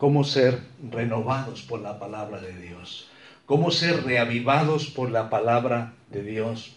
cómo 0.00 0.24
ser 0.24 0.58
renovados 0.90 1.60
por 1.60 1.82
la 1.82 1.98
palabra 1.98 2.40
de 2.40 2.58
Dios, 2.58 3.06
cómo 3.44 3.70
ser 3.70 4.02
reavivados 4.02 4.86
por 4.86 5.10
la 5.10 5.28
palabra 5.28 5.92
de 6.08 6.22
Dios. 6.22 6.74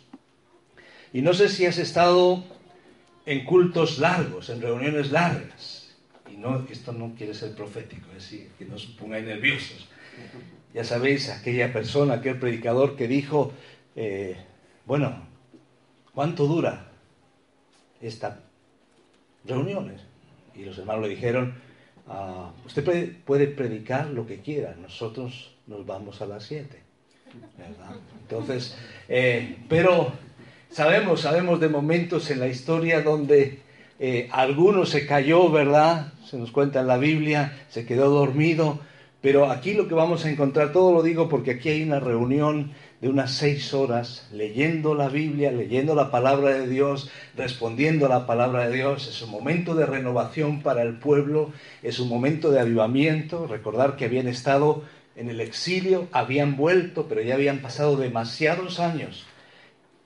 Y 1.14 1.22
no 1.22 1.34
sé 1.34 1.48
si 1.48 1.66
has 1.66 1.78
estado 1.78 2.44
en 3.26 3.46
cultos 3.46 3.98
largos, 3.98 4.50
en 4.50 4.62
reuniones 4.62 5.14
largas, 5.14 5.96
y 6.30 6.36
no, 6.36 6.68
esto 6.70 6.92
no 6.92 7.16
quiere 7.16 7.34
ser 7.34 7.56
profético, 7.56 8.08
es 8.10 8.30
decir, 8.30 8.52
que 8.60 8.66
no 8.66 8.76
pongáis 9.00 9.26
nerviosos. 9.26 9.88
Ya 10.74 10.84
sabéis, 10.84 11.30
aquella 11.30 11.72
persona, 11.72 12.16
aquel 12.16 12.38
predicador 12.38 12.98
que 12.98 13.08
dijo, 13.08 13.54
eh, 13.96 14.36
bueno, 14.86 15.16
¿cuánto 16.14 16.46
dura 16.46 16.92
esta 18.02 18.42
reuniones? 19.46 20.02
Y 20.54 20.66
los 20.66 20.78
hermanos 20.78 21.04
le 21.04 21.16
dijeron, 21.16 21.63
Ah, 22.08 22.52
usted 22.66 22.84
puede, 23.26 23.48
predicar 23.48 24.08
lo 24.08 24.28
que 24.28 24.40
quiera, 24.40 24.76
nosotros 24.82 25.56
nos 25.68 25.86
vamos 25.86 26.22
a 26.22 26.26
las 26.26 26.44
7. 26.44 26.82
Entonces, 28.22 28.78
eh, 29.08 29.58
pero 29.70 30.12
sabemos, 30.70 31.22
sabemos 31.22 31.60
de 31.60 31.70
momentos 31.70 32.30
en 32.30 32.40
la 32.40 32.48
historia 32.48 33.02
donde 33.02 33.62
eh, 34.00 34.28
alguno 34.32 34.86
se 34.86 35.06
cayó, 35.06 35.50
¿verdad? 35.50 36.14
Se 36.26 36.38
nos 36.38 36.52
cuenta 36.52 36.82
en 36.82 36.88
la 36.88 36.98
Biblia, 36.98 37.66
se 37.70 37.86
quedó 37.86 38.10
dormido, 38.10 38.80
pero 39.22 39.50
aquí 39.50 39.74
lo 39.74 39.88
que 39.88 39.94
vamos 39.94 40.26
a 40.26 40.30
encontrar, 40.30 40.74
todo 40.74 40.92
lo 40.92 41.02
digo 41.02 41.30
porque 41.30 41.52
aquí 41.52 41.70
hay 41.70 41.84
una 41.84 42.02
reunión 42.02 42.74
de 43.04 43.10
unas 43.10 43.34
seis 43.34 43.74
horas 43.74 44.30
leyendo 44.32 44.96
la 44.96 45.10
Biblia, 45.10 45.52
leyendo 45.52 45.94
la 45.94 46.10
palabra 46.10 46.54
de 46.54 46.70
Dios, 46.70 47.10
respondiendo 47.36 48.06
a 48.06 48.10
la 48.10 48.26
palabra 48.26 48.70
de 48.70 48.78
Dios. 48.78 49.10
Es 49.10 49.22
un 49.22 49.30
momento 49.30 49.76
de 49.76 49.86
renovación 49.86 50.62
para 50.62 50.84
el 50.84 51.00
pueblo, 51.00 51.52
es 51.82 52.00
un 52.00 52.08
momento 52.08 52.50
de 52.50 52.62
avivamiento. 52.62 53.46
Recordar 53.46 53.98
que 53.98 54.06
habían 54.06 54.30
estado 54.30 54.84
en 55.18 55.30
el 55.30 55.42
exilio, 55.42 56.08
habían 56.14 56.56
vuelto, 56.56 57.08
pero 57.10 57.22
ya 57.22 57.34
habían 57.34 57.60
pasado 57.60 57.98
demasiados 57.98 58.80
años 58.80 59.26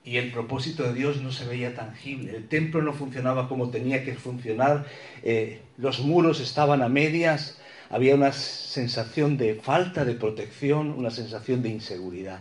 y 0.02 0.16
el 0.16 0.32
propósito 0.32 0.82
de 0.82 0.94
Dios 0.94 1.22
no 1.22 1.30
se 1.30 1.46
veía 1.46 1.76
tangible. 1.76 2.34
El 2.34 2.48
templo 2.48 2.82
no 2.82 2.94
funcionaba 2.94 3.48
como 3.48 3.70
tenía 3.70 4.02
que 4.02 4.14
funcionar, 4.14 4.86
eh, 5.22 5.60
los 5.76 6.00
muros 6.00 6.40
estaban 6.40 6.82
a 6.82 6.88
medias, 6.88 7.60
había 7.90 8.16
una 8.16 8.32
sensación 8.32 9.36
de 9.36 9.54
falta 9.54 10.04
de 10.04 10.14
protección, 10.14 10.90
una 10.90 11.10
sensación 11.10 11.62
de 11.62 11.68
inseguridad. 11.68 12.40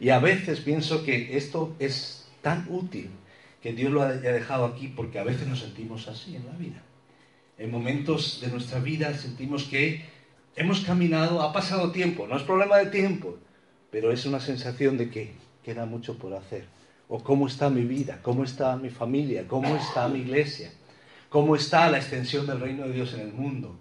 Y 0.00 0.10
a 0.10 0.18
veces 0.18 0.60
pienso 0.60 1.04
que 1.04 1.36
esto 1.36 1.74
es 1.78 2.26
tan 2.42 2.66
útil 2.68 3.10
que 3.62 3.72
Dios 3.72 3.90
lo 3.92 4.02
haya 4.02 4.32
dejado 4.32 4.66
aquí 4.66 4.88
porque 4.88 5.18
a 5.18 5.24
veces 5.24 5.48
nos 5.48 5.60
sentimos 5.60 6.08
así 6.08 6.36
en 6.36 6.46
la 6.46 6.52
vida. 6.52 6.82
En 7.56 7.70
momentos 7.70 8.40
de 8.40 8.48
nuestra 8.48 8.78
vida 8.80 9.14
sentimos 9.14 9.64
que 9.64 10.04
hemos 10.56 10.80
caminado, 10.80 11.40
ha 11.40 11.52
pasado 11.52 11.90
tiempo, 11.92 12.26
no 12.26 12.36
es 12.36 12.42
problema 12.42 12.78
de 12.78 12.86
tiempo, 12.86 13.38
pero 13.90 14.12
es 14.12 14.26
una 14.26 14.40
sensación 14.40 14.98
de 14.98 15.08
que 15.08 15.32
queda 15.62 15.86
mucho 15.86 16.18
por 16.18 16.34
hacer. 16.34 16.66
O 17.08 17.22
cómo 17.22 17.46
está 17.46 17.70
mi 17.70 17.82
vida, 17.82 18.18
cómo 18.22 18.44
está 18.44 18.76
mi 18.76 18.90
familia, 18.90 19.46
cómo 19.46 19.76
está 19.76 20.08
mi 20.08 20.20
iglesia, 20.20 20.72
cómo 21.28 21.54
está 21.54 21.90
la 21.90 21.98
extensión 21.98 22.46
del 22.46 22.60
reino 22.60 22.86
de 22.86 22.92
Dios 22.92 23.14
en 23.14 23.20
el 23.20 23.32
mundo. 23.32 23.76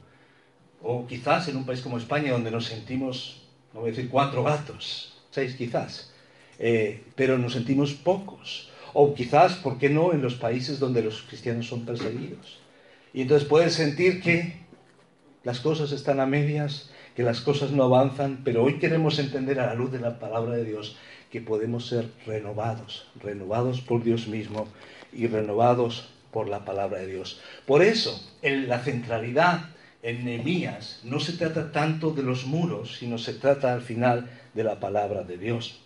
O 0.82 1.08
quizás 1.08 1.48
en 1.48 1.58
un 1.58 1.66
país 1.66 1.82
como 1.82 1.98
España 1.98 2.32
donde 2.32 2.52
nos 2.52 2.66
sentimos, 2.66 3.42
no 3.74 3.82
voy 3.82 3.90
a 3.90 3.94
decir 3.94 4.10
cuatro 4.10 4.44
gatos, 4.44 5.13
seis 5.34 5.56
quizás, 5.56 6.12
eh, 6.60 7.04
pero 7.16 7.38
nos 7.38 7.54
sentimos 7.54 7.94
pocos. 7.94 8.70
O 8.94 9.16
quizás, 9.16 9.56
¿por 9.56 9.80
qué 9.80 9.90
no?, 9.90 10.14
en 10.14 10.22
los 10.22 10.36
países 10.36 10.80
donde 10.80 11.02
los 11.02 11.24
cristianos 11.24 11.68
son 11.68 11.84
perseguidos. 11.84 12.60
Y 13.12 13.22
entonces 13.22 13.48
puedes 13.48 13.74
sentir 13.74 14.22
que 14.22 14.62
las 15.44 15.60
cosas 15.60 15.92
están 15.92 16.20
a 16.20 16.28
medias, 16.28 16.92
que 17.16 17.24
las 17.24 17.42
cosas 17.42 17.72
no 17.72 17.84
avanzan, 17.84 18.42
pero 18.44 18.64
hoy 18.64 18.78
queremos 18.78 19.18
entender 19.18 19.60
a 19.60 19.66
la 19.66 19.74
luz 19.74 19.92
de 19.92 20.00
la 20.00 20.20
palabra 20.20 20.56
de 20.56 20.66
Dios 20.66 20.96
que 21.32 21.42
podemos 21.42 21.88
ser 21.88 22.10
renovados, 22.28 23.08
renovados 23.22 23.82
por 23.82 24.04
Dios 24.04 24.28
mismo 24.28 24.68
y 25.12 25.26
renovados 25.26 26.10
por 26.32 26.48
la 26.48 26.64
palabra 26.64 27.00
de 27.00 27.08
Dios. 27.08 27.42
Por 27.66 27.82
eso, 27.82 28.24
en 28.44 28.70
la 28.70 28.80
centralidad 28.80 29.70
en 30.04 30.26
Nehemías 30.26 31.00
no 31.06 31.20
se 31.22 31.34
trata 31.34 31.72
tanto 31.72 32.12
de 32.12 32.24
los 32.24 32.46
muros, 32.46 32.98
sino 32.98 33.18
se 33.18 33.34
trata 33.34 33.74
al 33.74 33.82
final 33.82 34.30
de 34.54 34.64
la 34.66 34.80
palabra 34.80 35.24
de 35.24 35.38
Dios. 35.38 35.80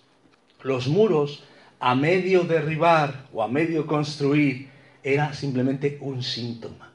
Los 0.63 0.87
muros, 0.87 1.43
a 1.79 1.93
medio 1.93 2.43
derribar 2.43 3.27
o 3.31 3.43
a 3.43 3.47
medio 3.47 3.85
construir, 3.85 4.69
era 5.03 5.33
simplemente 5.33 5.99
un 6.01 6.23
síntoma. 6.23 6.91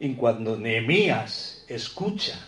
Y 0.00 0.14
cuando 0.14 0.56
Nehemías 0.56 1.66
escucha 1.68 2.40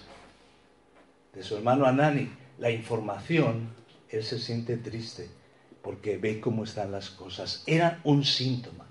de 1.35 1.43
su 1.43 1.57
hermano 1.57 1.85
Anani 1.85 2.31
la 2.59 2.71
información, 2.71 3.69
él 4.09 4.25
se 4.25 4.39
siente 4.39 4.79
triste 4.79 5.29
porque 5.83 6.17
ve 6.17 6.41
cómo 6.41 6.65
están 6.65 6.91
las 6.91 7.11
cosas. 7.11 7.63
Era 7.67 8.01
un 8.05 8.25
síntoma. 8.25 8.87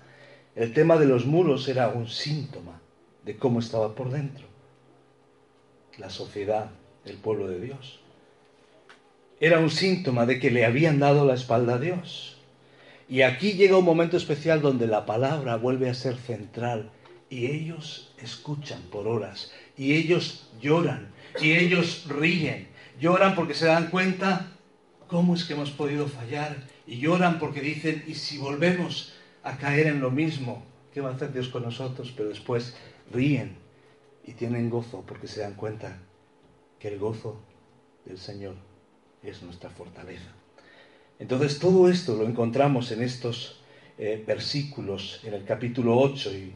El 0.54 0.72
tema 0.72 0.96
de 0.96 1.06
los 1.06 1.26
muros 1.26 1.66
era 1.66 1.88
un 1.88 2.06
síntoma 2.08 2.80
de 3.24 3.36
cómo 3.36 3.58
estaba 3.58 3.94
por 3.94 4.10
dentro 4.10 4.49
la 5.98 6.10
sociedad, 6.10 6.70
el 7.04 7.16
pueblo 7.16 7.48
de 7.48 7.60
Dios. 7.60 8.00
Era 9.40 9.58
un 9.58 9.70
síntoma 9.70 10.26
de 10.26 10.38
que 10.38 10.50
le 10.50 10.64
habían 10.64 10.98
dado 10.98 11.24
la 11.24 11.34
espalda 11.34 11.74
a 11.74 11.78
Dios. 11.78 12.36
Y 13.08 13.22
aquí 13.22 13.52
llega 13.54 13.78
un 13.78 13.84
momento 13.84 14.16
especial 14.16 14.60
donde 14.60 14.86
la 14.86 15.06
palabra 15.06 15.56
vuelve 15.56 15.88
a 15.88 15.94
ser 15.94 16.16
central 16.16 16.90
y 17.28 17.46
ellos 17.46 18.12
escuchan 18.22 18.82
por 18.90 19.08
horas 19.08 19.52
y 19.76 19.94
ellos 19.94 20.48
lloran 20.60 21.08
y 21.40 21.52
ellos 21.52 22.06
ríen. 22.08 22.68
Lloran 23.00 23.34
porque 23.34 23.54
se 23.54 23.66
dan 23.66 23.88
cuenta 23.88 24.48
cómo 25.08 25.34
es 25.34 25.44
que 25.44 25.54
hemos 25.54 25.70
podido 25.70 26.06
fallar 26.06 26.56
y 26.86 26.98
lloran 26.98 27.38
porque 27.38 27.60
dicen, 27.60 28.04
¿y 28.06 28.14
si 28.14 28.38
volvemos 28.38 29.14
a 29.42 29.56
caer 29.56 29.86
en 29.86 30.00
lo 30.00 30.10
mismo? 30.10 30.62
¿Qué 30.92 31.00
va 31.00 31.10
a 31.10 31.14
hacer 31.14 31.32
Dios 31.32 31.48
con 31.48 31.62
nosotros? 31.62 32.12
Pero 32.14 32.28
después 32.28 32.76
ríen 33.12 33.56
y 34.24 34.32
tienen 34.32 34.70
gozo 34.70 35.04
porque 35.06 35.26
se 35.26 35.40
dan 35.40 35.54
cuenta 35.54 35.98
que 36.78 36.88
el 36.88 36.98
gozo 36.98 37.40
del 38.04 38.18
Señor 38.18 38.54
es 39.22 39.42
nuestra 39.42 39.70
fortaleza. 39.70 40.30
Entonces 41.18 41.58
todo 41.58 41.88
esto 41.90 42.16
lo 42.16 42.26
encontramos 42.26 42.90
en 42.92 43.02
estos 43.02 43.60
eh, 43.98 44.22
versículos, 44.26 45.20
en 45.24 45.34
el 45.34 45.44
capítulo 45.44 45.98
8, 45.98 46.32
y 46.34 46.52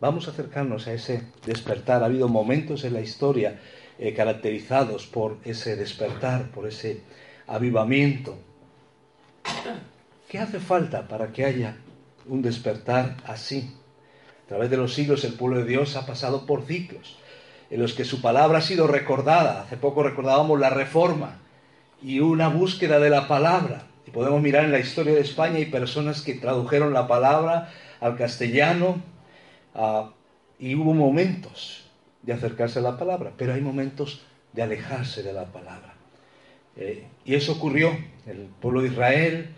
vamos 0.00 0.26
a 0.26 0.32
acercarnos 0.32 0.88
a 0.88 0.92
ese 0.92 1.22
despertar. 1.46 2.02
Ha 2.02 2.06
habido 2.06 2.28
momentos 2.28 2.84
en 2.84 2.94
la 2.94 3.00
historia 3.00 3.60
eh, 3.98 4.12
caracterizados 4.14 5.06
por 5.06 5.38
ese 5.44 5.76
despertar, 5.76 6.50
por 6.50 6.66
ese 6.66 7.02
avivamiento. 7.46 8.36
¿Qué 10.28 10.38
hace 10.38 10.58
falta 10.58 11.06
para 11.06 11.32
que 11.32 11.44
haya 11.44 11.76
un 12.26 12.42
despertar 12.42 13.16
así? 13.24 13.76
Través 14.52 14.68
de 14.68 14.76
los 14.76 14.92
siglos 14.92 15.24
el 15.24 15.32
pueblo 15.32 15.60
de 15.60 15.64
Dios 15.64 15.96
ha 15.96 16.04
pasado 16.04 16.44
por 16.44 16.66
ciclos 16.66 17.16
en 17.70 17.80
los 17.80 17.94
que 17.94 18.04
su 18.04 18.20
palabra 18.20 18.58
ha 18.58 18.60
sido 18.60 18.86
recordada. 18.86 19.62
Hace 19.62 19.78
poco 19.78 20.02
recordábamos 20.02 20.60
la 20.60 20.68
reforma 20.68 21.38
y 22.02 22.20
una 22.20 22.48
búsqueda 22.48 22.98
de 22.98 23.08
la 23.08 23.28
palabra. 23.28 23.86
Y 24.06 24.10
podemos 24.10 24.42
mirar 24.42 24.66
en 24.66 24.72
la 24.72 24.78
historia 24.78 25.14
de 25.14 25.22
España 25.22 25.58
y 25.58 25.64
personas 25.64 26.20
que 26.20 26.34
tradujeron 26.34 26.92
la 26.92 27.06
palabra 27.06 27.72
al 27.98 28.18
castellano 28.18 29.02
ah, 29.74 30.10
y 30.58 30.74
hubo 30.74 30.92
momentos 30.92 31.90
de 32.20 32.34
acercarse 32.34 32.80
a 32.80 32.82
la 32.82 32.98
palabra, 32.98 33.32
pero 33.38 33.54
hay 33.54 33.62
momentos 33.62 34.20
de 34.52 34.64
alejarse 34.64 35.22
de 35.22 35.32
la 35.32 35.46
palabra. 35.46 35.94
Eh, 36.76 37.06
y 37.24 37.36
eso 37.36 37.52
ocurrió 37.52 37.96
el 38.26 38.50
pueblo 38.60 38.82
de 38.82 38.88
Israel, 38.88 39.54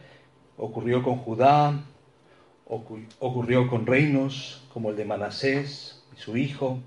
ocurrió 0.56 1.02
con 1.02 1.16
Judá, 1.16 1.82
ocurrió 2.66 3.68
con 3.68 3.86
reinos 3.86 4.62
como 4.72 4.90
el 4.90 4.96
de 4.96 5.04
Manasés 5.04 6.02
y 6.16 6.20
su 6.20 6.36
hijo, 6.36 6.78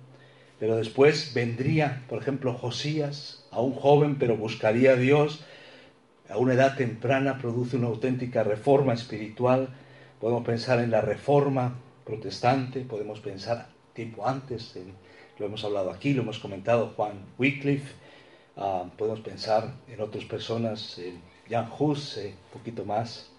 pero 0.59 0.75
después 0.75 1.33
vendría, 1.33 2.03
por 2.09 2.19
ejemplo, 2.21 2.53
Josías, 2.53 3.45
a 3.51 3.61
un 3.61 3.73
joven, 3.73 4.17
pero 4.17 4.37
buscaría 4.37 4.91
a 4.91 4.95
Dios, 4.95 5.41
a 6.29 6.37
una 6.37 6.53
edad 6.53 6.75
temprana 6.75 7.37
produce 7.37 7.77
una 7.77 7.87
auténtica 7.87 8.43
reforma 8.43 8.93
espiritual. 8.93 9.69
Podemos 10.19 10.43
pensar 10.45 10.79
en 10.79 10.91
la 10.91 11.01
reforma 11.01 11.75
protestante, 12.05 12.81
podemos 12.81 13.19
pensar 13.19 13.69
tiempo 13.93 14.27
antes 14.27 14.75
en 14.75 14.93
lo 15.39 15.45
hemos 15.45 15.63
hablado 15.63 15.91
aquí, 15.91 16.13
lo 16.13 16.23
hemos 16.23 16.39
comentado 16.39 16.93
Juan 16.95 17.13
Wycliffe, 17.37 17.93
ah, 18.55 18.85
podemos 18.97 19.19
pensar 19.19 19.73
en 19.87 20.01
otras 20.01 20.25
personas, 20.25 20.99
Jan 21.47 21.69
Hus, 21.77 22.17
un 22.17 22.33
poquito 22.51 22.85
más 22.85 23.29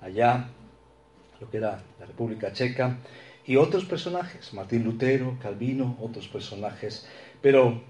allá, 0.00 0.48
lo 1.40 1.50
que 1.50 1.56
era 1.56 1.82
la 1.98 2.06
República 2.06 2.52
Checa, 2.52 2.98
y 3.46 3.56
otros 3.56 3.84
personajes, 3.84 4.52
Martín 4.52 4.84
Lutero, 4.84 5.36
Calvino, 5.42 5.96
otros 6.00 6.28
personajes, 6.28 7.06
pero 7.40 7.80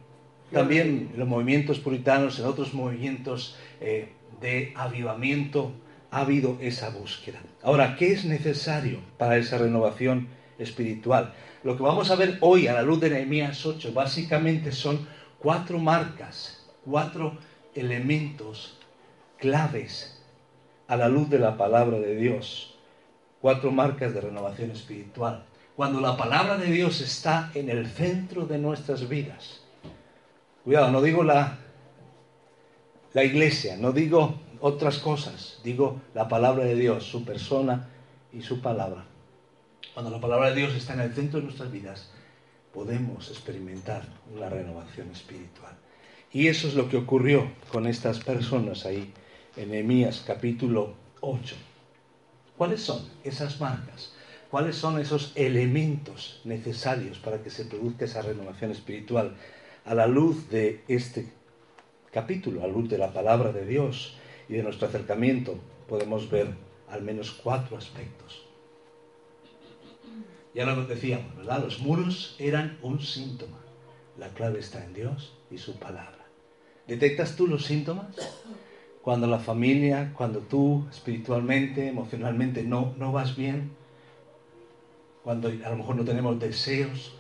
también 0.53 1.13
los 1.17 1.29
movimientos 1.29 1.79
puritanos, 1.79 2.39
en 2.39 2.47
otros 2.47 2.75
movimientos 2.75 3.57
eh, 3.81 4.09
de 4.41 4.73
avivamiento, 4.77 5.73
ha 6.11 6.23
habido 6.23 6.59
esa 6.61 6.91
búsqueda. 6.91 7.41
Ahora, 7.63 7.97
¿qué 7.97 8.13
es 8.13 8.25
necesario 8.25 8.99
para 9.17 9.37
esa 9.37 9.59
renovación 9.59 10.29
espiritual? 10.59 11.35
Lo 11.63 11.77
que 11.77 11.83
vamos 11.83 12.11
a 12.11 12.17
ver 12.17 12.39
hoy 12.41 12.67
a 12.67 12.73
la 12.73 12.83
luz 12.83 13.01
de 13.01 13.11
Nehemías 13.11 13.65
8 13.65 13.93
básicamente 13.93 14.73
son 14.73 15.07
cuatro 15.39 15.79
marcas, 15.79 16.67
cuatro 16.85 17.39
elementos 17.75 18.79
claves 19.39 20.21
a 20.89 20.97
la 20.97 21.09
luz 21.09 21.31
de 21.31 21.39
la 21.39 21.57
palabra 21.57 21.99
de 21.99 22.17
Dios. 22.17 22.70
Cuatro 23.41 23.71
marcas 23.71 24.13
de 24.13 24.21
renovación 24.21 24.71
espiritual. 24.71 25.45
Cuando 25.77 26.01
la 26.01 26.17
palabra 26.17 26.59
de 26.59 26.67
Dios 26.67 27.01
está 27.01 27.51
en 27.55 27.71
el 27.71 27.87
centro 27.87 28.47
de 28.47 28.59
nuestras 28.59 29.09
vidas. 29.09 29.63
Cuidado, 30.65 30.91
no 30.91 31.01
digo 31.01 31.23
la, 31.23 31.59
la 33.15 33.25
iglesia, 33.25 33.77
no 33.79 33.93
digo 33.93 34.39
otras 34.61 34.99
cosas, 34.99 35.59
digo 35.65 36.03
la 36.15 36.29
palabra 36.29 36.65
de 36.65 36.75
Dios, 36.75 37.05
su 37.05 37.25
persona 37.25 37.89
y 38.33 38.43
su 38.43 38.61
palabra. 38.61 39.05
Cuando 39.95 40.11
la 40.11 40.21
palabra 40.21 40.51
de 40.51 40.57
Dios 40.57 40.75
está 40.75 40.93
en 40.93 41.01
el 41.01 41.15
centro 41.15 41.41
de 41.41 41.47
nuestras 41.47 41.73
vidas, 41.73 42.11
podemos 42.75 43.31
experimentar 43.31 44.03
una 44.35 44.49
renovación 44.49 45.11
espiritual. 45.11 45.73
Y 46.33 46.49
eso 46.49 46.69
es 46.69 46.75
lo 46.75 46.89
que 46.89 46.97
ocurrió 46.97 47.51
con 47.73 47.87
estas 47.87 48.21
personas 48.21 48.85
ahí 48.85 49.13
en 49.57 49.71
Nehemías 49.71 50.23
capítulo 50.25 50.95
8. 51.21 51.70
¿Cuáles 52.61 52.83
son 52.83 53.01
esas 53.25 53.59
marcas? 53.59 54.13
¿Cuáles 54.51 54.77
son 54.77 55.01
esos 55.01 55.33
elementos 55.35 56.43
necesarios 56.45 57.17
para 57.17 57.43
que 57.43 57.49
se 57.49 57.65
produzca 57.65 58.05
esa 58.05 58.21
renovación 58.21 58.71
espiritual? 58.71 59.35
A 59.87 59.95
la 59.95 60.07
luz 60.07 60.51
de 60.51 60.85
este 60.87 61.33
capítulo, 62.13 62.63
a 62.63 62.67
la 62.67 62.73
luz 62.75 62.91
de 62.91 62.99
la 62.99 63.15
palabra 63.15 63.51
de 63.51 63.65
Dios 63.65 64.15
y 64.47 64.57
de 64.57 64.63
nuestro 64.63 64.89
acercamiento, 64.89 65.57
podemos 65.89 66.31
ver 66.31 66.49
al 66.91 67.01
menos 67.01 67.31
cuatro 67.31 67.79
aspectos. 67.79 68.45
Ya 70.55 70.67
lo 70.67 70.85
decíamos, 70.85 71.35
¿verdad? 71.39 71.65
Los 71.65 71.81
muros 71.81 72.37
eran 72.39 72.77
un 72.83 73.01
síntoma. 73.01 73.57
La 74.19 74.29
clave 74.35 74.59
está 74.59 74.85
en 74.85 74.93
Dios 74.93 75.33
y 75.51 75.57
su 75.57 75.79
palabra. 75.79 76.27
¿Detectas 76.87 77.37
tú 77.37 77.47
los 77.47 77.65
síntomas? 77.65 78.15
Cuando 79.03 79.27
la 79.27 79.39
familia, 79.39 80.13
cuando 80.15 80.41
tú 80.41 80.87
espiritualmente, 80.91 81.89
emocionalmente 81.89 82.63
no, 82.63 82.95
no 82.99 83.13
vas 83.13 83.37
bien, 83.37 83.71
cuando 85.25 85.49
a 85.49 85.71
lo 85.71 85.77
mejor 85.77 85.97
no 85.97 86.05
tenemos 86.05 86.39
deseos 86.39 87.15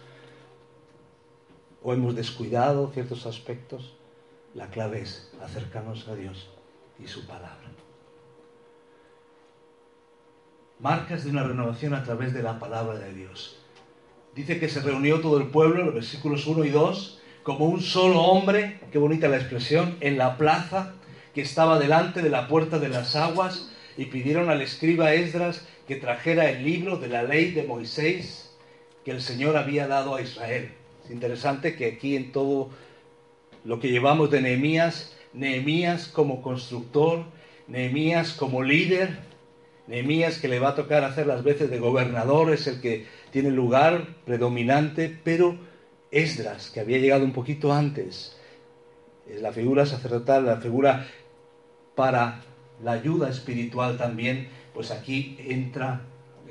o 1.83 1.93
hemos 1.93 2.15
descuidado 2.15 2.91
ciertos 2.93 3.27
aspectos, 3.27 3.95
la 4.55 4.69
clave 4.69 5.01
es 5.03 5.33
acercarnos 5.43 6.09
a 6.09 6.15
Dios 6.15 6.51
y 7.03 7.07
su 7.07 7.27
palabra. 7.27 7.71
Marcas 10.81 11.25
de 11.25 11.31
una 11.31 11.43
renovación 11.43 11.95
a 11.95 12.05
través 12.05 12.33
de 12.33 12.43
la 12.43 12.59
palabra 12.59 12.99
de 12.99 13.13
Dios. 13.13 13.57
Dice 14.35 14.59
que 14.59 14.69
se 14.69 14.81
reunió 14.81 15.21
todo 15.21 15.39
el 15.39 15.49
pueblo, 15.49 15.85
los 15.85 15.95
versículos 15.95 16.47
1 16.47 16.65
y 16.65 16.71
2, 16.71 17.21
como 17.43 17.67
un 17.67 17.81
solo 17.81 18.23
hombre, 18.23 18.81
qué 18.91 18.99
bonita 18.99 19.29
la 19.29 19.37
expresión, 19.37 19.97
en 20.01 20.17
la 20.17 20.37
plaza 20.37 20.95
que 21.35 21.43
estaba 21.43 21.79
delante 21.79 22.23
de 22.23 22.31
la 22.31 22.49
puerta 22.49 22.79
de 22.79 22.89
las 22.89 23.17
aguas 23.17 23.69
y 23.97 24.07
pidieron 24.07 24.51
al 24.51 24.63
escriba 24.63 25.15
Esdras 25.15 25.67
que 25.87 25.97
trajera 25.97 26.51
el 26.51 26.65
libro 26.65 26.99
de 26.99 27.09
la 27.09 27.23
ley 27.23 27.51
de 27.53 27.65
Moisés 27.65 28.57
que 29.05 29.11
el 29.11 29.23
Señor 29.23 29.57
había 29.57 29.87
dado 29.87 30.15
a 30.15 30.23
Israel. 30.23 30.73
Es 31.05 31.11
interesante 31.11 31.75
que 31.75 31.87
aquí 31.87 32.17
en 32.17 32.33
todo 32.33 32.71
lo 33.65 33.81
que 33.81 33.91
llevamos 33.91 34.31
de 34.31 34.41
Nehemías, 34.41 35.17
Nehemías 35.33 36.09
como 36.09 36.43
constructor, 36.43 37.25
Nehemías 37.67 38.33
como 38.33 38.63
líder, 38.63 39.19
Nehemías 39.87 40.39
que 40.39 40.49
le 40.49 40.61
va 40.61 40.71
a 40.71 40.75
tocar 40.75 41.05
hacer 41.05 41.27
las 41.27 41.43
veces 41.43 41.71
de 41.71 41.79
gobernador, 41.79 42.53
es 42.53 42.67
el 42.67 42.81
que 42.81 43.07
tiene 43.31 43.51
lugar 43.51 44.07
predominante, 44.25 45.19
pero 45.25 45.57
Esdras, 46.11 46.71
que 46.71 46.81
había 46.81 46.99
llegado 46.99 47.25
un 47.25 47.33
poquito 47.33 47.73
antes, 47.73 48.37
es 49.29 49.41
la 49.43 49.53
figura 49.53 49.87
sacerdotal, 49.87 50.47
la 50.47 50.57
figura 50.57 51.07
para 52.01 52.41
la 52.83 52.93
ayuda 52.93 53.29
espiritual 53.29 53.99
también, 53.99 54.49
pues 54.73 54.91
aquí 54.91 55.37
entra 55.47 56.01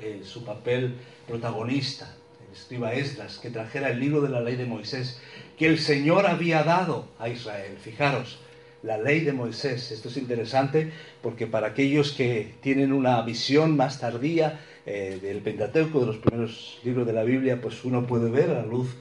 eh, 0.00 0.20
su 0.22 0.44
papel 0.44 0.94
protagonista, 1.26 2.14
el 2.46 2.56
escriba 2.56 2.92
Esdras, 2.92 3.38
que 3.38 3.50
trajera 3.50 3.88
el 3.88 3.98
libro 3.98 4.20
de 4.20 4.28
la 4.28 4.42
ley 4.42 4.54
de 4.54 4.64
Moisés, 4.64 5.20
que 5.58 5.66
el 5.66 5.80
Señor 5.80 6.28
había 6.28 6.62
dado 6.62 7.08
a 7.18 7.28
Israel. 7.28 7.76
Fijaros, 7.82 8.38
la 8.84 8.96
ley 8.96 9.22
de 9.22 9.32
Moisés. 9.32 9.90
Esto 9.90 10.08
es 10.08 10.18
interesante 10.18 10.92
porque 11.20 11.48
para 11.48 11.66
aquellos 11.66 12.12
que 12.12 12.54
tienen 12.60 12.92
una 12.92 13.20
visión 13.22 13.76
más 13.76 13.98
tardía 13.98 14.60
eh, 14.86 15.18
del 15.20 15.38
Pentateuco, 15.38 15.98
de 15.98 16.06
los 16.06 16.18
primeros 16.18 16.78
libros 16.84 17.08
de 17.08 17.12
la 17.12 17.24
Biblia, 17.24 17.60
pues 17.60 17.84
uno 17.84 18.06
puede 18.06 18.30
ver 18.30 18.50
a 18.50 18.62
la 18.62 18.66
luz 18.66 18.94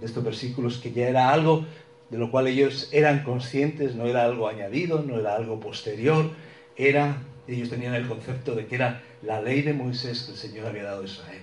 de 0.00 0.06
estos 0.06 0.24
versículos 0.24 0.78
que 0.78 0.92
ya 0.92 1.08
era 1.08 1.30
algo 1.30 1.66
de 2.10 2.18
lo 2.18 2.30
cual 2.30 2.46
ellos 2.46 2.88
eran 2.92 3.22
conscientes, 3.22 3.94
no 3.94 4.06
era 4.06 4.24
algo 4.24 4.48
añadido, 4.48 5.02
no 5.02 5.18
era 5.18 5.36
algo 5.36 5.60
posterior, 5.60 6.30
era, 6.76 7.22
ellos 7.46 7.68
tenían 7.70 7.94
el 7.94 8.06
concepto 8.06 8.54
de 8.54 8.66
que 8.66 8.76
era 8.76 9.02
la 9.22 9.40
ley 9.40 9.62
de 9.62 9.74
Moisés 9.74 10.22
que 10.22 10.32
el 10.32 10.38
Señor 10.38 10.66
había 10.66 10.84
dado 10.84 11.02
a 11.02 11.04
Israel. 11.04 11.42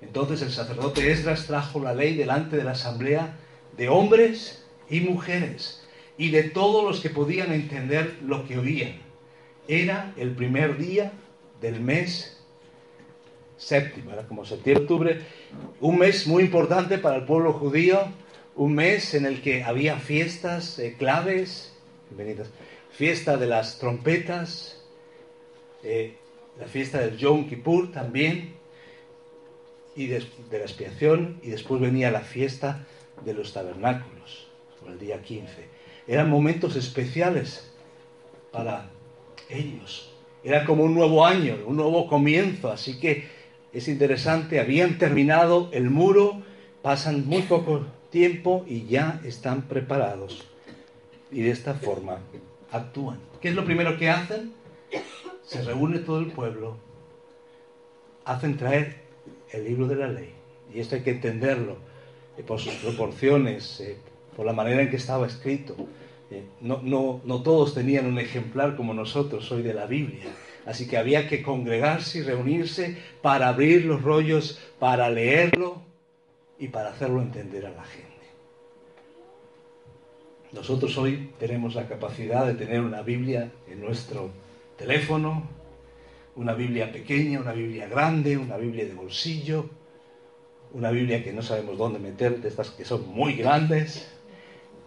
Entonces 0.00 0.42
el 0.42 0.50
sacerdote 0.50 1.10
Esdras 1.10 1.46
trajo 1.46 1.80
la 1.80 1.94
ley 1.94 2.14
delante 2.14 2.56
de 2.56 2.64
la 2.64 2.72
asamblea 2.72 3.36
de 3.76 3.88
hombres 3.88 4.64
y 4.88 5.00
mujeres 5.00 5.82
y 6.18 6.30
de 6.30 6.44
todos 6.44 6.84
los 6.84 7.00
que 7.00 7.10
podían 7.10 7.52
entender 7.52 8.16
lo 8.22 8.46
que 8.46 8.58
oían. 8.58 9.00
Era 9.68 10.12
el 10.16 10.30
primer 10.30 10.78
día 10.78 11.12
del 11.60 11.80
mes 11.80 12.36
séptimo, 13.56 14.12
era 14.12 14.26
como 14.26 14.44
septiembre-octubre, 14.44 15.20
un 15.80 15.98
mes 15.98 16.26
muy 16.26 16.44
importante 16.44 16.98
para 16.98 17.16
el 17.16 17.24
pueblo 17.24 17.54
judío, 17.54 18.00
un 18.56 18.74
mes 18.74 19.14
en 19.14 19.26
el 19.26 19.42
que 19.42 19.62
había 19.62 19.98
fiestas 19.98 20.78
eh, 20.78 20.96
claves, 20.98 21.72
fiesta 22.90 23.36
de 23.36 23.46
las 23.46 23.78
trompetas, 23.78 24.82
eh, 25.82 26.16
la 26.58 26.66
fiesta 26.66 26.98
del 26.98 27.16
Yom 27.16 27.48
Kippur 27.48 27.92
también, 27.92 28.54
y 29.94 30.08
de, 30.08 30.20
la 30.50 30.58
expiación, 30.58 31.38
y 31.42 31.50
después 31.50 31.80
venía 31.80 32.10
la 32.10 32.20
fiesta 32.20 32.86
de 33.24 33.32
los 33.32 33.52
tabernáculos, 33.52 34.48
el 34.86 34.98
día 34.98 35.22
15 35.22 35.76
eran 36.06 36.30
momentos 36.30 36.76
especiales 36.76 37.70
para 38.52 38.90
ellos. 39.48 40.12
Era 40.44 40.64
como 40.64 40.84
un 40.84 40.94
nuevo 40.94 41.26
año, 41.26 41.56
un 41.66 41.76
nuevo 41.76 42.06
comienzo, 42.06 42.70
así 42.70 43.00
que 43.00 43.28
es 43.72 43.88
interesante, 43.88 44.60
habían 44.60 44.98
terminado 44.98 45.68
el 45.72 45.90
muro, 45.90 46.42
pasan 46.82 47.26
muy 47.26 47.42
poco 47.42 47.84
tiempo 48.16 48.64
y 48.66 48.86
ya 48.86 49.20
están 49.24 49.68
preparados. 49.68 50.48
Y 51.30 51.42
de 51.42 51.50
esta 51.50 51.74
forma 51.74 52.18
actúan. 52.72 53.18
¿Qué 53.42 53.50
es 53.50 53.54
lo 53.54 53.66
primero 53.66 53.98
que 53.98 54.08
hacen? 54.08 54.54
Se 55.44 55.60
reúne 55.60 55.98
todo 55.98 56.20
el 56.20 56.28
pueblo, 56.28 56.78
hacen 58.24 58.56
traer 58.56 59.02
el 59.52 59.64
libro 59.64 59.86
de 59.86 59.96
la 59.96 60.08
ley. 60.08 60.30
Y 60.72 60.80
esto 60.80 60.94
hay 60.94 61.02
que 61.02 61.10
entenderlo 61.10 61.76
eh, 62.38 62.42
por 62.42 62.58
sus 62.58 62.72
proporciones, 62.76 63.80
eh, 63.80 63.98
por 64.34 64.46
la 64.46 64.54
manera 64.54 64.80
en 64.80 64.88
que 64.88 64.96
estaba 64.96 65.26
escrito. 65.26 65.76
Eh, 66.30 66.42
no, 66.62 66.80
no, 66.82 67.20
no 67.22 67.42
todos 67.42 67.74
tenían 67.74 68.06
un 68.06 68.18
ejemplar 68.18 68.76
como 68.76 68.94
nosotros 68.94 69.52
hoy 69.52 69.60
de 69.60 69.74
la 69.74 69.84
Biblia. 69.84 70.24
Así 70.64 70.88
que 70.88 70.96
había 70.96 71.28
que 71.28 71.42
congregarse 71.42 72.20
y 72.20 72.22
reunirse 72.22 72.96
para 73.20 73.48
abrir 73.48 73.84
los 73.84 74.00
rollos, 74.00 74.58
para 74.78 75.10
leerlo 75.10 75.82
y 76.58 76.68
para 76.68 76.88
hacerlo 76.88 77.20
entender 77.20 77.66
a 77.66 77.72
la 77.72 77.84
gente. 77.84 78.05
Nosotros 80.52 80.96
hoy 80.96 81.30
tenemos 81.38 81.74
la 81.74 81.88
capacidad 81.88 82.46
de 82.46 82.54
tener 82.54 82.80
una 82.80 83.02
Biblia 83.02 83.50
en 83.68 83.80
nuestro 83.80 84.30
teléfono, 84.78 85.42
una 86.36 86.54
Biblia 86.54 86.92
pequeña, 86.92 87.40
una 87.40 87.52
Biblia 87.52 87.88
grande, 87.88 88.36
una 88.36 88.56
Biblia 88.56 88.84
de 88.84 88.94
bolsillo, 88.94 89.68
una 90.72 90.90
Biblia 90.90 91.24
que 91.24 91.32
no 91.32 91.42
sabemos 91.42 91.78
dónde 91.78 91.98
meter, 91.98 92.40
de 92.40 92.48
estas 92.48 92.70
que 92.70 92.84
son 92.84 93.08
muy 93.08 93.34
grandes, 93.34 94.08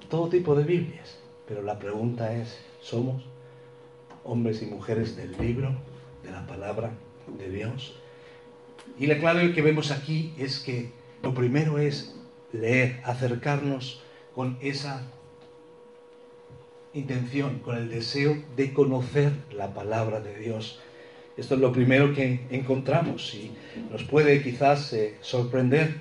todo 0.10 0.30
tipo 0.30 0.56
de 0.56 0.64
Biblias. 0.64 1.20
Pero 1.48 1.62
la 1.62 1.78
pregunta 1.78 2.34
es, 2.34 2.58
¿somos 2.82 3.24
hombres 4.24 4.62
y 4.62 4.66
mujeres 4.66 5.18
del 5.18 5.36
libro, 5.38 5.76
de 6.24 6.32
la 6.32 6.48
palabra 6.48 6.92
de 7.38 7.50
Dios? 7.50 7.96
Y 8.98 9.08
la 9.08 9.20
clave 9.20 9.54
que 9.54 9.62
vemos 9.62 9.92
aquí 9.92 10.34
es 10.38 10.60
que 10.60 10.92
lo 11.22 11.34
primero 11.34 11.80
es 11.80 12.16
leer, 12.54 13.02
acercarnos 13.04 14.02
con 14.34 14.58
esa 14.62 15.04
intención, 16.94 17.60
con 17.60 17.78
el 17.78 17.90
deseo 17.90 18.38
de 18.56 18.74
conocer 18.74 19.32
la 19.52 19.74
palabra 19.74 20.22
de 20.22 20.38
Dios. 20.38 20.80
Esto 21.38 21.56
es 21.56 21.62
lo 21.62 21.72
primero 21.72 22.14
que 22.14 22.42
encontramos 22.50 23.34
y 23.34 23.52
nos 23.92 24.04
puede 24.04 24.42
quizás 24.42 24.92
eh, 24.94 25.16
sorprender 25.22 25.96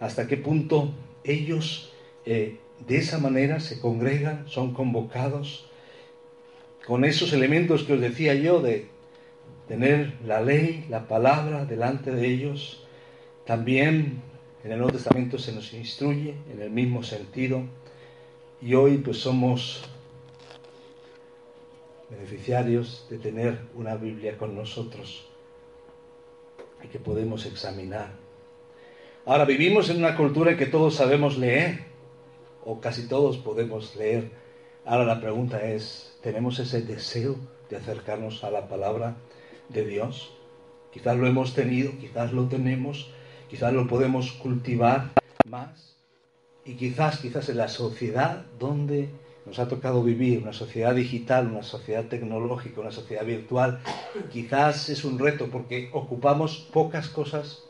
hasta 0.00 0.26
qué 0.26 0.36
punto 0.36 0.92
ellos 1.24 1.92
eh, 2.24 2.58
de 2.86 2.96
esa 2.96 3.18
manera 3.18 3.60
se 3.60 3.80
congregan, 3.80 4.44
son 4.48 4.72
convocados 4.72 5.68
con 6.86 7.04
esos 7.04 7.32
elementos 7.32 7.82
que 7.82 7.94
os 7.94 8.00
decía 8.00 8.34
yo 8.34 8.62
de 8.62 8.86
tener 9.66 10.14
la 10.24 10.40
ley, 10.40 10.86
la 10.88 11.06
palabra 11.06 11.66
delante 11.66 12.10
de 12.12 12.26
ellos. 12.26 12.86
También 13.44 14.22
en 14.64 14.72
el 14.72 14.78
Nuevo 14.78 14.92
Testamento 14.92 15.38
se 15.38 15.52
nos 15.52 15.74
instruye 15.74 16.34
en 16.50 16.62
el 16.62 16.70
mismo 16.70 17.02
sentido 17.02 17.62
y 18.62 18.74
hoy 18.74 18.98
pues 18.98 19.18
somos 19.18 19.84
beneficiarios 22.10 23.06
de 23.10 23.18
tener 23.18 23.58
una 23.74 23.96
Biblia 23.96 24.38
con 24.38 24.54
nosotros 24.54 25.26
y 26.82 26.88
que 26.88 26.98
podemos 26.98 27.46
examinar. 27.46 28.10
Ahora 29.26 29.44
vivimos 29.44 29.90
en 29.90 29.98
una 29.98 30.16
cultura 30.16 30.52
en 30.52 30.56
que 30.56 30.66
todos 30.66 30.94
sabemos 30.94 31.36
leer, 31.36 31.80
o 32.64 32.80
casi 32.80 33.08
todos 33.08 33.36
podemos 33.38 33.94
leer. 33.96 34.30
Ahora 34.84 35.04
la 35.04 35.20
pregunta 35.20 35.64
es, 35.64 36.18
¿tenemos 36.22 36.58
ese 36.58 36.82
deseo 36.82 37.36
de 37.68 37.76
acercarnos 37.76 38.42
a 38.44 38.50
la 38.50 38.68
palabra 38.68 39.16
de 39.68 39.84
Dios? 39.84 40.32
Quizás 40.92 41.16
lo 41.16 41.26
hemos 41.26 41.54
tenido, 41.54 41.92
quizás 41.98 42.32
lo 42.32 42.48
tenemos, 42.48 43.10
quizás 43.50 43.72
lo 43.72 43.86
podemos 43.86 44.32
cultivar 44.32 45.10
más. 45.46 45.96
Y 46.64 46.74
quizás, 46.74 47.18
quizás 47.18 47.48
en 47.48 47.58
la 47.58 47.68
sociedad 47.68 48.46
donde 48.58 49.08
nos 49.48 49.58
ha 49.58 49.66
tocado 49.66 50.02
vivir, 50.02 50.42
una 50.42 50.52
sociedad 50.52 50.94
digital, 50.94 51.48
una 51.48 51.62
sociedad 51.62 52.04
tecnológica, 52.04 52.82
una 52.82 52.92
sociedad 52.92 53.24
virtual, 53.24 53.80
quizás 54.30 54.90
es 54.90 55.04
un 55.04 55.18
reto 55.18 55.48
porque 55.50 55.88
ocupamos 55.92 56.68
pocas 56.70 57.08
cosas, 57.08 57.64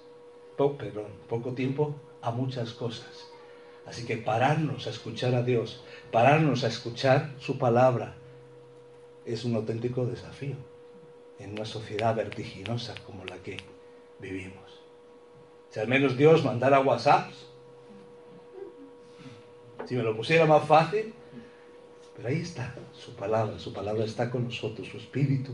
perdón, 0.56 1.06
poco 1.28 1.52
tiempo 1.52 1.94
a 2.20 2.32
muchas 2.32 2.72
cosas. 2.72 3.28
Así 3.86 4.04
que 4.04 4.16
pararnos 4.16 4.88
a 4.88 4.90
escuchar 4.90 5.36
a 5.36 5.42
Dios, 5.42 5.84
pararnos 6.10 6.64
a 6.64 6.66
escuchar 6.68 7.30
su 7.38 7.58
palabra, 7.58 8.16
es 9.24 9.44
un 9.44 9.54
auténtico 9.54 10.04
desafío 10.04 10.56
en 11.38 11.52
una 11.52 11.64
sociedad 11.64 12.16
vertiginosa 12.16 12.94
como 13.06 13.24
la 13.24 13.36
que 13.36 13.56
vivimos. 14.18 14.82
Si 15.70 15.78
al 15.78 15.86
menos 15.86 16.16
Dios 16.16 16.44
mandara 16.44 16.80
WhatsApp, 16.80 17.30
si 19.86 19.94
me 19.94 20.02
lo 20.02 20.16
pusiera 20.16 20.44
más 20.44 20.66
fácil, 20.66 21.14
pero 22.18 22.30
ahí 22.30 22.40
está 22.40 22.74
su 22.92 23.14
palabra, 23.14 23.60
su 23.60 23.72
palabra 23.72 24.04
está 24.04 24.28
con 24.28 24.46
nosotros, 24.46 24.88
su 24.88 24.96
espíritu 24.96 25.52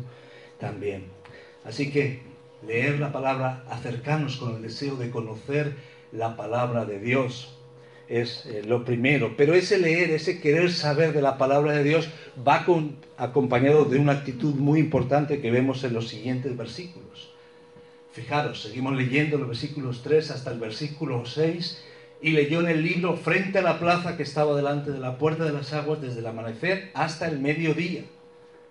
también. 0.58 1.04
Así 1.62 1.90
que 1.90 2.22
leer 2.66 2.98
la 2.98 3.12
palabra, 3.12 3.64
acercarnos 3.68 4.38
con 4.38 4.56
el 4.56 4.62
deseo 4.62 4.96
de 4.96 5.10
conocer 5.10 5.74
la 6.10 6.36
palabra 6.36 6.86
de 6.86 7.00
Dios 7.00 7.54
es 8.08 8.46
eh, 8.46 8.62
lo 8.64 8.82
primero. 8.82 9.34
Pero 9.36 9.52
ese 9.52 9.78
leer, 9.78 10.10
ese 10.10 10.40
querer 10.40 10.72
saber 10.72 11.12
de 11.12 11.20
la 11.20 11.36
palabra 11.36 11.72
de 11.72 11.84
Dios 11.84 12.08
va 12.36 12.64
acompañado 13.18 13.84
de 13.84 13.98
una 13.98 14.12
actitud 14.12 14.54
muy 14.54 14.80
importante 14.80 15.42
que 15.42 15.50
vemos 15.50 15.84
en 15.84 15.92
los 15.92 16.08
siguientes 16.08 16.56
versículos. 16.56 17.30
Fijaros, 18.12 18.62
seguimos 18.62 18.96
leyendo 18.96 19.36
los 19.36 19.48
versículos 19.48 20.02
3 20.02 20.30
hasta 20.30 20.50
el 20.50 20.60
versículo 20.60 21.26
6 21.26 21.82
y 22.20 22.30
leyó 22.30 22.60
en 22.60 22.68
el 22.68 22.82
libro 22.82 23.16
frente 23.16 23.58
a 23.58 23.62
la 23.62 23.78
plaza 23.78 24.16
que 24.16 24.22
estaba 24.22 24.56
delante 24.56 24.90
de 24.90 24.98
la 24.98 25.18
puerta 25.18 25.44
de 25.44 25.52
las 25.52 25.72
aguas 25.72 26.00
desde 26.00 26.20
el 26.20 26.26
amanecer 26.26 26.90
hasta 26.94 27.28
el 27.28 27.38
mediodía, 27.38 28.02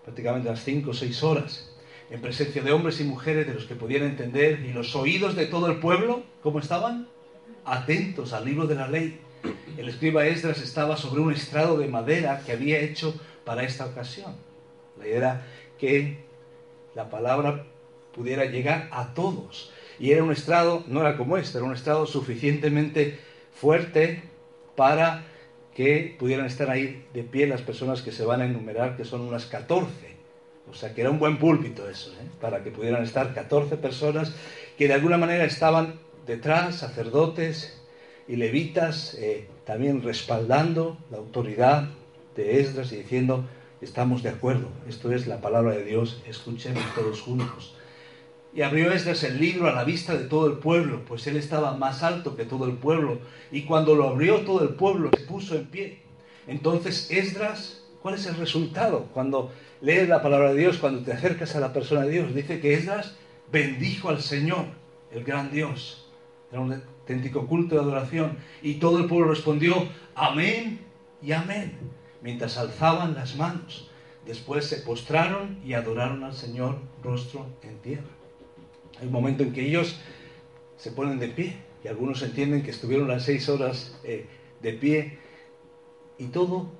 prácticamente 0.04 0.50
las 0.50 0.64
cinco 0.64 0.92
o 0.92 0.94
seis 0.94 1.22
horas, 1.24 1.70
en 2.10 2.22
presencia 2.22 2.62
de 2.62 2.72
hombres 2.72 3.00
y 3.00 3.04
mujeres 3.04 3.48
de 3.48 3.54
los 3.54 3.66
que 3.66 3.76
podían 3.76 4.04
entender 4.04 4.60
y 4.62 4.74
los 4.74 4.96
oídos 4.96 5.36
de 5.36 5.46
todo 5.46 5.68
el 5.68 5.80
pueblo, 5.80 6.24
¿cómo 6.42 6.60
estaban? 6.60 7.08
Atentos 7.66 8.34
al 8.34 8.46
libro 8.46 8.68
de 8.68 8.76
la 8.76 8.88
ley. 8.88 9.20
El 9.78 9.90
escriba 9.90 10.26
Esdras 10.26 10.62
estaba 10.62 10.98
sobre 10.98 11.22
un 11.22 11.34
estrado 11.34 11.78
de 11.78 11.88
madera 11.88 12.42
que 12.46 12.52
había 12.52 12.80
hecho 12.80 13.20
para 13.44 13.64
esta 13.64 13.86
ocasión. 13.86 14.36
La 15.00 15.08
idea 15.08 15.18
era 15.18 15.48
que 15.80 16.24
la 16.96 17.10
palabra 17.10 17.66
pudiera 18.14 18.46
llegar 18.46 18.90
a 18.92 19.14
todos. 19.14 19.72
Y 20.00 20.12
era 20.12 20.24
un 20.24 20.32
estrado, 20.32 20.84
no 20.88 21.02
era 21.02 21.18
como 21.18 21.38
este, 21.38 21.58
era 21.58 21.68
un 21.68 21.74
estrado 21.74 22.06
suficientemente 22.06 23.20
fuerte 23.54 24.24
para 24.76 25.24
que 25.76 26.16
pudieran 26.20 26.46
estar 26.46 26.70
ahí 26.70 27.06
de 27.14 27.24
pie 27.24 27.48
las 27.48 27.62
personas 27.62 28.02
que 28.02 28.12
se 28.12 28.26
van 28.26 28.42
a 28.42 28.46
enumerar, 28.46 28.96
que 28.96 29.06
son 29.06 29.22
unas 29.22 29.46
14. 29.46 30.14
O 30.70 30.74
sea 30.74 30.94
que 30.94 31.02
era 31.02 31.10
un 31.10 31.20
buen 31.20 31.38
púlpito 31.38 31.90
eso, 31.90 32.12
¿eh? 32.12 32.28
para 32.40 32.64
que 32.64 32.72
pudieran 32.72 33.04
estar 33.04 33.34
14 33.34 33.78
personas 33.78 34.34
que 34.78 34.88
de 34.88 34.94
alguna 34.94 35.18
manera 35.18 35.46
estaban 35.46 36.00
detrás, 36.26 36.76
sacerdotes 36.76 37.82
y 38.28 38.38
levitas, 38.38 39.16
eh, 39.16 39.48
también 39.66 40.02
respaldando 40.02 40.98
la 41.12 41.18
autoridad 41.18 41.90
de 42.36 42.62
Esdras 42.62 42.92
y 42.94 42.98
diciendo, 42.98 43.46
estamos 43.82 44.24
de 44.24 44.30
acuerdo, 44.30 44.70
esto 44.88 45.12
es 45.12 45.28
la 45.28 45.42
palabra 45.42 45.74
de 45.74 45.84
Dios, 45.84 46.22
escuchemos 46.28 46.84
todos 46.96 47.22
juntos. 47.22 47.76
Y 48.56 48.62
abrió 48.62 48.92
Esdras 48.92 49.24
el 49.24 49.40
libro 49.40 49.68
a 49.68 49.74
la 49.74 49.84
vista 49.84 50.16
de 50.16 50.26
todo 50.26 50.48
el 50.48 50.58
pueblo, 50.60 51.04
pues 51.06 51.26
él 51.26 51.38
estaba 51.38 51.76
más 51.76 52.04
alto 52.04 52.36
que 52.36 52.46
todo 52.46 52.66
el 52.66 52.74
pueblo. 52.74 53.20
Y 53.52 53.64
cuando 53.64 53.96
lo 53.96 54.08
abrió 54.08 54.42
todo 54.42 54.62
el 54.62 54.76
pueblo 54.76 55.10
se 55.16 55.24
puso 55.24 55.56
en 55.56 55.66
pie. 55.66 56.00
Entonces 56.46 57.10
Esdras, 57.10 57.84
¿cuál 58.02 58.16
es 58.16 58.28
el 58.28 58.36
resultado? 58.36 59.08
Cuando 59.14 59.52
lees 59.82 60.08
la 60.08 60.22
palabra 60.22 60.54
de 60.54 60.60
Dios, 60.60 60.78
cuando 60.78 61.02
te 61.02 61.14
acercas 61.14 61.56
a 61.56 61.60
la 61.60 61.74
persona 61.74 62.02
de 62.02 62.12
Dios, 62.12 62.36
dice 62.36 62.60
que 62.60 62.76
Esdras 62.76 63.16
bendijo 63.52 64.10
al 64.10 64.22
Señor, 64.22 64.66
el 65.12 65.24
gran 65.24 65.52
Dios. 65.52 66.08
Era 66.52 66.62
un 66.62 66.74
auténtico 66.74 67.48
culto 67.48 67.74
de 67.74 67.82
adoración. 67.82 68.38
Y 68.62 68.76
todo 68.76 69.00
el 69.00 69.08
pueblo 69.08 69.30
respondió, 69.30 69.88
amén 70.14 70.80
y 71.24 71.32
amén, 71.32 71.74
mientras 72.22 72.58
alzaban 72.58 73.16
las 73.16 73.36
manos. 73.36 73.90
Después 74.28 74.66
se 74.66 74.78
postraron 74.78 75.60
y 75.66 75.74
adoraron 75.74 76.24
al 76.24 76.34
Señor 76.34 76.78
rostro 77.04 77.48
en 77.64 77.78
tierra. 77.80 78.23
Momento 79.10 79.44
en 79.44 79.54
que 79.54 79.66
ellos 79.68 80.00
se 80.78 80.92
ponen 80.92 81.20
de 81.20 81.30
pie 81.30 81.56
y 81.84 81.88
algunos 81.88 82.22
entienden 82.22 82.64
que 82.64 82.72
estuvieron 82.72 83.08
las 83.08 83.24
seis 83.24 83.50
horas 83.50 84.00
eh, 84.04 84.26
de 84.62 84.74
pie 84.74 85.18
y 86.18 86.26
todo. 86.28 86.72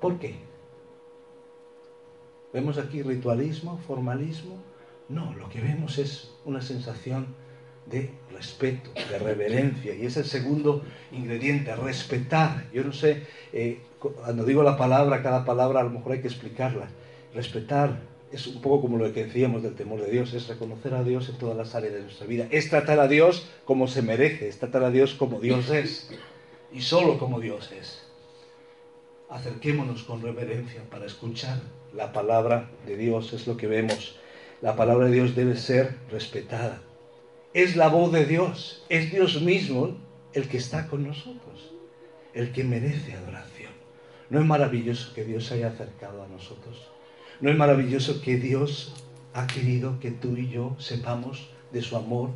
¿Por 0.00 0.18
qué? 0.18 0.36
¿Vemos 2.52 2.78
aquí 2.78 3.02
ritualismo, 3.02 3.78
formalismo? 3.86 4.56
No, 5.08 5.34
lo 5.34 5.48
que 5.48 5.60
vemos 5.60 5.98
es 5.98 6.34
una 6.44 6.60
sensación 6.60 7.26
de 7.86 8.10
respeto, 8.32 8.90
de 8.94 9.18
reverencia. 9.18 9.94
Y 9.94 10.06
es 10.06 10.16
el 10.16 10.24
segundo 10.24 10.82
ingrediente, 11.10 11.74
respetar. 11.74 12.66
Yo 12.72 12.84
no 12.84 12.92
sé, 12.92 13.26
eh, 13.52 13.80
cuando 13.98 14.44
digo 14.44 14.62
la 14.62 14.76
palabra, 14.76 15.22
cada 15.22 15.44
palabra 15.44 15.80
a 15.80 15.84
lo 15.84 15.90
mejor 15.90 16.12
hay 16.12 16.20
que 16.20 16.28
explicarla. 16.28 16.88
Respetar 17.34 18.00
es 18.32 18.46
un 18.46 18.60
poco 18.60 18.82
como 18.82 18.98
lo 18.98 19.12
que 19.12 19.24
decíamos 19.24 19.62
del 19.62 19.74
temor 19.74 20.00
de 20.00 20.10
Dios, 20.10 20.34
es 20.34 20.48
reconocer 20.48 20.94
a 20.94 21.02
Dios 21.02 21.28
en 21.28 21.38
todas 21.38 21.56
las 21.56 21.74
áreas 21.74 21.94
de 21.94 22.02
nuestra 22.02 22.26
vida, 22.26 22.46
es 22.50 22.68
tratar 22.68 23.00
a 23.00 23.08
Dios 23.08 23.46
como 23.64 23.88
se 23.88 24.02
merece, 24.02 24.48
es 24.48 24.58
tratar 24.58 24.84
a 24.84 24.90
Dios 24.90 25.14
como 25.14 25.40
Dios 25.40 25.70
es 25.70 26.10
y 26.72 26.82
solo 26.82 27.18
como 27.18 27.40
Dios 27.40 27.72
es. 27.72 28.02
Acerquémonos 29.30 30.04
con 30.04 30.22
reverencia 30.22 30.82
para 30.90 31.06
escuchar 31.06 31.60
la 31.94 32.12
palabra 32.12 32.70
de 32.86 32.96
Dios, 32.96 33.32
es 33.32 33.46
lo 33.46 33.56
que 33.56 33.66
vemos. 33.66 34.16
La 34.60 34.76
palabra 34.76 35.06
de 35.06 35.12
Dios 35.12 35.34
debe 35.34 35.56
ser 35.56 35.96
respetada. 36.10 36.82
Es 37.54 37.76
la 37.76 37.88
voz 37.88 38.12
de 38.12 38.26
Dios, 38.26 38.84
es 38.88 39.10
Dios 39.10 39.40
mismo 39.40 39.96
el 40.32 40.48
que 40.48 40.58
está 40.58 40.86
con 40.86 41.06
nosotros, 41.06 41.72
el 42.34 42.52
que 42.52 42.64
merece 42.64 43.14
adoración. 43.14 43.72
¿No 44.30 44.40
es 44.40 44.46
maravilloso 44.46 45.14
que 45.14 45.24
Dios 45.24 45.46
se 45.46 45.54
haya 45.54 45.68
acercado 45.68 46.22
a 46.22 46.28
nosotros? 46.28 46.90
¿No 47.40 47.50
es 47.50 47.56
maravilloso 47.56 48.20
que 48.20 48.36
Dios 48.36 48.92
ha 49.32 49.46
querido 49.46 50.00
que 50.00 50.10
tú 50.10 50.36
y 50.36 50.48
yo 50.48 50.74
sepamos 50.80 51.48
de 51.72 51.82
su 51.82 51.96
amor? 51.96 52.30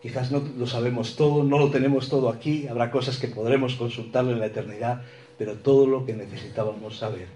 Quizás 0.00 0.30
no 0.30 0.40
lo 0.56 0.66
sabemos 0.68 1.16
todo, 1.16 1.42
no 1.42 1.58
lo 1.58 1.70
tenemos 1.70 2.08
todo 2.08 2.28
aquí, 2.28 2.68
habrá 2.68 2.92
cosas 2.92 3.18
que 3.18 3.26
podremos 3.26 3.74
consultarlo 3.74 4.30
en 4.30 4.38
la 4.38 4.46
eternidad, 4.46 5.02
pero 5.38 5.56
todo 5.56 5.86
lo 5.86 6.06
que 6.06 6.12
necesitábamos 6.12 6.98
saber 6.98 7.26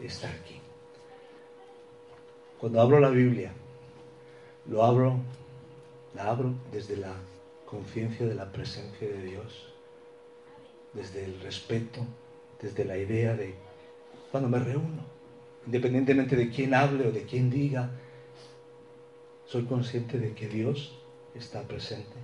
está 0.00 0.30
aquí. 0.30 0.58
Cuando 2.58 2.80
abro 2.80 3.00
la 3.00 3.10
Biblia, 3.10 3.52
lo 4.66 4.84
abro, 4.84 5.18
la 6.14 6.30
abro 6.30 6.54
desde 6.72 6.96
la 6.96 7.12
conciencia 7.66 8.26
de 8.26 8.34
la 8.34 8.50
presencia 8.50 9.06
de 9.06 9.22
Dios, 9.24 9.68
desde 10.94 11.26
el 11.26 11.38
respeto, 11.40 12.00
desde 12.62 12.86
la 12.86 12.96
idea 12.96 13.36
de 13.36 13.54
cuando 14.30 14.48
me 14.48 14.58
reúno 14.58 15.17
independientemente 15.68 16.34
de 16.34 16.50
quién 16.50 16.74
hable 16.74 17.06
o 17.06 17.12
de 17.12 17.22
quién 17.22 17.50
diga, 17.50 17.90
soy 19.46 19.64
consciente 19.64 20.18
de 20.18 20.32
que 20.32 20.48
Dios 20.48 20.98
está 21.34 21.62
presente. 21.62 22.16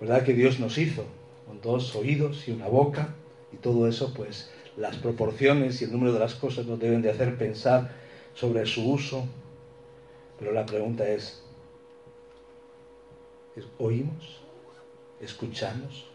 ¿Verdad 0.00 0.24
que 0.24 0.34
Dios 0.34 0.60
nos 0.60 0.76
hizo? 0.78 1.04
con 1.48 1.62
dos 1.62 1.96
oídos 1.96 2.46
y 2.46 2.52
una 2.52 2.68
boca, 2.68 3.14
y 3.50 3.56
todo 3.56 3.88
eso, 3.88 4.12
pues 4.12 4.50
las 4.76 4.96
proporciones 4.96 5.80
y 5.80 5.86
el 5.86 5.92
número 5.92 6.12
de 6.12 6.18
las 6.18 6.34
cosas 6.34 6.66
nos 6.66 6.78
deben 6.78 7.00
de 7.00 7.10
hacer 7.10 7.38
pensar 7.38 7.90
sobre 8.34 8.66
su 8.66 8.92
uso. 8.92 9.26
Pero 10.38 10.52
la 10.52 10.66
pregunta 10.66 11.08
es, 11.08 11.42
¿oímos? 13.78 14.42
¿Escuchamos? 15.22 16.06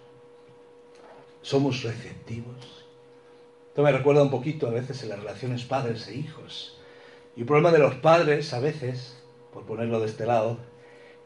¿Somos 1.42 1.82
receptivos? 1.82 2.83
Esto 3.74 3.82
me 3.82 3.92
recuerda 3.92 4.22
un 4.22 4.30
poquito 4.30 4.68
a 4.68 4.70
veces 4.70 5.01
en 5.01 5.10
las 5.10 5.18
relaciones 5.18 5.63
padres 5.63 6.08
e 6.08 6.13
hijos. 6.13 6.77
Y 7.36 7.39
el 7.39 7.48
problema 7.48 7.72
de 7.72 7.80
los 7.80 7.96
padres, 7.96 8.53
a 8.53 8.60
veces, 8.60 9.18
por 9.51 9.63
ponerlo 9.63 10.00
de 10.00 10.06
este 10.06 10.27
lado, 10.27 10.60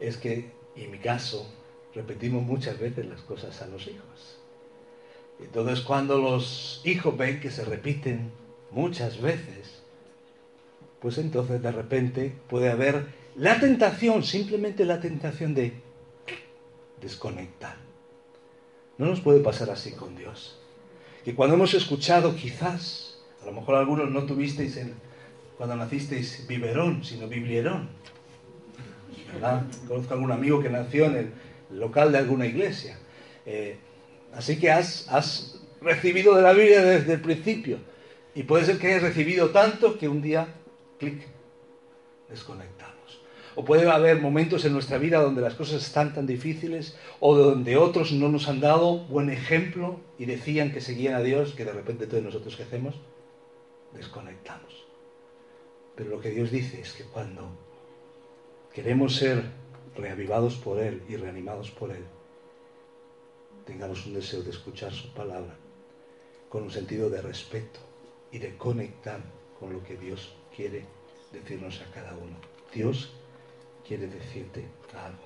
es 0.00 0.16
que, 0.16 0.50
en 0.74 0.90
mi 0.90 0.96
caso, 0.96 1.46
repetimos 1.94 2.42
muchas 2.42 2.78
veces 2.78 3.04
las 3.04 3.20
cosas 3.20 3.60
a 3.60 3.66
los 3.66 3.86
hijos. 3.86 4.38
Entonces, 5.38 5.82
cuando 5.82 6.16
los 6.16 6.80
hijos 6.84 7.18
ven 7.18 7.38
que 7.38 7.50
se 7.50 7.66
repiten 7.66 8.30
muchas 8.70 9.20
veces, 9.20 9.82
pues 11.02 11.18
entonces 11.18 11.60
de 11.60 11.70
repente 11.70 12.34
puede 12.48 12.70
haber 12.70 13.08
la 13.36 13.60
tentación, 13.60 14.22
simplemente 14.22 14.86
la 14.86 15.02
tentación 15.02 15.54
de 15.54 15.74
desconectar. 16.98 17.76
No 18.96 19.04
nos 19.04 19.20
puede 19.20 19.40
pasar 19.40 19.68
así 19.68 19.92
con 19.92 20.16
Dios. 20.16 20.57
Que 21.28 21.34
cuando 21.34 21.56
hemos 21.56 21.74
escuchado, 21.74 22.34
quizás, 22.34 23.18
a 23.42 23.44
lo 23.44 23.52
mejor 23.52 23.74
algunos 23.74 24.10
no 24.10 24.24
tuvisteis 24.24 24.78
el, 24.78 24.94
cuando 25.58 25.76
nacisteis 25.76 26.46
biberón, 26.48 27.04
sino 27.04 27.28
biblierón. 27.28 27.90
¿verdad? 29.34 29.62
Conozco 29.86 30.14
a 30.14 30.16
algún 30.16 30.32
amigo 30.32 30.62
que 30.62 30.70
nació 30.70 31.04
en 31.04 31.16
el 31.16 31.78
local 31.78 32.12
de 32.12 32.16
alguna 32.16 32.46
iglesia. 32.46 32.98
Eh, 33.44 33.76
así 34.32 34.58
que 34.58 34.70
has, 34.70 35.06
has 35.10 35.60
recibido 35.82 36.34
de 36.34 36.40
la 36.40 36.54
Biblia 36.54 36.82
desde 36.82 37.12
el 37.12 37.20
principio. 37.20 37.76
Y 38.34 38.44
puede 38.44 38.64
ser 38.64 38.78
que 38.78 38.86
hayas 38.86 39.02
recibido 39.02 39.50
tanto 39.50 39.98
que 39.98 40.08
un 40.08 40.22
día, 40.22 40.48
clic, 40.98 41.26
desconectamos. 42.30 42.97
O 43.58 43.64
puede 43.64 43.90
haber 43.90 44.20
momentos 44.20 44.64
en 44.64 44.72
nuestra 44.72 44.98
vida 44.98 45.20
donde 45.20 45.42
las 45.42 45.54
cosas 45.54 45.82
están 45.82 46.14
tan 46.14 46.28
difíciles 46.28 46.96
o 47.18 47.36
donde 47.36 47.76
otros 47.76 48.12
no 48.12 48.28
nos 48.28 48.46
han 48.46 48.60
dado 48.60 48.98
buen 49.06 49.30
ejemplo 49.30 49.98
y 50.16 50.26
decían 50.26 50.70
que 50.70 50.80
seguían 50.80 51.16
a 51.16 51.22
Dios, 51.22 51.54
que 51.54 51.64
de 51.64 51.72
repente 51.72 52.06
todos 52.06 52.22
nosotros 52.22 52.54
que 52.54 52.62
hacemos, 52.62 52.94
desconectamos. 53.94 54.86
Pero 55.96 56.08
lo 56.08 56.20
que 56.20 56.30
Dios 56.30 56.52
dice 56.52 56.80
es 56.80 56.92
que 56.92 57.02
cuando 57.02 57.50
queremos 58.72 59.16
ser 59.16 59.42
reavivados 59.96 60.54
por 60.54 60.78
Él 60.78 61.02
y 61.08 61.16
reanimados 61.16 61.72
por 61.72 61.90
Él, 61.90 62.04
tengamos 63.66 64.06
un 64.06 64.14
deseo 64.14 64.44
de 64.44 64.50
escuchar 64.50 64.92
su 64.92 65.12
palabra 65.14 65.56
con 66.48 66.62
un 66.62 66.70
sentido 66.70 67.10
de 67.10 67.22
respeto 67.22 67.80
y 68.30 68.38
de 68.38 68.56
conectar 68.56 69.18
con 69.58 69.72
lo 69.72 69.82
que 69.82 69.96
Dios 69.96 70.32
quiere 70.54 70.84
decirnos 71.32 71.80
a 71.80 71.90
cada 71.92 72.12
uno. 72.12 72.36
Dios 72.72 73.17
quiere 73.88 74.06
decirte 74.06 74.66
algo. 74.92 75.24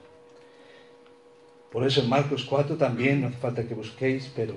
Por 1.72 1.84
eso 1.84 2.00
en 2.00 2.08
Marcos 2.08 2.44
4 2.44 2.76
también, 2.76 3.20
no 3.20 3.26
hace 3.28 3.38
falta 3.38 3.66
que 3.66 3.74
busquéis, 3.74 4.30
pero 4.36 4.54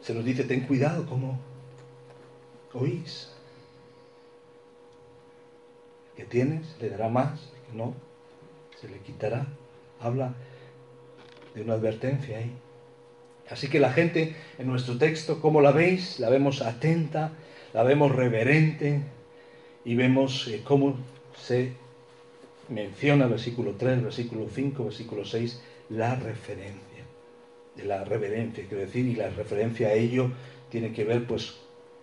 se 0.00 0.12
nos 0.12 0.24
dice, 0.24 0.44
ten 0.44 0.62
cuidado 0.62 1.06
como 1.06 1.38
oís. 2.74 3.28
que 6.16 6.24
tienes 6.24 6.76
le 6.80 6.90
dará 6.90 7.08
más, 7.08 7.40
que 7.66 7.76
no, 7.76 7.94
se 8.80 8.88
le 8.88 8.98
quitará. 8.98 9.46
Habla 10.00 10.34
de 11.54 11.62
una 11.62 11.74
advertencia 11.74 12.38
ahí. 12.38 12.52
Así 13.48 13.68
que 13.68 13.80
la 13.80 13.92
gente 13.92 14.34
en 14.58 14.66
nuestro 14.66 14.98
texto, 14.98 15.40
¿cómo 15.40 15.60
la 15.60 15.72
veis? 15.72 16.18
La 16.20 16.28
vemos 16.28 16.62
atenta, 16.62 17.32
la 17.72 17.82
vemos 17.82 18.12
reverente 18.12 19.02
y 19.84 19.94
vemos 19.94 20.48
eh, 20.48 20.62
cómo 20.64 20.96
se 21.36 21.72
menciona 22.72 23.26
versículo 23.26 23.74
3, 23.76 24.02
versículo 24.02 24.48
5, 24.52 24.84
versículo 24.84 25.24
6, 25.24 25.62
la 25.90 26.14
referencia, 26.16 27.04
de 27.76 27.84
la 27.84 28.04
reverencia, 28.04 28.64
quiero 28.66 28.84
decir, 28.84 29.06
y 29.06 29.14
la 29.14 29.30
referencia 29.30 29.88
a 29.88 29.92
ello 29.94 30.30
tiene 30.70 30.92
que 30.92 31.04
ver 31.04 31.26
pues 31.26 31.54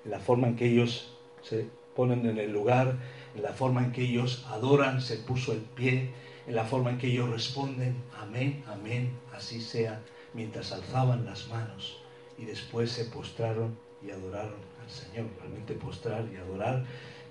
en 0.06 0.12
la 0.12 0.20
forma 0.20 0.48
en 0.48 0.56
que 0.56 0.66
ellos 0.66 1.14
se 1.42 1.66
ponen 1.96 2.26
en 2.26 2.38
el 2.38 2.52
lugar, 2.52 2.98
en 3.36 3.44
la 3.44 3.54
forma 3.54 3.84
en 3.84 3.92
que 3.92 4.04
ellos 4.04 4.46
adoran, 4.50 5.02
se 5.02 5.18
puso 5.18 5.52
el 5.52 5.60
pie, 5.60 6.12
en 6.48 6.56
la 6.56 6.66
forma 6.66 6.92
en 6.92 6.98
que 6.98 7.08
ellos 7.08 7.30
responden, 7.30 7.96
amén, 8.18 8.64
amén, 8.68 9.12
así 9.34 9.62
sea, 9.62 10.02
mientras 10.34 10.72
alzaban 10.72 11.26
las 11.26 11.48
manos 11.50 12.02
y 12.38 12.46
después 12.46 12.92
se 12.92 13.06
postraron 13.06 13.78
y 14.02 14.12
adoraron 14.12 14.60
al 14.82 14.90
Señor. 14.90 15.28
Realmente 15.40 15.74
postrar 15.74 16.26
y 16.34 16.38
adorar 16.38 16.86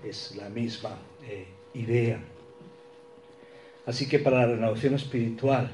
es 0.04 0.36
la 0.36 0.48
misma 0.48 0.98
eh, 1.22 1.46
idea. 1.74 2.20
Así 3.88 4.06
que 4.06 4.18
para 4.18 4.40
la 4.40 4.48
renovación 4.48 4.92
espiritual 4.92 5.70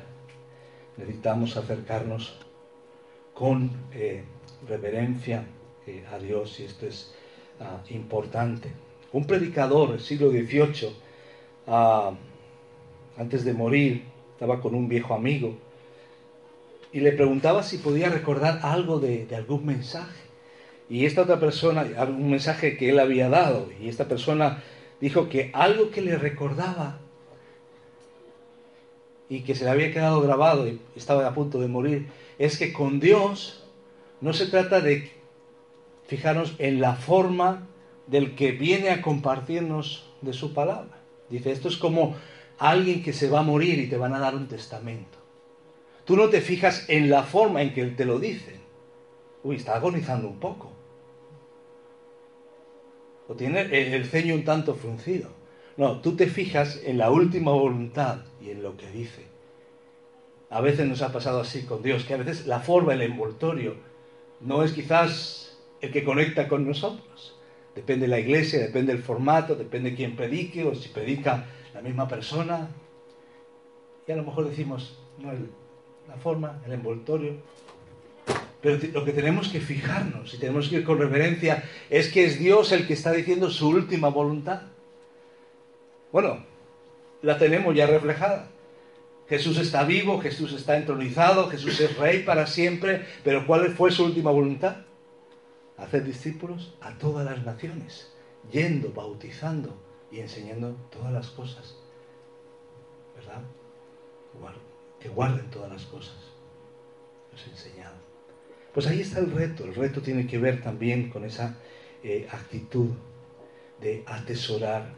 necesitamos 0.97 1.57
acercarnos 1.57 2.39
con 3.35 3.73
eh, 3.93 4.23
reverencia 4.69 5.45
eh, 5.85 6.05
a 6.13 6.21
Dios 6.21 6.61
y 6.61 6.65
esto 6.65 6.87
es 6.87 7.13
ah, 7.59 7.81
importante. 7.91 8.71
Un 9.13 9.27
predicador 9.27 9.91
del 9.91 10.01
siglo 10.01 10.31
XVIII, 10.31 10.95
ah, 11.67 12.13
antes 13.19 13.45
de 13.45 13.53
morir, 13.53 14.05
estaba 14.35 14.61
con 14.61 14.77
un 14.77 14.89
viejo 14.89 15.13
amigo 15.13 15.57
y 16.93 17.01
le 17.01 17.11
preguntaba 17.11 17.65
si 17.65 17.79
podía 17.79 18.11
recordar 18.11 18.61
algo 18.63 19.01
de, 19.01 19.27
algún 19.35 19.67
mensaje. 19.67 20.23
Y 20.89 21.07
esta 21.07 21.23
otra 21.23 21.41
persona, 21.41 21.85
algún 21.99 22.31
mensaje 22.31 22.77
que 22.77 22.91
él 22.91 23.01
había 23.01 23.29
dado, 23.29 23.71
y 23.81 23.89
esta 23.89 24.07
persona 24.07 24.63
dijo 25.01 25.29
que 25.29 25.51
algo 25.53 25.91
que 25.91 26.01
le 26.01 26.17
recordaba 26.17 27.01
y 29.29 29.41
que 29.41 29.55
se 29.55 29.65
le 29.65 29.71
había 29.71 29.93
quedado 29.93 30.21
grabado 30.21 30.69
y 30.69 30.81
estaba 30.97 31.27
a 31.27 31.35
punto 31.35 31.61
de 31.61 31.69
morir, 31.69 32.09
es 32.39 32.59
que 32.59 32.73
con 32.73 33.01
Dios 33.01 33.65
no 34.21 34.33
se 34.33 34.47
trata 34.47 34.81
de 34.81 35.11
fijarnos 36.07 36.55
en 36.59 36.81
la 36.81 36.95
forma 36.95 37.67
del 38.07 38.35
que 38.35 38.53
viene 38.53 38.91
a 38.91 39.03
compartirnos 39.03 40.11
de 40.21 40.33
su 40.33 40.53
palabra. 40.53 40.99
Dice, 41.31 41.53
esto 41.53 41.69
es 41.69 41.77
como 41.77 42.17
alguien 42.59 43.03
que 43.03 43.13
se 43.13 43.29
va 43.29 43.41
a 43.41 43.45
morir 43.45 43.79
y 43.79 43.89
te 43.89 43.97
van 43.97 44.15
a 44.15 44.19
dar 44.19 44.35
un 44.35 44.47
testamento. 44.47 45.19
Tú 46.05 46.17
no 46.17 46.29
te 46.29 46.41
fijas 46.41 46.85
en 46.89 47.09
la 47.09 47.23
forma 47.23 47.63
en 47.63 47.73
que 47.73 47.85
te 47.87 48.05
lo 48.05 48.19
dice. 48.19 48.61
Uy, 49.43 49.57
está 49.57 49.77
agonizando 49.77 50.29
un 50.29 50.39
poco. 50.39 50.71
O 53.27 53.35
tiene 53.35 53.63
el 53.63 54.05
ceño 54.05 54.35
un 54.35 54.45
tanto 54.45 54.75
fruncido. 54.75 55.31
No, 55.77 56.01
tú 56.01 56.15
te 56.15 56.27
fijas 56.27 56.81
en 56.85 56.99
la 56.99 57.11
última 57.11 57.53
voluntad 57.53 58.19
y 58.45 58.51
en 58.51 58.63
lo 58.63 58.77
que 58.77 58.91
dice. 58.91 59.23
A 60.51 60.61
veces 60.61 60.87
nos 60.87 61.03
ha 61.03 61.13
pasado 61.13 61.41
así 61.41 61.63
con 61.63 61.83
Dios, 61.83 62.05
que 62.05 62.15
a 62.15 62.19
veces 62.19 62.47
la 62.47 62.61
forma, 62.61 62.93
el 62.93 63.03
envoltorio, 63.03 63.77
no 64.41 64.63
es 64.63 64.73
quizás 64.73 65.59
el 65.81 65.91
que 65.91 66.05
conecta 66.05 66.49
con 66.49 66.67
nosotros. 66.67 67.37
Depende 67.75 68.07
de 68.07 68.11
la 68.11 68.21
iglesia, 68.21 68.61
depende 68.61 68.93
del 68.93 69.03
formato, 69.03 69.57
depende 69.57 69.91
de 69.91 69.97
quién 69.97 70.15
predique 70.15 70.65
o 70.65 70.75
si 70.75 70.91
predica 70.91 71.47
la 71.73 71.81
misma 71.81 72.07
persona. 72.07 72.69
Y 74.07 74.13
a 74.13 74.17
lo 74.17 74.23
mejor 74.23 74.49
decimos, 74.49 74.99
no, 75.19 75.33
la 76.09 76.17
forma, 76.17 76.61
el 76.67 76.73
envoltorio. 76.73 77.37
Pero 78.61 78.79
lo 78.93 79.05
que 79.05 79.13
tenemos 79.13 79.49
que 79.49 79.61
fijarnos 79.61 80.35
y 80.35 80.39
tenemos 80.39 80.69
que 80.69 80.77
ir 80.77 80.85
con 80.85 80.99
reverencia 80.99 81.65
es 81.91 82.13
que 82.13 82.25
es 82.25 82.39
Dios 82.39 82.73
el 82.73 82.87
que 82.87 82.95
está 82.95 83.13
diciendo 83.13 83.51
su 83.51 83.69
última 83.69 84.09
voluntad. 84.09 84.63
Bueno, 86.13 86.45
la 87.25 87.39
tenemos 87.39 87.75
ya 87.75 87.87
reflejada. 87.87 88.49
Jesús 89.29 89.57
está 89.59 89.85
vivo, 89.85 90.21
Jesús 90.21 90.53
está 90.53 90.77
entronizado, 90.77 91.49
Jesús 91.49 91.81
es 91.81 91.97
rey 91.97 92.23
para 92.23 92.47
siempre, 92.47 93.07
pero 93.25 93.47
¿cuál 93.47 93.71
fue 93.71 93.91
su 93.91 94.05
última 94.05 94.31
voluntad? 94.31 94.77
Hacer 95.79 96.05
discípulos 96.05 96.75
a 96.83 96.97
todas 96.99 97.25
las 97.25 97.45
naciones, 97.45 98.13
yendo, 98.53 98.93
bautizando 98.93 99.75
y 100.13 100.21
enseñando 100.21 100.77
todas 100.91 101.13
las 101.13 101.29
cosas. 101.29 101.75
¿Verdad? 103.17 103.41
Que 105.01 105.09
guarden 105.09 105.49
todas 105.51 105.73
las 105.73 105.85
cosas. 105.87 106.17
Los 107.33 107.47
he 107.47 107.51
enseñado. 107.51 107.97
Pues 108.75 108.87
ahí 108.87 109.01
está 109.01 109.21
el 109.21 109.33
reto. 109.33 109.65
El 109.65 109.75
reto 109.75 110.03
tiene 110.03 110.27
que 110.27 110.39
ver 110.39 110.63
también 110.63 111.09
con 111.09 111.25
esa 111.25 111.57
eh, 112.03 112.29
actitud 112.31 112.91
de 113.81 114.03
atesorar 114.07 114.93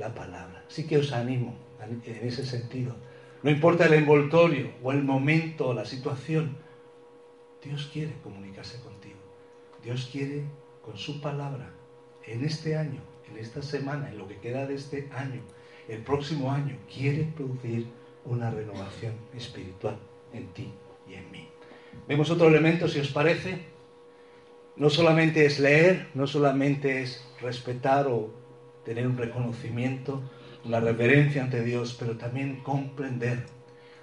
la 0.00 0.14
palabra. 0.14 0.64
Así 0.66 0.86
que 0.86 0.98
os 0.98 1.12
animo 1.12 1.54
en 1.80 2.26
ese 2.26 2.44
sentido. 2.44 2.96
No 3.42 3.50
importa 3.50 3.86
el 3.86 3.94
envoltorio 3.94 4.72
o 4.82 4.92
el 4.92 5.04
momento 5.04 5.68
o 5.68 5.74
la 5.74 5.84
situación, 5.84 6.56
Dios 7.62 7.88
quiere 7.92 8.14
comunicarse 8.22 8.80
contigo. 8.80 9.20
Dios 9.84 10.08
quiere 10.10 10.44
con 10.82 10.96
su 10.96 11.20
palabra 11.20 11.70
en 12.26 12.44
este 12.44 12.76
año, 12.76 13.00
en 13.30 13.38
esta 13.38 13.62
semana, 13.62 14.10
en 14.10 14.18
lo 14.18 14.26
que 14.26 14.38
queda 14.38 14.66
de 14.66 14.74
este 14.74 15.08
año, 15.12 15.42
el 15.88 16.02
próximo 16.02 16.50
año, 16.50 16.76
quiere 16.92 17.24
producir 17.36 17.86
una 18.24 18.50
renovación 18.50 19.14
espiritual 19.34 19.96
en 20.32 20.46
ti 20.48 20.72
y 21.08 21.14
en 21.14 21.30
mí. 21.30 21.48
Vemos 22.06 22.30
otro 22.30 22.48
elemento, 22.48 22.88
si 22.88 23.00
os 23.00 23.08
parece. 23.08 23.58
No 24.76 24.88
solamente 24.88 25.44
es 25.44 25.58
leer, 25.58 26.08
no 26.14 26.26
solamente 26.26 27.02
es 27.02 27.24
respetar 27.40 28.06
o 28.06 28.39
tener 28.90 29.06
un 29.06 29.16
reconocimiento, 29.16 30.20
una 30.64 30.80
reverencia 30.80 31.44
ante 31.44 31.62
Dios, 31.62 31.94
pero 31.96 32.16
también 32.16 32.60
comprender. 32.64 33.46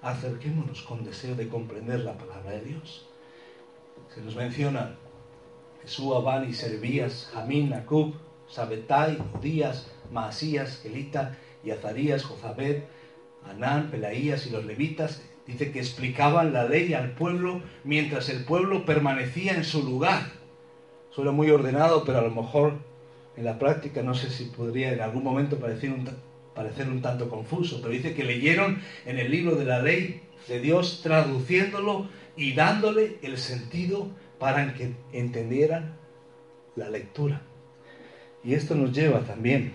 Acerquémonos 0.01 0.81
con 0.83 1.03
deseo 1.03 1.35
de 1.35 1.49
comprender 1.49 1.99
la 1.99 2.13
palabra 2.13 2.51
de 2.51 2.61
Dios. 2.61 3.05
Se 4.15 4.21
nos 4.21 4.37
menciona 4.37 4.95
Jesús, 5.81 6.15
Abán 6.15 6.49
y 6.49 6.53
Servías, 6.53 7.29
Jamín, 7.33 7.73
Acub, 7.73 8.13
Sabetai, 8.47 9.17
Díaz, 9.41 9.91
Maasías, 10.09 10.79
Gelita 10.81 11.37
y 11.65 11.71
Azarías, 11.71 12.23
Jozabed, 12.23 12.83
Anán, 13.45 13.91
Pelaías 13.91 14.47
y 14.47 14.51
los 14.51 14.63
levitas, 14.63 15.21
dice 15.45 15.73
que 15.73 15.79
explicaban 15.79 16.53
la 16.53 16.63
ley 16.63 16.93
al 16.93 17.11
pueblo 17.11 17.61
mientras 17.83 18.29
el 18.29 18.45
pueblo 18.45 18.85
permanecía 18.85 19.53
en 19.53 19.65
su 19.65 19.83
lugar. 19.83 20.31
Suena 21.09 21.33
muy 21.33 21.51
ordenado, 21.51 22.05
pero 22.05 22.19
a 22.19 22.21
lo 22.21 22.31
mejor 22.31 22.75
en 23.37 23.45
la 23.45 23.59
práctica 23.59 24.01
no 24.01 24.15
sé 24.15 24.29
si 24.29 24.45
podría 24.45 24.91
en 24.91 25.01
algún 25.01 25.23
momento 25.23 25.59
parecer 25.59 25.91
un, 25.91 26.09
parecer 26.55 26.89
un 26.89 27.01
tanto 27.01 27.29
confuso, 27.29 27.79
pero 27.81 27.93
dice 27.93 28.15
que 28.15 28.23
leyeron 28.23 28.81
en 29.05 29.19
el 29.19 29.29
libro 29.29 29.55
de 29.55 29.65
la 29.65 29.81
ley 29.81 30.21
de 30.47 30.59
Dios 30.59 31.01
traduciéndolo 31.03 32.09
y 32.35 32.53
dándole 32.53 33.17
el 33.21 33.37
sentido 33.37 34.09
para 34.39 34.73
que 34.73 34.93
entendieran 35.13 35.95
la 36.75 36.89
lectura. 36.89 37.41
Y 38.43 38.55
esto 38.55 38.75
nos 38.75 38.91
lleva 38.91 39.21
también 39.21 39.73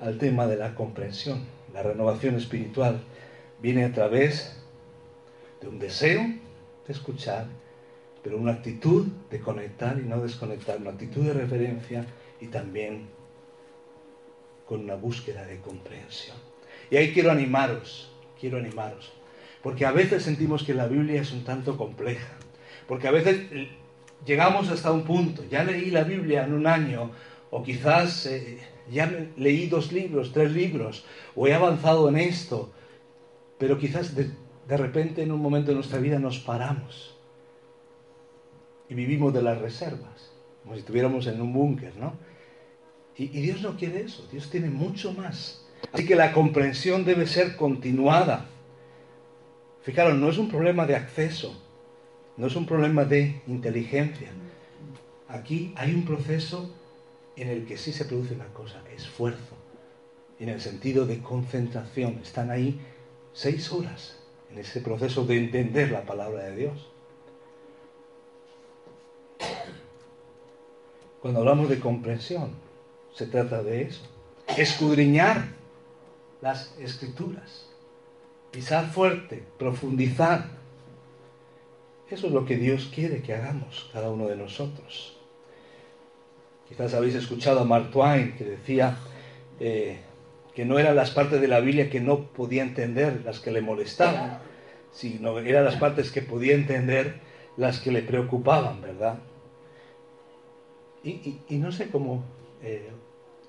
al 0.00 0.16
tema 0.18 0.46
de 0.46 0.56
la 0.56 0.74
comprensión. 0.74 1.40
La 1.74 1.82
renovación 1.82 2.36
espiritual 2.36 3.00
viene 3.60 3.84
a 3.84 3.92
través 3.92 4.62
de 5.60 5.68
un 5.68 5.78
deseo 5.78 6.22
de 6.86 6.92
escuchar, 6.92 7.46
pero 8.22 8.38
una 8.38 8.52
actitud 8.52 9.06
de 9.30 9.40
conectar 9.40 9.98
y 9.98 10.06
no 10.06 10.20
desconectar, 10.20 10.78
una 10.78 10.90
actitud 10.90 11.24
de 11.24 11.32
referencia 11.34 12.06
y 12.40 12.46
también 12.46 13.08
con 14.66 14.80
una 14.80 14.94
búsqueda 14.94 15.44
de 15.46 15.60
comprensión. 15.60 16.36
Y 16.90 16.96
ahí 16.96 17.12
quiero 17.12 17.30
animaros, 17.30 18.10
quiero 18.38 18.58
animaros, 18.58 19.12
porque 19.62 19.86
a 19.86 19.92
veces 19.92 20.22
sentimos 20.22 20.62
que 20.62 20.74
la 20.74 20.86
Biblia 20.86 21.20
es 21.20 21.32
un 21.32 21.44
tanto 21.44 21.76
compleja, 21.76 22.36
porque 22.86 23.08
a 23.08 23.10
veces 23.10 23.46
llegamos 24.24 24.68
hasta 24.68 24.92
un 24.92 25.04
punto, 25.04 25.44
ya 25.50 25.64
leí 25.64 25.90
la 25.90 26.04
Biblia 26.04 26.44
en 26.44 26.52
un 26.52 26.66
año, 26.66 27.10
o 27.50 27.62
quizás 27.62 28.26
eh, 28.26 28.58
ya 28.90 29.10
leí 29.36 29.66
dos 29.66 29.92
libros, 29.92 30.32
tres 30.32 30.52
libros, 30.52 31.04
o 31.34 31.46
he 31.46 31.54
avanzado 31.54 32.08
en 32.08 32.16
esto, 32.16 32.72
pero 33.58 33.78
quizás 33.78 34.14
de, 34.14 34.30
repente 34.76 35.22
en 35.22 35.32
un 35.32 35.40
momento 35.40 35.70
de 35.70 35.76
nuestra 35.76 35.98
vida 35.98 36.18
nos 36.18 36.38
paramos 36.38 37.16
y 38.88 38.94
vivimos 38.94 39.32
de 39.32 39.42
las 39.42 39.58
reservas, 39.58 40.32
como 40.62 40.74
si 40.74 40.80
estuviéramos 40.80 41.26
en 41.26 41.40
un 41.40 41.52
búnker, 41.52 41.96
¿no? 41.96 42.14
Y, 43.18 43.26
Dios 43.26 43.60
no 43.62 43.76
quiere 43.76 44.02
eso, 44.02 44.26
Dios 44.30 44.48
tiene 44.48 44.70
mucho 44.70 45.12
más. 45.12 45.60
Así 45.92 46.06
que 46.06 46.14
la 46.14 46.32
comprensión 46.32 47.04
debe 47.04 47.26
ser 47.26 47.56
continuada. 47.56 48.46
Fijaros, 49.82 50.14
no 50.14 50.30
es 50.30 50.38
un 50.38 50.48
problema 50.48 50.86
de 50.86 50.94
acceso, 50.94 51.60
no 52.36 52.46
es 52.46 52.54
un 52.54 52.64
problema 52.64 53.04
de 53.04 53.42
inteligencia. 53.48 54.28
Aquí 55.28 55.72
hay 55.76 55.94
un 55.94 56.04
proceso 56.04 56.72
en 57.36 57.48
el 57.48 57.66
que 57.66 57.76
sí 57.76 57.92
se 57.92 58.04
produce 58.04 58.34
una 58.34 58.46
cosa, 58.46 58.82
esfuerzo, 58.96 59.56
en 60.38 60.48
el 60.50 60.60
sentido 60.60 61.04
de 61.04 61.18
concentración. 61.18 62.20
Están 62.22 62.52
ahí 62.52 62.80
seis 63.32 63.72
horas 63.72 64.16
en 64.52 64.58
ese 64.58 64.80
proceso 64.80 65.24
de 65.24 65.38
entender 65.38 65.90
la 65.90 66.02
palabra 66.02 66.44
de 66.44 66.56
Dios. 66.56 66.88
Cuando 71.20 71.40
hablamos 71.40 71.68
de 71.68 71.80
comprensión, 71.80 72.67
se 73.18 73.26
trata 73.26 73.64
de 73.64 73.82
eso. 73.82 74.02
Escudriñar 74.56 75.48
las 76.40 76.78
escrituras, 76.78 77.66
pisar 78.52 78.86
fuerte, 78.86 79.42
profundizar. 79.58 80.44
Eso 82.08 82.28
es 82.28 82.32
lo 82.32 82.46
que 82.46 82.56
Dios 82.56 82.88
quiere 82.94 83.20
que 83.20 83.34
hagamos 83.34 83.90
cada 83.92 84.08
uno 84.08 84.28
de 84.28 84.36
nosotros. 84.36 85.16
Quizás 86.68 86.94
habéis 86.94 87.16
escuchado 87.16 87.60
a 87.60 87.64
Mark 87.64 87.90
Twain 87.90 88.36
que 88.36 88.44
decía 88.44 88.96
eh, 89.58 89.98
que 90.54 90.64
no 90.64 90.78
eran 90.78 90.94
las 90.94 91.10
partes 91.10 91.40
de 91.40 91.48
la 91.48 91.58
Biblia 91.58 91.90
que 91.90 92.00
no 92.00 92.26
podía 92.26 92.62
entender 92.62 93.22
las 93.24 93.40
que 93.40 93.50
le 93.50 93.62
molestaban, 93.62 94.38
sino 94.92 95.40
eran 95.40 95.64
las 95.64 95.76
partes 95.76 96.12
que 96.12 96.22
podía 96.22 96.54
entender 96.54 97.18
las 97.56 97.80
que 97.80 97.90
le 97.90 98.02
preocupaban, 98.02 98.80
¿verdad? 98.80 99.18
Y, 101.02 101.40
no 101.48 101.72
sé 101.72 101.90
cómo 101.90 102.22
eh, 102.62 102.90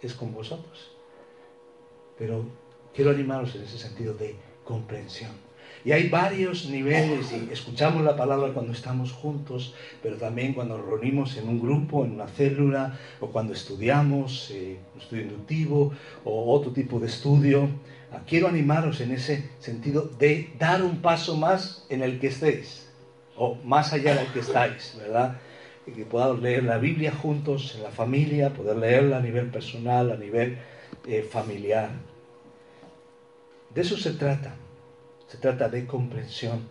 es 0.02 0.14
con 0.14 0.34
vosotros, 0.34 0.92
pero 2.18 2.46
quiero 2.94 3.12
animaros 3.12 3.56
en 3.56 3.64
ese 3.64 3.78
sentido 3.78 4.14
de 4.14 4.36
comprensión. 4.64 5.32
Y 5.86 5.94
hay 5.94 6.10
varios 6.10 6.66
niveles 6.66 7.32
y 7.32 7.52
escuchamos 7.54 8.04
la 8.04 8.18
palabra 8.18 8.54
cuando 8.54 8.74
estamos 8.74 9.14
juntos, 9.14 9.74
pero 10.04 10.18
también 10.18 10.54
cuando 10.54 10.78
nos 10.78 10.86
reunimos 10.86 11.38
en 11.38 11.48
un 11.48 11.62
grupo, 11.62 12.04
en 12.04 12.12
una 12.12 12.28
célula, 12.28 13.00
o 13.22 13.28
cuando 13.28 13.54
estudiamos, 13.54 14.52
eh, 14.52 14.78
un 14.94 15.02
estudio 15.02 15.24
inductivo 15.24 15.94
o 16.26 16.54
otro 16.54 16.72
tipo 16.72 17.00
de 17.00 17.08
estudio. 17.08 17.70
Ah, 18.12 18.22
quiero 18.28 18.48
animaros 18.48 19.00
en 19.00 19.12
ese 19.12 19.50
sentido 19.60 20.10
de 20.20 20.52
dar 20.60 20.84
un 20.84 21.02
paso 21.02 21.38
más 21.38 21.86
en 21.90 22.02
el 22.02 22.20
que 22.20 22.28
estéis, 22.28 22.90
o 23.38 23.56
más 23.64 23.94
allá 23.94 24.16
del 24.16 24.28
que 24.34 24.40
estáis, 24.40 24.96
¿verdad? 24.98 25.40
Y 25.89 25.91
que 25.91 26.06
podamos 26.06 26.41
leer 26.41 26.63
la 26.63 26.78
Biblia 26.78 27.12
juntos, 27.12 27.75
en 27.75 27.84
la 27.84 27.91
familia, 27.91 28.54
poder 28.54 28.78
leerla 28.78 29.17
a 29.17 29.21
nivel 29.21 29.47
personal, 29.47 30.12
a 30.12 30.15
nivel 30.15 30.58
eh, 31.08 31.23
familiar. 31.23 31.89
De 33.73 33.82
eso 33.82 33.97
se 33.97 34.12
trata 34.12 34.56
se 35.30 35.38
trata 35.38 35.69
de 35.69 35.86
comprensión. 35.86 36.67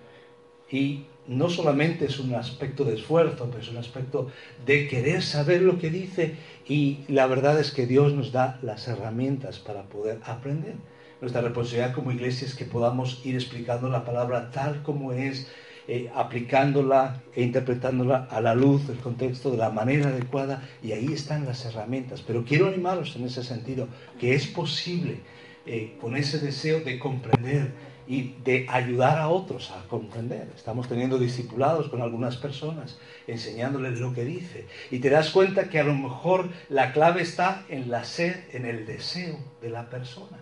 Y 0.70 1.04
no 1.26 1.48
solamente 1.48 2.07
es 2.07 2.18
un 2.18 2.35
aspecto 2.35 2.85
de 2.85 2.94
esfuerzo, 2.94 3.48
pero 3.50 3.62
es 3.62 3.68
un 3.70 3.78
aspecto 3.78 4.31
de 4.66 4.88
querer 4.88 5.22
saber 5.22 5.62
lo 5.62 5.78
que 5.78 5.90
dice 5.90 6.35
y 6.66 7.04
la 7.09 7.26
verdad 7.26 7.59
es 7.61 7.70
que 7.70 7.87
Dios 7.87 8.14
nos 8.14 8.33
da 8.33 8.59
las 8.62 8.88
herramientas 8.88 9.59
para 9.59 9.85
poder 9.85 10.20
aprender. 10.24 10.74
Nuestra 11.20 11.40
responsabilidad 11.40 11.94
como 11.94 12.12
iglesia 12.12 12.46
es 12.46 12.54
que 12.54 12.64
podamos 12.64 13.24
ir 13.24 13.35
explicando 13.35 13.88
la 13.88 14.04
palabra 14.04 14.50
tal 14.50 14.83
como 14.83 15.12
es, 15.12 15.50
eh, 15.88 16.11
aplicándola 16.14 17.22
e 17.35 17.42
interpretándola 17.42 18.29
a 18.31 18.40
la 18.40 18.55
luz 18.55 18.87
del 18.87 18.98
contexto 18.98 19.51
de 19.51 19.57
la 19.57 19.70
manera 19.70 20.11
adecuada 20.11 20.68
y 20.83 20.92
ahí 20.92 21.12
están 21.12 21.46
las 21.46 21.64
herramientas. 21.64 22.22
Pero 22.24 22.44
quiero 22.44 22.68
animaros 22.68 23.16
en 23.16 23.24
ese 23.24 23.42
sentido, 23.42 23.88
que 24.20 24.35
es 24.35 24.46
posible 24.46 25.20
eh, 25.66 25.96
con 26.01 26.16
ese 26.16 26.38
deseo 26.38 26.81
de 26.81 26.98
comprender, 26.98 27.72
y 28.09 28.35
de 28.42 28.66
ayudar 28.70 29.18
a 29.18 29.29
otros 29.29 29.70
a 29.70 29.87
comprender. 29.87 30.48
Estamos 30.57 30.88
teniendo 30.88 31.18
discipulados 31.18 31.90
con 31.90 32.01
algunas 32.01 32.38
personas, 32.38 32.98
enseñándoles 33.27 34.01
lo 34.01 34.14
que 34.14 34.24
dice. 34.24 34.66
Y 34.90 35.01
te 35.01 35.11
das 35.11 35.31
cuenta 35.31 35.68
que 35.68 35.79
a 35.79 35.85
lo 35.85 35.94
mejor 35.94 36.48
la 36.70 36.92
clave 36.92 37.20
está 37.20 37.66
en 37.68 37.90
la 37.90 38.05
sed, 38.05 38.35
en 38.53 38.64
el 38.64 38.87
deseo 38.87 39.38
de 39.61 39.68
la 39.68 39.90
persona. 39.90 40.38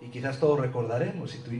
Y 0.00 0.08
quizás 0.08 0.40
todos 0.40 0.58
recordaremos, 0.58 1.32
si 1.32 1.38
tú 1.38 1.50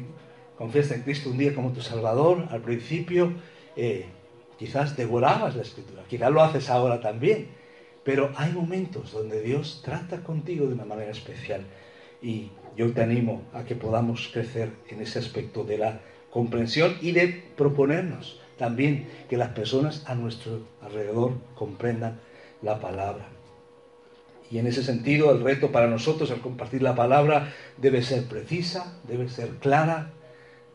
confiesas 0.57 0.99
en 0.99 1.03
Cristo 1.03 1.31
un 1.31 1.39
día 1.39 1.55
como 1.55 1.73
tu 1.73 1.81
Salvador, 1.81 2.47
al 2.51 2.61
principio 2.61 3.33
eh, 3.77 4.07
quizás 4.59 4.97
devorabas 4.97 5.57
la 5.57 5.63
Escritura, 5.63 6.03
quizás 6.09 6.31
lo 6.31 6.43
haces 6.43 6.71
ahora 6.71 7.01
también. 7.01 7.49
Pero 8.05 8.33
hay 8.37 8.53
momentos 8.53 9.13
donde 9.13 9.41
Dios 9.43 9.81
trata 9.85 10.23
contigo 10.25 10.67
de 10.67 10.75
una 10.75 10.85
manera 10.85 11.13
especial. 11.13 11.63
Y 12.21 12.51
yo 12.77 12.93
te 12.93 13.03
animo 13.03 13.43
a 13.53 13.65
que 13.65 13.77
podamos 13.77 14.29
crecer 14.33 14.71
en 14.89 15.01
ese 15.01 15.21
aspecto 15.21 15.63
de 15.63 15.79
la 15.79 16.01
comprensión 16.31 16.97
y 17.01 17.13
de 17.13 17.45
proponernos 17.57 18.41
también 18.59 19.09
que 19.29 19.37
las 19.37 19.51
personas 19.51 20.05
a 20.07 20.15
nuestro 20.15 20.61
alrededor 20.81 21.33
comprendan 21.55 22.21
la 22.63 22.81
palabra. 22.81 23.27
Y 24.51 24.59
en 24.59 24.67
ese 24.67 24.83
sentido, 24.83 25.33
el 25.33 25.43
reto 25.43 25.73
para 25.73 25.87
nosotros 25.87 26.31
al 26.31 26.41
compartir 26.41 26.83
la 26.83 26.95
palabra 26.95 27.55
debe 27.79 28.03
ser 28.03 28.25
precisa, 28.25 28.99
debe 29.09 29.29
ser 29.29 29.49
clara, 29.57 30.13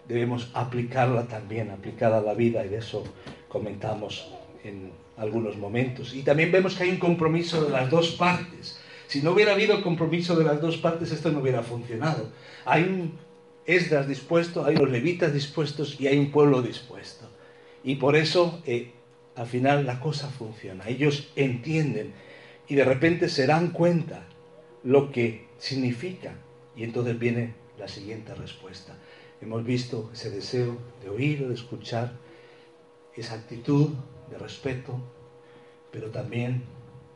debemos 0.07 0.49
aplicarla 0.53 1.27
también, 1.27 1.69
aplicada 1.71 2.19
a 2.19 2.21
la 2.21 2.33
vida, 2.33 2.65
y 2.65 2.69
de 2.69 2.77
eso 2.77 3.03
comentamos 3.47 4.31
en 4.63 4.91
algunos 5.17 5.57
momentos. 5.57 6.13
Y 6.13 6.23
también 6.23 6.51
vemos 6.51 6.75
que 6.75 6.83
hay 6.83 6.89
un 6.89 6.97
compromiso 6.97 7.63
de 7.63 7.71
las 7.71 7.89
dos 7.89 8.11
partes. 8.11 8.79
Si 9.07 9.21
no 9.21 9.31
hubiera 9.31 9.53
habido 9.53 9.81
compromiso 9.81 10.35
de 10.35 10.45
las 10.45 10.61
dos 10.61 10.77
partes, 10.77 11.11
esto 11.11 11.31
no 11.31 11.39
hubiera 11.39 11.63
funcionado. 11.63 12.29
Hay 12.65 12.83
un 12.83 13.27
Esdras 13.65 14.07
dispuesto, 14.07 14.63
hay 14.63 14.77
los 14.77 14.89
levitas 14.89 15.33
dispuestos 15.33 15.99
y 15.99 16.07
hay 16.07 16.17
un 16.17 16.31
pueblo 16.31 16.61
dispuesto. 16.61 17.27
Y 17.83 17.95
por 17.95 18.15
eso, 18.15 18.61
eh, 18.65 18.91
al 19.35 19.45
final, 19.45 19.85
la 19.85 19.99
cosa 19.99 20.29
funciona. 20.29 20.87
Ellos 20.87 21.29
entienden 21.35 22.13
y 22.69 22.75
de 22.75 22.85
repente 22.85 23.27
se 23.27 23.45
dan 23.45 23.71
cuenta 23.71 24.23
lo 24.83 25.11
que 25.11 25.47
significa. 25.57 26.35
Y 26.77 26.85
entonces 26.85 27.19
viene 27.19 27.55
la 27.77 27.89
siguiente 27.89 28.33
respuesta. 28.35 28.95
Hemos 29.41 29.63
visto 29.63 30.09
ese 30.13 30.31
deseo 30.31 30.77
de 31.01 31.09
oír 31.09 31.47
de 31.47 31.53
escuchar 31.53 32.13
esa 33.15 33.35
actitud 33.35 33.89
de 34.29 34.37
respeto, 34.37 34.99
pero 35.91 36.09
también 36.09 36.63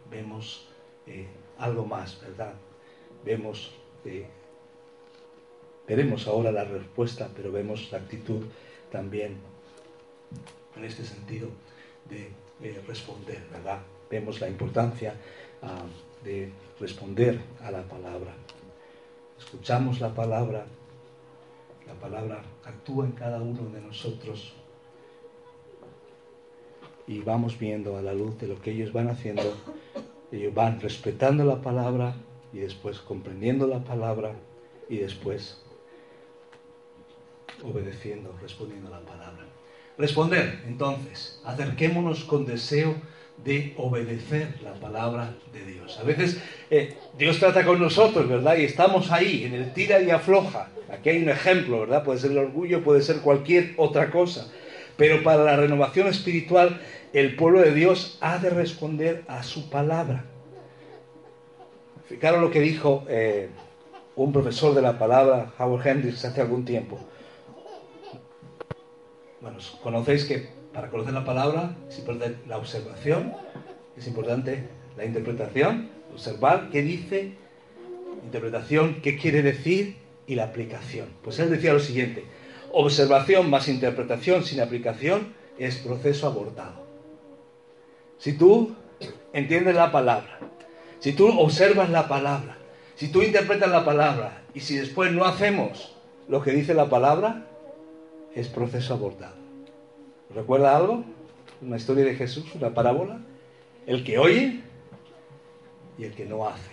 vemos 0.10 0.68
eh, 1.08 1.28
algo 1.58 1.86
más, 1.86 2.20
¿verdad? 2.22 2.54
Vemos, 3.26 3.74
eh, 4.06 4.28
veremos 5.88 6.28
ahora 6.28 6.52
la 6.52 6.64
respuesta, 6.64 7.30
pero 7.36 7.52
vemos 7.52 7.92
la 7.92 8.00
actitud 8.00 8.46
también 8.92 9.38
en 10.76 10.86
este 10.86 11.04
sentido 11.04 11.50
de 12.10 12.82
responder, 12.88 13.42
¿verdad? 13.52 13.82
Vemos 14.12 14.42
la 14.42 14.50
importancia 14.50 15.16
ah, 15.62 15.86
de 16.22 16.52
responder 16.82 17.40
a 17.64 17.72
la 17.72 17.82
palabra. 17.84 18.34
Escuchamos 19.40 20.02
la 20.02 20.14
palabra, 20.14 20.66
la 21.92 22.00
palabra 22.00 22.42
actúa 22.64 23.06
en 23.06 23.12
cada 23.12 23.42
uno 23.42 23.70
de 23.70 23.82
nosotros 23.82 24.54
y 27.06 27.20
vamos 27.20 27.60
viendo 27.60 27.98
a 27.98 28.02
la 28.02 28.14
luz 28.14 28.38
de 28.40 28.48
lo 28.48 28.62
que 28.62 28.72
ellos 28.72 28.94
van 28.94 29.10
haciendo, 29.10 29.44
ellos 30.32 30.54
van 30.54 30.80
respetando 30.80 31.44
la 31.44 31.62
palabra 31.62 32.16
y 32.54 32.60
después 32.60 33.00
comprendiendo 33.00 33.68
la 33.68 33.84
palabra 33.84 34.34
y 34.88 34.98
después 34.98 35.62
obedeciendo, 37.62 38.34
respondiendo 38.42 38.88
a 38.88 39.00
la 39.00 39.06
palabra. 39.06 39.46
Responder, 39.98 40.64
entonces, 40.66 41.42
acerquémonos 41.44 42.24
con 42.24 42.46
deseo 42.46 42.96
de 43.44 43.74
obedecer 43.78 44.56
la 44.64 44.74
palabra 44.74 45.34
de 45.52 45.66
Dios. 45.66 45.98
A 46.00 46.04
veces 46.04 46.42
eh, 46.70 46.96
Dios 47.18 47.40
trata 47.40 47.66
con 47.66 47.80
nosotros, 47.80 48.28
¿verdad? 48.28 48.58
Y 48.58 48.66
estamos 48.66 49.12
ahí, 49.12 49.46
en 49.46 49.54
el 49.54 49.74
tira 49.74 50.02
y 50.02 50.12
afloja. 50.12 50.70
Aquí 50.92 51.10
hay 51.10 51.24
un 51.24 51.30
ejemplo, 51.30 51.82
¿verdad? 51.82 52.04
Puede 52.04 52.20
ser 52.20 52.32
el 52.32 52.38
orgullo, 52.38 52.84
puede 52.84 53.02
ser 53.02 53.18
cualquier 53.18 53.74
otra 53.78 54.12
cosa. 54.12 54.52
Pero 54.98 55.24
para 55.24 55.44
la 55.44 55.56
renovación 55.56 56.08
espiritual, 56.08 56.80
el 57.14 57.36
pueblo 57.36 57.62
de 57.62 57.74
Dios 57.74 58.18
ha 58.22 58.38
de 58.38 58.50
responder 58.50 59.24
a 59.28 59.42
su 59.44 59.70
palabra. 59.70 60.26
Fijaros 62.08 62.42
lo 62.42 62.52
que 62.52 62.60
dijo 62.60 63.06
eh, 63.08 63.50
un 64.16 64.32
profesor 64.32 64.76
de 64.76 64.82
la 64.82 65.00
palabra, 65.00 65.54
Howard 65.58 65.88
Hendricks, 65.88 66.26
hace 66.26 66.42
algún 66.42 66.66
tiempo. 66.66 67.00
Bueno, 69.42 69.58
conocéis 69.82 70.26
que 70.26 70.61
para 70.74 70.90
conocer 70.90 71.14
la 71.14 71.26
palabra 71.26 71.76
es 71.90 72.00
importante 72.00 72.38
la 72.48 72.58
observación, 72.58 73.34
es 73.98 74.08
importante 74.08 74.64
la 74.98 75.06
interpretación, 75.06 75.90
observar 76.14 76.70
qué 76.70 76.82
dice, 76.82 77.34
interpretación, 78.24 79.02
qué 79.02 79.18
quiere 79.18 79.42
decir 79.42 79.98
y 80.28 80.36
la 80.36 80.46
aplicación. 80.46 81.08
Pues 81.24 81.40
él 81.40 81.50
decía 81.50 81.74
lo 81.74 81.80
siguiente, 81.80 82.26
observación 82.72 83.50
más 83.50 83.68
interpretación 83.68 84.44
sin 84.44 84.62
aplicación 84.62 85.34
es 85.58 85.78
proceso 85.78 86.28
abortado. 86.28 86.86
Si 88.18 88.34
tú 88.34 88.76
entiendes 89.34 89.76
la 89.76 89.92
palabra, 89.92 90.40
si 91.00 91.14
tú 91.14 91.28
observas 91.28 91.90
la 91.90 92.08
palabra, 92.08 92.58
si 92.96 93.10
tú 93.10 93.24
interpretas 93.24 93.70
la 93.70 93.84
palabra 93.84 94.44
y 94.54 94.60
si 94.60 94.78
después 94.78 95.12
no 95.12 95.26
hacemos 95.26 95.96
lo 96.28 96.42
que 96.42 96.52
dice 96.52 96.74
la 96.74 96.88
palabra, 96.90 97.48
es 98.36 98.48
proceso 98.48 98.94
abortado. 98.94 99.41
¿Recuerda 100.36 100.76
algo? 100.76 101.04
Una 101.62 101.78
historia 101.78 102.06
de 102.06 102.16
Jesús, 102.16 102.46
una 102.56 102.74
parábola. 102.74 103.20
El 103.86 104.04
que 104.04 104.18
oye 104.18 104.62
y 105.98 106.04
el 106.04 106.14
que 106.14 106.26
no 106.26 106.48
hace. 106.48 106.72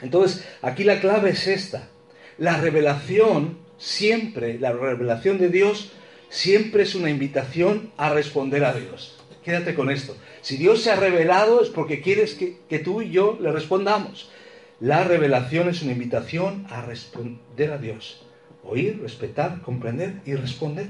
Entonces, 0.00 0.46
aquí 0.62 0.84
la 0.84 1.00
clave 1.00 1.30
es 1.30 1.46
esta. 1.46 1.88
La 2.36 2.56
revelación 2.56 3.58
siempre, 3.78 4.58
la 4.58 4.72
revelación 4.72 5.38
de 5.38 5.48
Dios 5.48 5.92
siempre 6.28 6.82
es 6.82 6.94
una 6.94 7.10
invitación 7.10 7.92
a 7.96 8.10
responder 8.10 8.64
a 8.64 8.74
Dios. 8.74 9.18
Quédate 9.44 9.74
con 9.74 9.90
esto. 9.90 10.16
Si 10.42 10.56
Dios 10.56 10.82
se 10.82 10.90
ha 10.90 10.96
revelado 10.96 11.62
es 11.62 11.70
porque 11.70 12.00
quieres 12.00 12.34
que, 12.34 12.58
que 12.68 12.78
tú 12.78 13.02
y 13.02 13.10
yo 13.10 13.38
le 13.40 13.50
respondamos. 13.50 14.30
La 14.80 15.02
revelación 15.02 15.68
es 15.68 15.82
una 15.82 15.92
invitación 15.92 16.66
a 16.70 16.82
responder 16.82 17.72
a 17.72 17.78
Dios. 17.78 18.24
Oír, 18.62 19.00
respetar, 19.00 19.62
comprender 19.62 20.20
y 20.26 20.34
responder. 20.34 20.88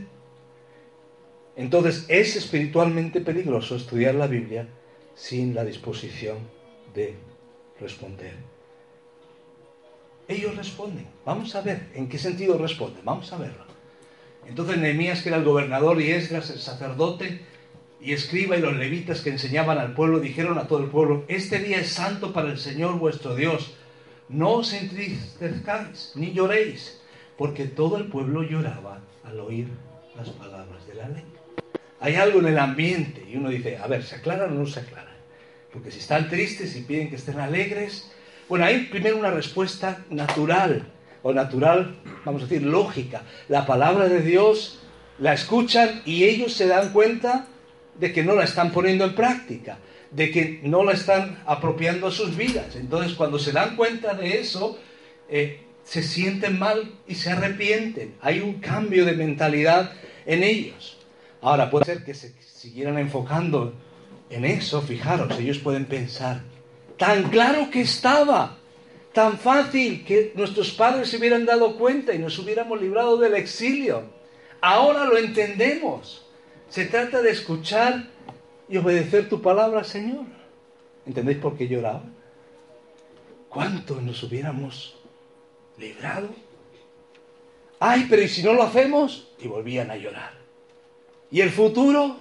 Entonces 1.59 2.05
es 2.07 2.37
espiritualmente 2.37 3.21
peligroso 3.21 3.75
estudiar 3.75 4.14
la 4.14 4.29
Biblia 4.29 4.68
sin 5.16 5.57
la 5.57 5.64
disposición 5.64 6.38
de 6.94 7.16
responder. 7.81 8.35
Ellos 10.29 10.57
responden. 10.57 11.09
Vamos 11.27 11.57
a 11.57 11.62
ver 11.62 11.88
en 11.94 12.09
qué 12.09 12.16
sentido 12.16 12.57
responden. 12.59 13.05
Vamos 13.05 13.33
a 13.33 13.38
verlo. 13.38 13.64
Entonces 14.47 14.79
Nehemías, 14.79 15.21
que 15.21 15.31
era 15.31 15.38
el 15.38 15.44
gobernador, 15.44 16.01
y 16.01 16.12
Esdras, 16.12 16.49
el 16.51 16.61
sacerdote, 16.61 17.40
y 18.01 18.12
escriba 18.12 18.57
y 18.57 18.61
los 18.61 18.77
levitas 18.77 19.23
que 19.23 19.31
enseñaban 19.31 19.79
al 19.79 19.94
pueblo, 19.94 20.21
dijeron 20.21 20.59
a 20.59 20.68
todo 20.68 20.79
el 20.79 20.90
pueblo, 20.90 21.25
este 21.27 21.59
día 21.59 21.81
es 21.81 21.88
santo 21.88 22.33
para 22.33 22.53
el 22.53 22.59
Señor 22.59 23.01
vuestro 23.01 23.35
Dios. 23.35 23.75
No 24.29 24.51
os 24.53 24.73
entristezcáis 24.73 26.12
ni 26.14 26.33
lloréis, 26.33 27.01
porque 27.37 27.64
todo 27.64 27.97
el 27.97 28.05
pueblo 28.05 28.44
lloraba 28.44 29.01
al 29.25 29.40
oír 29.40 29.66
las 30.16 30.29
palabras 30.31 30.87
de 30.87 30.94
la 30.94 31.09
ley 31.09 31.38
hay 32.00 32.14
algo 32.14 32.40
en 32.40 32.46
el 32.46 32.58
ambiente 32.58 33.24
y 33.28 33.37
uno 33.37 33.50
dice, 33.50 33.76
a 33.76 33.87
ver, 33.87 34.04
¿se 34.04 34.16
aclaran 34.16 34.52
o 34.52 34.61
no 34.61 34.66
se 34.66 34.80
aclaran? 34.80 35.16
Porque 35.72 35.90
si 35.90 35.98
están 35.98 36.28
tristes 36.28 36.76
y 36.76 36.82
piden 36.82 37.11
que 37.11 37.16
estén 37.16 37.38
alegres, 37.40 38.11
bueno, 38.48 38.64
hay 38.64 38.87
primero 38.87 39.16
una 39.16 39.30
respuesta 39.30 40.04
natural, 40.11 40.87
o 41.22 41.32
natural, 41.32 41.96
vamos 42.24 42.42
a 42.42 42.46
decir, 42.46 42.62
lógica. 42.62 43.22
La 43.48 43.66
palabra 43.66 44.08
de 44.08 44.22
Dios 44.22 44.80
la 45.18 45.34
escuchan 45.34 46.02
y 46.04 46.24
ellos 46.24 46.54
se 46.54 46.66
dan 46.66 46.92
cuenta 46.92 47.46
de 47.98 48.12
que 48.12 48.22
no 48.22 48.34
la 48.34 48.44
están 48.44 48.70
poniendo 48.70 49.04
en 49.04 49.14
práctica, 49.14 49.78
de 50.11 50.30
que 50.30 50.61
no 50.62 50.84
la 50.84 50.92
están 50.92 51.42
apropiando 51.46 52.06
a 52.06 52.11
sus 52.12 52.37
vidas. 52.37 52.76
Entonces, 52.76 53.14
cuando 53.14 53.38
se 53.38 53.52
dan 53.52 53.76
cuenta 53.76 54.14
de 54.14 54.38
eso, 54.38 54.78
eh, 55.28 55.61
se 55.84 56.02
sienten 56.02 56.58
mal 56.58 56.94
y 57.06 57.16
se 57.16 57.30
arrepienten. 57.30 58.14
Hay 58.20 58.40
un 58.40 58.61
cambio 58.61 59.04
de 59.04 59.12
mentalidad 59.12 59.92
en 60.26 60.44
ellos. 60.44 60.97
Ahora, 61.40 61.70
puede 61.70 61.85
ser 61.85 62.05
que 62.05 62.14
se 62.14 62.33
siguieran 62.42 62.98
enfocando 62.98 63.74
en 64.31 64.44
eso, 64.44 64.83
fijaros, 64.83 65.38
ellos 65.38 65.59
pueden 65.59 65.87
pensar, 65.87 66.42
tan 66.96 67.31
claro 67.31 67.70
que 67.70 67.81
estaba, 67.81 68.57
tan 69.12 69.38
fácil 69.38 70.05
que 70.05 70.33
nuestros 70.35 70.70
padres 70.72 71.09
se 71.09 71.16
hubieran 71.16 71.46
dado 71.46 71.77
cuenta 71.77 72.14
y 72.14 72.18
nos 72.18 72.38
hubiéramos 72.38 72.81
librado 72.81 73.16
del 73.16 73.35
exilio. 73.35 74.05
Ahora 74.61 75.05
lo 75.05 75.16
entendemos. 75.16 76.24
Se 76.68 76.85
trata 76.85 77.22
de 77.22 77.31
escuchar 77.31 78.09
y 78.68 78.77
obedecer 78.77 79.29
tu 79.29 79.40
palabra, 79.40 79.85
Señor. 79.85 80.27
¿Entendéis 81.07 81.38
por 81.38 81.57
qué 81.57 81.66
lloraba? 81.66 82.03
¿Cuánto 83.48 84.01
nos 84.01 84.22
hubiéramos 84.22 84.96
librado? 85.79 86.29
Ay, 87.81 88.07
pero 88.11 88.22
¿y 88.22 88.29
si 88.29 88.42
no 88.42 88.53
lo 88.53 88.64
hacemos? 88.64 89.29
Y 89.38 89.48
volvían 89.48 89.90
a 89.90 89.96
llorar. 89.96 90.38
¿Y 91.30 91.40
el 91.40 91.50
futuro? 91.50 92.16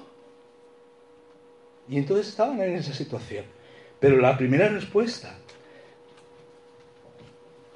Y 1.89 1.97
entonces 1.97 2.27
estaban 2.27 2.61
en 2.61 2.75
esa 2.75 2.93
situación. 2.93 3.45
Pero 3.99 4.17
la 4.17 4.37
primera 4.37 4.67
respuesta 4.67 5.37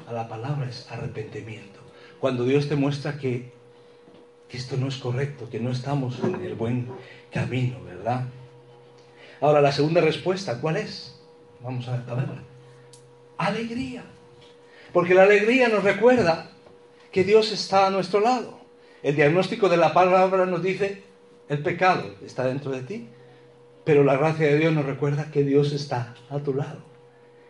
a 0.07 0.13
la 0.13 0.27
palabra 0.27 0.69
es 0.69 0.89
arrepentimiento. 0.91 1.79
Cuando 2.19 2.43
Dios 2.43 2.67
te 2.67 2.75
muestra 2.75 3.17
que, 3.17 3.51
esto 4.49 4.75
no 4.75 4.89
es 4.89 4.97
correcto, 4.97 5.49
que 5.49 5.59
no 5.59 5.71
estamos 5.71 6.19
en 6.23 6.35
el 6.43 6.55
buen 6.55 6.89
camino, 7.31 7.81
¿verdad? 7.85 8.25
Ahora, 9.39 9.61
la 9.61 9.71
segunda 9.71 10.01
respuesta, 10.01 10.59
¿cuál 10.59 10.75
es? 10.77 11.15
Vamos 11.61 11.87
a, 11.87 11.97
verla. 11.97 12.43
Alegría. 13.37 14.03
Porque 14.91 15.13
la 15.13 15.23
alegría 15.23 15.69
nos 15.69 15.83
recuerda 15.83 16.51
que 17.11 17.23
Dios 17.23 17.51
está 17.51 17.87
a 17.87 17.89
nuestro 17.89 18.19
lado. 18.19 18.59
El 19.01 19.15
diagnóstico 19.15 19.69
de 19.69 19.77
la 19.77 19.93
palabra 19.93 20.45
nos 20.45 20.61
dice, 20.61 21.03
el 21.51 21.59
pecado 21.59 22.15
está 22.25 22.45
dentro 22.47 22.71
de 22.71 22.81
ti, 22.81 23.07
pero 23.83 24.05
la 24.05 24.15
gracia 24.15 24.47
de 24.47 24.57
Dios 24.57 24.71
nos 24.73 24.85
recuerda 24.85 25.31
que 25.31 25.43
Dios 25.43 25.73
está 25.73 26.15
a 26.29 26.39
tu 26.39 26.53
lado. 26.53 26.79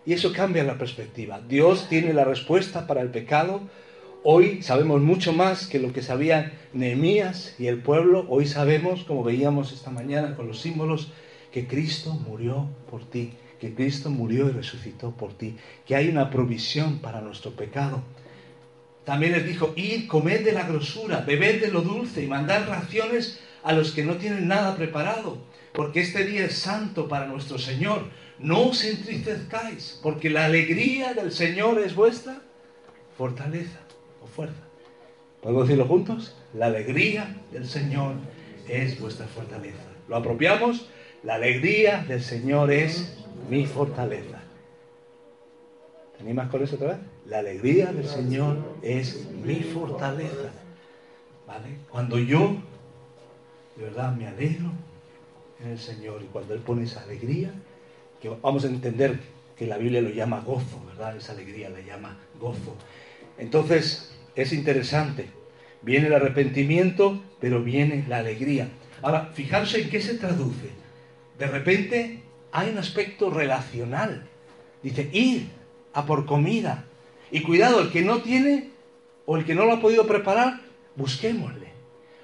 Y 0.07 0.13
eso 0.13 0.33
cambia 0.33 0.63
la 0.63 0.79
perspectiva. 0.79 1.39
Dios 1.47 1.85
tiene 1.87 2.11
la 2.11 2.25
respuesta 2.25 2.87
para 2.87 3.01
el 3.01 3.09
pecado. 3.09 3.61
Hoy 4.23 4.63
sabemos 4.63 5.01
mucho 5.01 5.33
más 5.33 5.67
que 5.67 5.77
lo 5.77 5.93
que 5.93 6.01
sabían 6.01 6.51
Nehemías 6.73 7.53
y 7.59 7.67
el 7.67 7.83
pueblo. 7.83 8.25
Hoy 8.27 8.47
sabemos, 8.47 9.03
como 9.03 9.23
veíamos 9.23 9.71
esta 9.71 9.91
mañana 9.91 10.35
con 10.35 10.47
los 10.47 10.59
símbolos, 10.61 11.11
que 11.51 11.67
Cristo 11.67 12.13
murió 12.13 12.69
por 12.89 13.07
ti, 13.07 13.33
que 13.59 13.75
Cristo 13.75 14.09
murió 14.09 14.49
y 14.49 14.53
resucitó 14.53 15.11
por 15.11 15.33
ti, 15.37 15.57
que 15.85 15.95
hay 15.95 16.09
una 16.09 16.31
provisión 16.31 16.97
para 17.01 17.21
nuestro 17.21 17.51
pecado. 17.51 18.01
También 19.05 19.33
les 19.33 19.45
dijo, 19.45 19.73
id, 19.75 20.07
comed 20.07 20.43
de 20.43 20.53
la 20.53 20.67
grosura, 20.67 21.21
bebed 21.21 21.61
de 21.61 21.71
lo 21.71 21.81
dulce 21.81 22.23
y 22.23 22.27
mandad 22.27 22.67
raciones 22.67 23.39
a 23.63 23.74
los 23.74 23.91
que 23.91 24.04
no 24.04 24.17
tienen 24.17 24.47
nada 24.47 24.76
preparado, 24.76 25.38
porque 25.74 26.02
este 26.02 26.26
día 26.26 26.45
es 26.45 26.58
santo 26.58 27.08
para 27.08 27.28
nuestro 27.28 27.58
Señor. 27.58 28.06
No 28.39 28.69
os 28.69 28.84
entristezcáis, 28.84 30.00
porque 30.02 30.30
la 30.30 30.45
alegría 30.45 31.13
del 31.13 31.32
Señor 31.32 31.80
es 31.80 31.95
vuestra 31.95 32.41
fortaleza 33.17 33.80
o 34.24 34.28
fuerza. 34.28 34.63
¿Podemos 35.41 35.67
decirlo 35.67 35.88
juntos? 35.88 36.36
La 36.54 36.67
alegría 36.67 37.36
del 37.52 37.67
Señor 37.67 38.15
es 38.67 39.00
vuestra 39.00 39.28
fortaleza. 39.28 39.84
Lo 40.08 40.15
apropiamos. 40.17 40.88
La 41.24 41.36
alegría 41.36 42.04
del 42.08 42.21
Señor 42.21 42.71
es 42.71 43.17
mi 43.50 43.65
fortaleza. 43.65 44.39
¿Te 46.17 46.24
animas 46.24 46.50
con 46.50 46.63
eso 46.63 46.76
otra 46.76 46.89
vez? 46.89 46.97
La 47.28 47.39
alegría 47.39 47.91
del 47.91 48.08
Señor 48.08 48.58
es 48.82 49.28
mi 49.43 49.62
fortaleza. 49.62 50.52
¿Vale? 51.47 51.78
Cuando 51.89 52.17
yo 52.17 52.58
de 53.75 53.84
verdad 53.84 54.15
me 54.15 54.27
alegro 54.27 54.71
en 55.63 55.71
el 55.71 55.79
Señor 55.79 56.21
y 56.23 56.25
cuando 56.25 56.53
Él 56.53 56.62
pone 56.62 56.84
esa 56.84 57.01
alegría, 57.03 57.51
que 58.21 58.29
vamos 58.29 58.63
a 58.63 58.67
entender 58.67 59.19
que 59.57 59.67
la 59.67 59.77
Biblia 59.77 60.01
lo 60.01 60.10
llama 60.10 60.41
gozo, 60.41 60.84
¿verdad? 60.88 61.15
Esa 61.15 61.34
alegría 61.34 61.69
la 61.69 61.81
llama 61.81 62.17
gozo. 62.39 62.75
Entonces, 63.38 64.12
es 64.36 64.53
interesante. 64.53 65.29
Viene 65.81 66.07
el 66.07 66.13
arrepentimiento, 66.13 67.21
pero 67.39 67.63
viene 67.63 68.05
la 68.07 68.17
alegría. 68.17 68.69
Ahora, 69.01 69.31
fijarse 69.34 69.81
en 69.81 69.89
qué 69.89 70.01
se 70.01 70.15
traduce. 70.15 70.69
De 71.38 71.47
repente 71.47 72.21
hay 72.51 72.69
un 72.69 72.77
aspecto 72.77 73.29
relacional. 73.29 74.27
Dice, 74.84 75.10
ir 75.12 75.47
a 75.93 76.05
por 76.05 76.25
comida. 76.25 76.86
Y 77.31 77.41
cuidado, 77.41 77.81
el 77.81 77.91
que 77.91 78.01
no 78.01 78.21
tiene 78.21 78.69
o 79.25 79.38
el 79.38 79.45
que 79.45 79.55
no 79.55 79.65
lo 79.65 79.73
ha 79.73 79.81
podido 79.81 80.05
preparar, 80.05 80.62
busquémosle. 80.95 81.70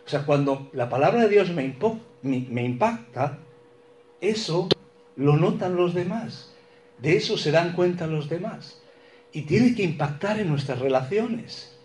O 0.08 0.10
sea, 0.10 0.26
cuando 0.26 0.70
la 0.72 0.88
palabra 0.88 1.24
de 1.24 1.28
Dios 1.28 1.52
me, 1.52 2.64
impacta, 2.64 3.40
eso 4.22 4.70
lo 5.18 5.36
notan 5.36 5.76
los 5.76 5.94
demás. 5.94 6.54
De 6.98 7.18
eso 7.18 7.38
se 7.38 7.52
dan 7.52 7.74
cuenta 7.74 8.08
los 8.08 8.30
demás. 8.30 8.82
Y 9.34 9.42
tiene 9.42 9.76
que 9.76 9.84
impactar 9.84 10.40
en 10.40 10.48
nuestras 10.48 10.80
relaciones. 10.80 11.78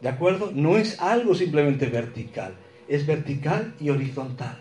¿De 0.00 0.08
acuerdo? 0.08 0.50
No 0.52 0.76
es 0.76 1.00
algo 1.00 1.36
simplemente 1.36 1.86
vertical, 1.86 2.56
es 2.88 3.06
vertical 3.06 3.72
y 3.78 3.90
horizontal. 3.90 4.60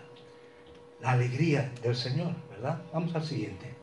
La 1.01 1.13
alegría 1.13 1.71
del 1.81 1.95
Señor, 1.95 2.33
¿verdad? 2.51 2.83
Vamos 2.93 3.15
al 3.15 3.23
siguiente. 3.23 3.73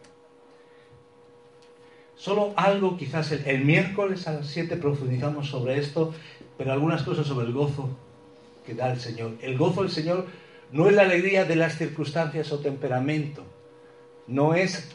Solo 2.14 2.54
algo, 2.54 2.96
quizás 2.96 3.32
el, 3.32 3.64
miércoles 3.64 4.28
a 4.28 4.34
las 4.34 4.46
7 4.46 4.76
profundizamos 4.76 5.48
sobre 5.48 5.78
esto, 5.78 6.14
pero 6.56 6.72
algunas 6.72 7.02
cosas 7.02 7.26
sobre 7.26 7.46
el 7.46 7.52
gozo 7.52 7.90
que 8.64 8.74
da 8.74 8.92
el 8.92 9.00
Señor. 9.00 9.32
El 9.40 9.56
gozo 9.58 9.82
del 9.82 9.90
Señor 9.90 10.26
no 10.72 10.88
es 10.88 10.94
la 10.94 11.02
alegría 11.02 11.44
de 11.44 11.56
las 11.56 11.78
circunstancias 11.78 12.50
o 12.52 12.60
temperamento. 12.60 13.44
No 14.26 14.54
es, 14.54 14.90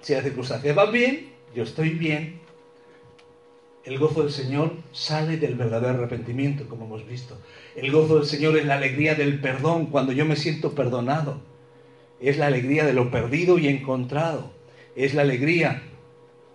si 0.00 0.14
las 0.14 0.24
circunstancias 0.24 0.74
van 0.74 0.92
bien, 0.92 1.32
yo 1.54 1.62
estoy 1.62 1.90
bien. 1.90 2.40
El 3.84 3.98
gozo 3.98 4.22
del 4.22 4.32
Señor 4.32 4.74
sale 4.92 5.38
del 5.38 5.56
verdadero 5.56 5.98
arrepentimiento, 5.98 6.68
como 6.68 6.84
hemos 6.84 7.06
visto. 7.06 7.36
El 7.74 7.90
gozo 7.90 8.16
del 8.16 8.26
Señor 8.26 8.56
es 8.56 8.64
la 8.64 8.74
alegría 8.74 9.14
del 9.14 9.40
perdón, 9.40 9.86
cuando 9.86 10.12
yo 10.12 10.24
me 10.24 10.36
siento 10.36 10.74
perdonado. 10.74 11.40
Es 12.20 12.38
la 12.38 12.46
alegría 12.46 12.84
de 12.84 12.92
lo 12.92 13.10
perdido 13.10 13.58
y 13.58 13.66
encontrado. 13.66 14.52
Es 14.94 15.14
la 15.14 15.22
alegría 15.22 15.82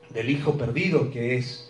del 0.09 0.29
hijo 0.29 0.57
perdido 0.57 1.11
que 1.11 1.37
es 1.37 1.69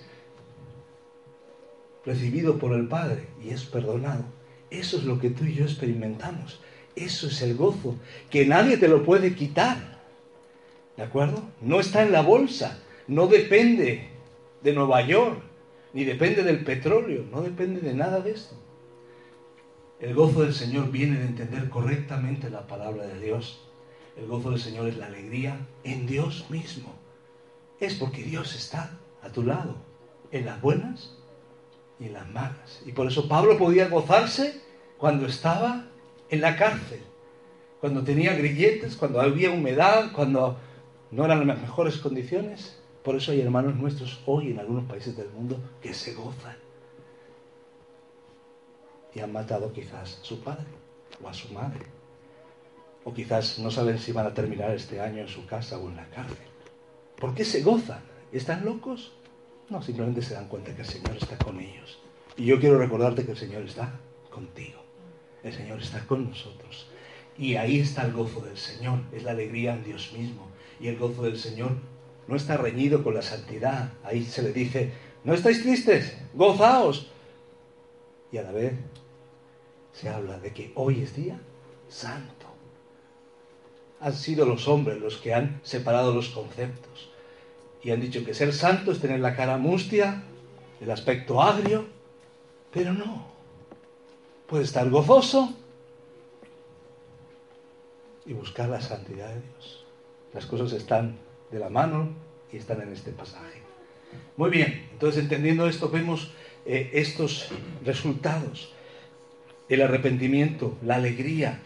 recibido 2.06 2.60
por 2.60 2.74
el 2.74 2.88
Padre 2.88 3.28
y 3.44 3.50
es 3.50 3.64
perdonado. 3.66 4.37
Eso 4.70 4.98
es 4.98 5.04
lo 5.04 5.20
que 5.20 5.30
tú 5.30 5.46
y 5.46 5.54
yo 5.56 5.64
experimentamos. 5.64 6.60
Eso 6.96 7.28
es 7.28 7.42
el 7.42 7.56
gozo, 7.56 7.96
que 8.30 8.46
nadie 8.46 8.78
te 8.78 8.88
lo 8.88 9.04
puede 9.04 9.36
quitar. 9.36 9.78
¿De 10.96 11.04
acuerdo? 11.04 11.44
No 11.62 11.80
está 11.80 12.02
en 12.02 12.12
la 12.12 12.22
bolsa, 12.22 12.80
no 13.08 13.28
depende 13.28 14.10
de 14.64 14.74
Nueva 14.74 15.02
York, 15.02 15.42
ni 15.94 16.04
depende 16.04 16.44
del 16.44 16.64
petróleo, 16.64 17.24
no 17.32 17.42
depende 17.42 17.82
de 17.82 17.94
nada 17.94 18.20
de 18.20 18.32
esto. 18.32 18.56
El 20.00 20.14
gozo 20.16 20.42
del 20.42 20.54
Señor 20.54 20.92
viene 20.92 21.20
de 21.20 21.26
entender 21.26 21.70
correctamente 21.70 22.50
la 22.50 22.68
palabra 22.68 23.06
de 23.06 23.20
Dios. 23.20 23.62
El 24.16 24.28
gozo 24.28 24.52
del 24.52 24.60
Señor 24.60 24.88
es 24.88 24.98
la 24.98 25.08
alegría 25.08 25.60
en 25.84 26.08
Dios 26.08 26.48
mismo. 26.50 26.94
Es 27.80 27.96
porque 27.96 28.24
Dios 28.24 28.56
está 28.56 28.98
a 29.22 29.30
tu 29.30 29.44
lado, 29.44 29.76
en 30.32 30.46
las 30.46 30.62
buenas 30.62 31.17
y 32.00 32.06
en 32.06 32.14
las 32.14 32.28
malas. 32.30 32.82
Y 32.86 32.92
por 32.92 33.08
eso 33.08 33.28
Pablo 33.28 33.58
podía 33.58 33.88
gozarse 33.88 34.62
cuando 34.98 35.26
estaba 35.26 35.86
en 36.30 36.42
la 36.42 36.56
cárcel, 36.56 37.02
cuando 37.80 38.04
tenía 38.04 38.34
grilletes, 38.34 38.96
cuando 38.96 39.22
había 39.22 39.52
humedad, 39.52 40.12
cuando 40.14 40.58
no 41.12 41.26
eran 41.26 41.46
las 41.48 41.62
mejores 41.62 41.98
condiciones. 41.98 42.80
Por 43.04 43.16
eso 43.16 43.32
hay 43.32 43.42
hermanos 43.42 43.76
nuestros 43.76 44.20
hoy 44.26 44.52
en 44.52 44.60
algunos 44.60 44.86
países 44.86 45.16
del 45.16 45.30
mundo 45.30 45.60
que 45.82 45.94
se 45.94 46.14
gozan. 46.14 46.58
Y 49.14 49.20
han 49.20 49.32
matado 49.32 49.72
quizás 49.72 50.20
a 50.22 50.24
su 50.24 50.42
padre 50.42 50.68
o 51.24 51.28
a 51.28 51.34
su 51.34 51.54
madre. 51.54 51.86
O 53.04 53.14
quizás 53.14 53.58
no 53.60 53.72
saben 53.72 53.98
si 53.98 54.12
van 54.12 54.26
a 54.26 54.34
terminar 54.34 54.72
este 54.72 55.00
año 55.00 55.22
en 55.22 55.30
su 55.30 55.46
casa 55.46 55.78
o 55.78 55.88
en 55.88 55.96
la 55.96 56.06
cárcel. 56.10 56.46
¿Por 57.18 57.34
qué 57.34 57.46
se 57.46 57.64
gozan? 57.64 58.02
¿Están 58.32 58.66
locos? 58.66 59.14
No, 59.70 59.82
simplemente 59.82 60.22
se 60.22 60.34
dan 60.34 60.48
cuenta 60.48 60.74
que 60.74 60.82
el 60.82 60.88
Señor 60.88 61.18
está 61.18 61.38
con 61.38 61.60
ellos. 61.60 62.00
Y 62.38 62.46
yo 62.46 62.60
quiero 62.60 62.78
recordarte 62.78 63.26
que 63.26 63.32
el 63.32 63.38
Señor 63.38 63.64
está 63.64 64.00
contigo. 64.30 64.82
El 65.44 65.54
Señor 65.54 65.82
está 65.82 66.06
con 66.06 66.30
nosotros. 66.30 66.88
Y 67.38 67.56
ahí 67.56 67.80
está 67.80 68.04
el 68.04 68.14
gozo 68.14 68.40
del 68.42 68.58
Señor. 68.58 69.00
Es 69.12 69.24
la 69.24 69.32
alegría 69.32 69.74
en 69.74 69.84
Dios 69.84 70.14
mismo. 70.14 70.48
Y 70.80 70.88
el 70.88 70.98
gozo 70.98 71.24
del 71.24 71.38
Señor 71.38 71.72
no 72.28 72.36
está 72.36 72.56
reñido 72.56 73.04
con 73.04 73.14
la 73.14 73.22
santidad. 73.22 73.92
Ahí 74.04 74.24
se 74.24 74.42
le 74.42 74.54
dice, 74.54 74.94
no 75.26 75.34
estáis 75.34 75.62
tristes, 75.62 76.18
gozaos. 76.34 77.12
Y 78.32 78.38
a 78.38 78.44
la 78.44 78.52
vez 78.52 78.74
se 79.92 80.08
habla 80.08 80.40
de 80.40 80.54
que 80.54 80.72
hoy 80.76 81.02
es 81.02 81.16
día 81.16 81.40
santo. 81.90 82.46
Han 84.00 84.14
sido 84.14 84.46
los 84.46 84.68
hombres 84.68 85.00
los 85.00 85.18
que 85.18 85.34
han 85.34 85.60
separado 85.64 86.14
los 86.14 86.30
conceptos 86.30 87.10
y 87.84 87.92
han 87.92 88.02
dicho 88.02 88.24
que 88.26 88.34
ser 88.34 88.54
santo 88.54 88.92
es 88.92 89.00
tener 89.00 89.20
la 89.20 89.36
cara 89.36 89.58
mustia, 89.58 90.24
el 90.82 90.92
aspecto 90.92 91.42
agrio, 91.42 91.86
pero 92.72 92.94
no. 92.94 93.28
Puede 94.48 94.64
estar 94.64 94.90
gozoso 94.90 95.54
y 98.26 98.34
buscar 98.34 98.70
la 98.70 98.82
santidad 98.82 99.30
de 99.30 99.42
Dios. 99.42 99.86
Las 100.34 100.46
cosas 100.46 100.74
están 100.74 101.18
de 101.52 101.60
la 101.60 101.70
mano 101.70 102.10
y 102.52 102.58
están 102.58 102.82
en 102.82 102.92
este 102.92 103.12
pasaje. 103.12 103.62
Muy 104.36 104.50
bien, 104.50 104.88
entonces 104.92 105.24
entendiendo 105.24 105.68
esto 105.68 105.90
vemos 105.90 106.32
eh, 106.66 106.92
estos 106.94 107.50
resultados. 107.84 108.74
El 109.70 109.82
arrepentimiento, 109.82 110.78
la 110.82 110.96
alegría, 110.96 111.60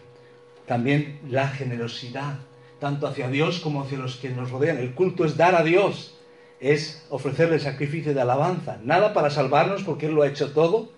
también 0.66 1.20
la 1.28 1.48
generosidad, 1.48 2.38
tanto 2.82 3.06
hacia 3.06 3.28
Dios 3.28 3.60
como 3.60 3.82
hacia 3.82 3.96
los 3.96 4.16
que 4.16 4.28
nos 4.30 4.50
rodean. 4.50 4.76
El 4.76 4.92
culto 4.92 5.24
es 5.24 5.36
dar 5.36 5.54
a 5.54 5.62
Dios, 5.62 6.18
es 6.58 7.06
ofrecerle 7.10 7.60
sacrificio 7.60 8.12
de 8.12 8.20
alabanza. 8.20 8.80
Nada 8.82 9.14
para 9.14 9.30
salvarnos 9.30 9.84
porque 9.84 10.06
Él 10.06 10.14
lo 10.14 10.22
ha 10.22 10.26
hecho 10.26 10.50
todo, 10.52 10.90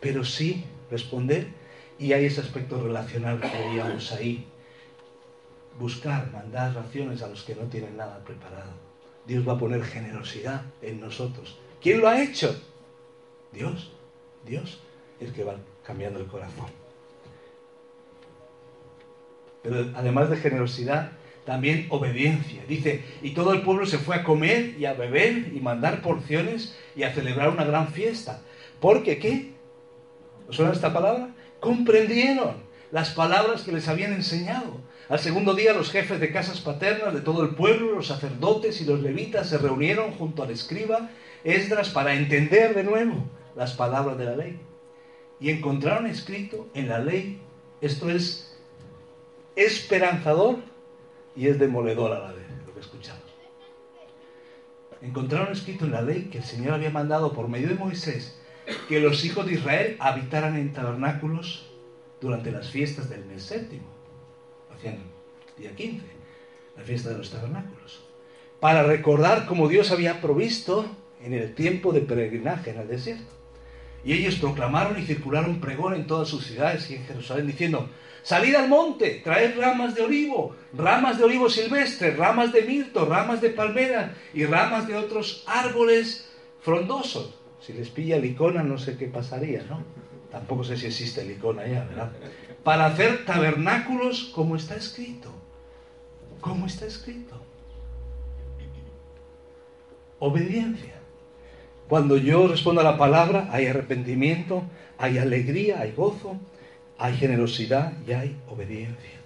pero 0.00 0.24
sí 0.24 0.64
responder. 0.90 1.46
Y 2.00 2.14
hay 2.14 2.24
ese 2.24 2.40
aspecto 2.40 2.82
relacional 2.82 3.40
que 3.40 3.46
veíamos 3.46 4.10
ahí. 4.10 4.44
Buscar, 5.78 6.32
mandar 6.32 6.74
raciones 6.74 7.22
a 7.22 7.28
los 7.28 7.44
que 7.44 7.54
no 7.54 7.62
tienen 7.62 7.96
nada 7.96 8.18
preparado. 8.24 8.72
Dios 9.24 9.48
va 9.48 9.52
a 9.52 9.58
poner 9.58 9.84
generosidad 9.84 10.62
en 10.82 11.00
nosotros. 11.00 11.56
¿Quién 11.80 12.00
lo 12.00 12.08
ha 12.08 12.20
hecho? 12.20 12.60
Dios. 13.52 13.92
Dios 14.44 14.80
el 15.20 15.32
que 15.32 15.44
va 15.44 15.54
cambiando 15.84 16.18
el 16.18 16.26
corazón. 16.26 16.66
Pero 19.62 19.92
además 19.94 20.28
de 20.28 20.36
generosidad, 20.36 21.12
también 21.44 21.86
obediencia. 21.90 22.62
Dice, 22.68 23.02
y 23.22 23.30
todo 23.30 23.52
el 23.52 23.62
pueblo 23.62 23.86
se 23.86 23.98
fue 23.98 24.16
a 24.16 24.24
comer 24.24 24.74
y 24.78 24.84
a 24.84 24.94
beber 24.94 25.52
y 25.54 25.60
mandar 25.60 26.02
porciones 26.02 26.76
y 26.94 27.02
a 27.02 27.12
celebrar 27.12 27.50
una 27.50 27.64
gran 27.64 27.88
fiesta. 27.88 28.42
Porque 28.80 29.18
qué? 29.18 29.52
¿Os 30.48 30.56
suena 30.56 30.72
esta 30.72 30.92
palabra? 30.92 31.30
Comprendieron 31.60 32.56
las 32.90 33.10
palabras 33.10 33.62
que 33.62 33.72
les 33.72 33.88
habían 33.88 34.12
enseñado. 34.12 34.80
Al 35.08 35.18
segundo 35.18 35.54
día 35.54 35.72
los 35.72 35.90
jefes 35.90 36.20
de 36.20 36.32
casas 36.32 36.60
paternas 36.60 37.12
de 37.12 37.20
todo 37.20 37.42
el 37.42 37.54
pueblo, 37.54 37.92
los 37.92 38.06
sacerdotes 38.06 38.80
y 38.80 38.84
los 38.84 39.00
levitas 39.00 39.48
se 39.48 39.58
reunieron 39.58 40.12
junto 40.12 40.42
al 40.42 40.50
escriba 40.50 41.10
Esdras 41.42 41.88
para 41.88 42.14
entender 42.14 42.74
de 42.74 42.84
nuevo 42.84 43.14
las 43.56 43.72
palabras 43.72 44.18
de 44.18 44.24
la 44.24 44.36
ley. 44.36 44.60
Y 45.40 45.50
encontraron 45.50 46.06
escrito 46.06 46.68
en 46.74 46.88
la 46.88 46.98
ley, 46.98 47.40
esto 47.80 48.10
es 48.10 48.56
esperanzador 49.56 50.58
y 51.36 51.46
es 51.46 51.58
demoledor 51.58 52.12
a 52.12 52.20
la 52.20 52.32
vez, 52.32 52.46
lo 52.66 52.74
que 52.74 52.80
escuchamos. 52.80 53.22
Encontraron 55.02 55.52
escrito 55.52 55.86
en 55.86 55.92
la 55.92 56.02
ley 56.02 56.28
que 56.30 56.38
el 56.38 56.44
Señor 56.44 56.74
había 56.74 56.90
mandado 56.90 57.32
por 57.32 57.48
medio 57.48 57.68
de 57.68 57.74
Moisés 57.74 58.36
que 58.88 59.00
los 59.00 59.24
hijos 59.24 59.46
de 59.46 59.54
Israel 59.54 59.96
habitaran 59.98 60.56
en 60.56 60.72
tabernáculos 60.72 61.66
durante 62.20 62.50
las 62.50 62.68
fiestas 62.70 63.08
del 63.08 63.24
mes 63.24 63.42
séptimo. 63.42 63.86
Hacían 64.74 64.98
día 65.56 65.74
15, 65.74 66.04
la 66.76 66.82
fiesta 66.82 67.10
de 67.10 67.18
los 67.18 67.30
tabernáculos. 67.30 68.04
Para 68.60 68.82
recordar 68.82 69.46
cómo 69.46 69.68
Dios 69.68 69.90
había 69.90 70.20
provisto 70.20 70.86
en 71.22 71.32
el 71.32 71.54
tiempo 71.54 71.92
de 71.92 72.02
peregrinaje 72.02 72.70
en 72.70 72.80
el 72.80 72.88
desierto. 72.88 73.32
Y 74.04 74.12
ellos 74.12 74.36
proclamaron 74.36 74.98
y 74.98 75.04
circularon 75.04 75.60
pregón 75.60 75.94
en 75.94 76.06
todas 76.06 76.28
sus 76.28 76.46
ciudades 76.46 76.90
y 76.90 76.96
en 76.96 77.04
Jerusalén 77.04 77.46
diciendo, 77.46 77.88
salid 78.22 78.54
al 78.54 78.68
monte, 78.68 79.20
traed 79.24 79.58
ramas 79.58 79.94
de 79.94 80.02
olivo, 80.02 80.56
ramas 80.72 81.18
de 81.18 81.24
olivo 81.24 81.48
silvestre, 81.48 82.12
ramas 82.12 82.52
de 82.52 82.62
mirto, 82.62 83.04
ramas 83.04 83.40
de 83.40 83.50
palmera 83.50 84.14
y 84.34 84.44
ramas 84.44 84.86
de 84.86 84.96
otros 84.96 85.44
árboles 85.46 86.30
frondosos. 86.60 87.34
Si 87.60 87.72
les 87.72 87.90
pilla 87.90 88.16
el 88.16 88.24
icona 88.24 88.62
no 88.62 88.78
sé 88.78 88.96
qué 88.96 89.06
pasaría, 89.06 89.62
¿no? 89.68 89.82
Tampoco 90.30 90.64
sé 90.64 90.76
si 90.76 90.86
existe 90.86 91.22
el 91.22 91.32
icona 91.32 91.66
ya, 91.66 91.84
¿verdad? 91.84 92.12
Para 92.62 92.86
hacer 92.86 93.24
tabernáculos 93.24 94.30
como 94.34 94.56
está 94.56 94.76
escrito. 94.76 95.30
Como 96.40 96.66
está 96.66 96.86
escrito. 96.86 97.36
Obediencia. 100.18 100.94
Cuando 101.88 102.16
yo 102.16 102.46
respondo 102.46 102.82
a 102.82 102.84
la 102.84 102.96
palabra, 102.96 103.48
hay 103.50 103.66
arrepentimiento, 103.66 104.62
hay 104.96 105.18
alegría, 105.18 105.80
hay 105.80 105.92
gozo, 105.92 106.36
hay 107.00 107.16
generosidad 107.16 107.94
y 108.06 108.12
hay 108.12 108.36
obediencia. 108.46 109.18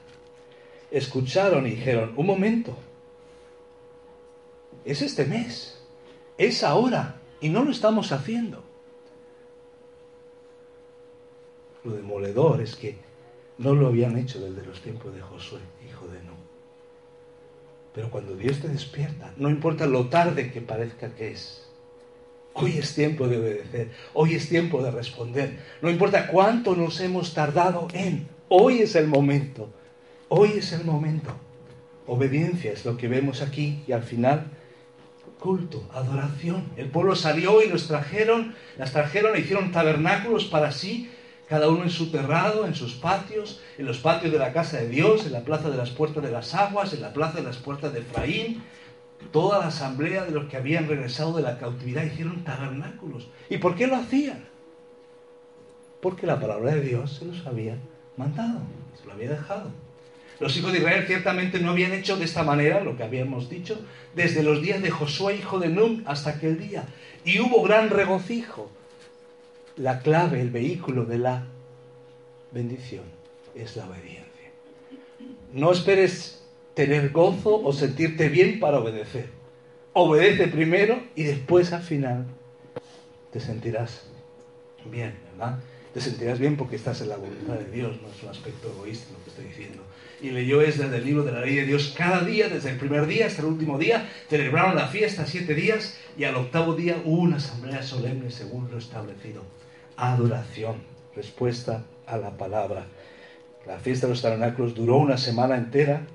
Escucharon 0.93 1.67
y 1.67 1.71
dijeron, 1.71 2.15
un 2.17 2.25
momento, 2.25 2.77
es 4.85 5.03
este 5.03 5.25
mes, 5.25 5.77
es 6.39 6.63
ahora, 6.63 7.17
y 7.41 7.49
no 7.49 7.65
lo 7.65 7.73
estamos 7.73 8.13
haciendo. 8.13 8.63
Lo 11.83 11.95
demoledor 11.97 12.61
es 12.61 12.77
que 12.77 12.97
no 13.59 13.75
lo 13.75 13.89
habían 13.89 14.17
hecho 14.19 14.41
desde 14.41 14.65
los 14.65 14.81
tiempos 14.81 15.13
de 15.13 15.21
Josué, 15.21 15.59
hijo 15.85 16.07
de 16.07 16.23
Nun. 16.23 16.37
Pero 17.93 18.09
cuando 18.09 18.37
Dios 18.37 18.61
te 18.61 18.69
despierta, 18.69 19.35
no 19.37 19.51
importa 19.51 19.87
lo 19.87 20.09
tarde 20.09 20.53
que 20.53 20.61
parezca 20.61 21.13
que 21.17 21.33
es, 21.33 21.64
Hoy 22.55 22.79
es 22.79 22.95
tiempo 22.95 23.27
de 23.27 23.39
obedecer, 23.39 23.91
hoy 24.13 24.35
es 24.35 24.49
tiempo 24.49 24.81
de 24.83 24.93
responder. 24.93 25.59
No 25.83 25.91
importa 25.91 26.29
cuánto 26.29 26.77
nos 26.77 27.01
hemos 27.01 27.35
tardado 27.35 27.89
en, 27.93 28.29
hoy 28.49 28.79
es 28.79 28.95
el 28.95 29.09
momento, 29.09 29.73
hoy 30.29 30.53
es 30.59 30.73
el 30.73 30.85
momento. 30.85 31.35
Obediencia 32.07 32.71
es 32.71 32.85
lo 32.85 32.97
que 32.97 33.09
vemos 33.09 33.43
aquí 33.43 33.83
y 33.89 33.93
al 33.93 34.05
final 34.05 34.47
culto, 35.41 35.87
adoración. 35.93 36.71
El 36.77 36.89
pueblo 36.89 37.17
salió 37.17 37.63
y 37.63 37.69
nos 37.69 37.89
trajeron, 37.89 38.55
las 38.79 38.93
trajeron 38.93 39.37
e 39.37 39.41
hicieron 39.41 39.73
tabernáculos 39.73 40.45
para 40.45 40.71
sí, 40.71 41.11
cada 41.49 41.69
uno 41.69 41.83
en 41.83 41.91
su 41.91 42.11
terrado, 42.11 42.67
en 42.67 42.75
sus 42.75 42.95
patios, 42.95 43.61
en 43.77 43.85
los 43.85 43.99
patios 43.99 44.33
de 44.33 44.39
la 44.39 44.53
casa 44.53 44.79
de 44.79 44.89
Dios, 44.89 45.27
en 45.27 45.33
la 45.33 45.41
plaza 45.41 45.71
de 45.71 45.77
las 45.77 45.91
puertas 45.91 46.23
de 46.23 46.31
las 46.31 46.55
aguas, 46.55 46.95
en 46.95 47.03
la 47.03 47.13
plaza 47.13 47.39
de 47.39 47.43
las 47.43 47.59
puertas 47.59 47.93
de 47.93 48.01
Efraín, 48.01 48.63
toda 49.33 49.59
la 49.59 49.67
asamblea 49.69 50.25
de 50.25 50.31
los 50.31 50.47
que 50.47 50.57
habían 50.57 50.89
regresado 50.89 51.35
de 51.35 51.43
la 51.43 51.59
cautividad 51.59 52.05
hicieron 52.05 52.45
tabernáculos. 52.45 53.29
¿Y 53.49 53.59
por 53.59 53.75
qué 53.75 53.87
lo 53.87 53.97
hacían? 53.97 54.45
Porque 56.01 56.27
la 56.27 56.39
palabra 56.39 56.75
de 56.75 56.81
Dios 56.81 57.17
se 57.19 57.25
los 57.25 57.47
había 57.47 57.79
mandado, 58.17 58.61
se 59.01 59.07
lo 59.07 59.13
había 59.13 59.31
dejado. 59.31 59.71
Los 60.41 60.57
hijos 60.57 60.73
de 60.73 60.79
Israel 60.79 61.05
ciertamente 61.07 61.61
no 61.61 61.71
habían 61.71 61.93
hecho 61.93 62.17
de 62.17 62.25
esta 62.25 62.43
manera 62.43 62.81
lo 62.81 62.97
que 62.97 63.05
habíamos 63.05 63.49
dicho 63.49 63.79
desde 64.15 64.43
los 64.43 64.61
días 64.61 64.83
de 64.83 64.91
Josué, 64.91 65.37
hijo 65.37 65.59
de 65.59 65.69
Nun, 65.69 66.03
hasta 66.07 66.31
aquel 66.31 66.59
día. 66.59 66.87
Y 67.25 67.41
hubo 67.41 67.63
gran 67.63 67.91
regocijo. 67.91 68.71
La 69.77 70.01
clave, 70.01 70.41
el 70.41 70.51
vehículo 70.51 71.05
de 71.05 71.19
la 71.19 71.47
bendición 72.53 73.05
es 73.55 73.77
la 73.77 73.87
obediencia. 73.87 74.25
No 75.53 75.73
esperes 75.73 76.44
tener 76.75 77.11
gozo 77.11 77.63
o 77.63 77.73
sentirte 77.73 78.29
bien 78.29 78.61
para 78.61 78.81
obedecer. 78.81 79.27
Obedece 79.93 80.49
primero 80.49 81.01
y 81.15 81.23
después 81.23 81.73
al 81.73 81.83
final 81.83 82.27
te 83.33 83.41
sentirás 83.41 84.03
bien, 84.91 85.15
¿verdad? 85.33 85.59
Te 85.93 86.01
sentirás 86.01 86.41
bien 86.41 86.57
porque 86.57 86.75
estás 86.75 87.01
en 87.01 87.11
la 87.11 87.17
voluntad 87.17 87.55
de 87.55 87.71
Dios, 87.71 87.97
no 88.03 88.09
es 88.09 88.23
un 88.25 88.29
aspecto 88.29 88.69
egoísta 88.69 89.13
lo 89.13 89.23
que 89.23 89.31
estoy 89.31 89.45
diciendo. 89.45 89.85
Y 90.21 90.31
leyó 90.31 90.61
es 90.61 90.79
desde 90.79 90.97
el 90.97 91.05
libro 91.05 91.23
de 91.23 91.31
la 91.31 91.41
ley 91.41 91.55
de 91.55 91.67
Dios 91.67 91.95
cada 91.97 92.25
día, 92.25 92.49
desde 92.49 92.71
el 92.71 92.77
primer 92.77 93.07
día 93.07 93.27
hasta 93.27 93.43
el 93.43 93.49
último 93.49 93.79
día, 93.79 94.09
celebraron 94.29 94.75
la 94.75 94.89
fiesta 94.89 95.27
siete 95.27 95.55
días 95.55 95.97
y 96.19 96.25
al 96.25 96.35
octavo 96.35 96.75
día 96.75 97.01
hubo 97.05 97.23
una 97.23 97.37
asamblea 97.37 97.83
solemne 97.85 98.31
según 98.31 98.69
lo 98.73 98.79
establecido. 98.79 99.43
Adoración, 99.97 100.83
respuesta 101.15 101.85
a 102.07 102.17
la 102.17 102.37
palabra. 102.37 102.87
La 103.65 103.79
fiesta 103.79 104.07
de 104.07 104.15
los 104.15 104.23
tabernáculos 104.23 104.75
duró 104.75 104.97
una 104.97 105.17
semana 105.17 105.57
entera 105.57 106.07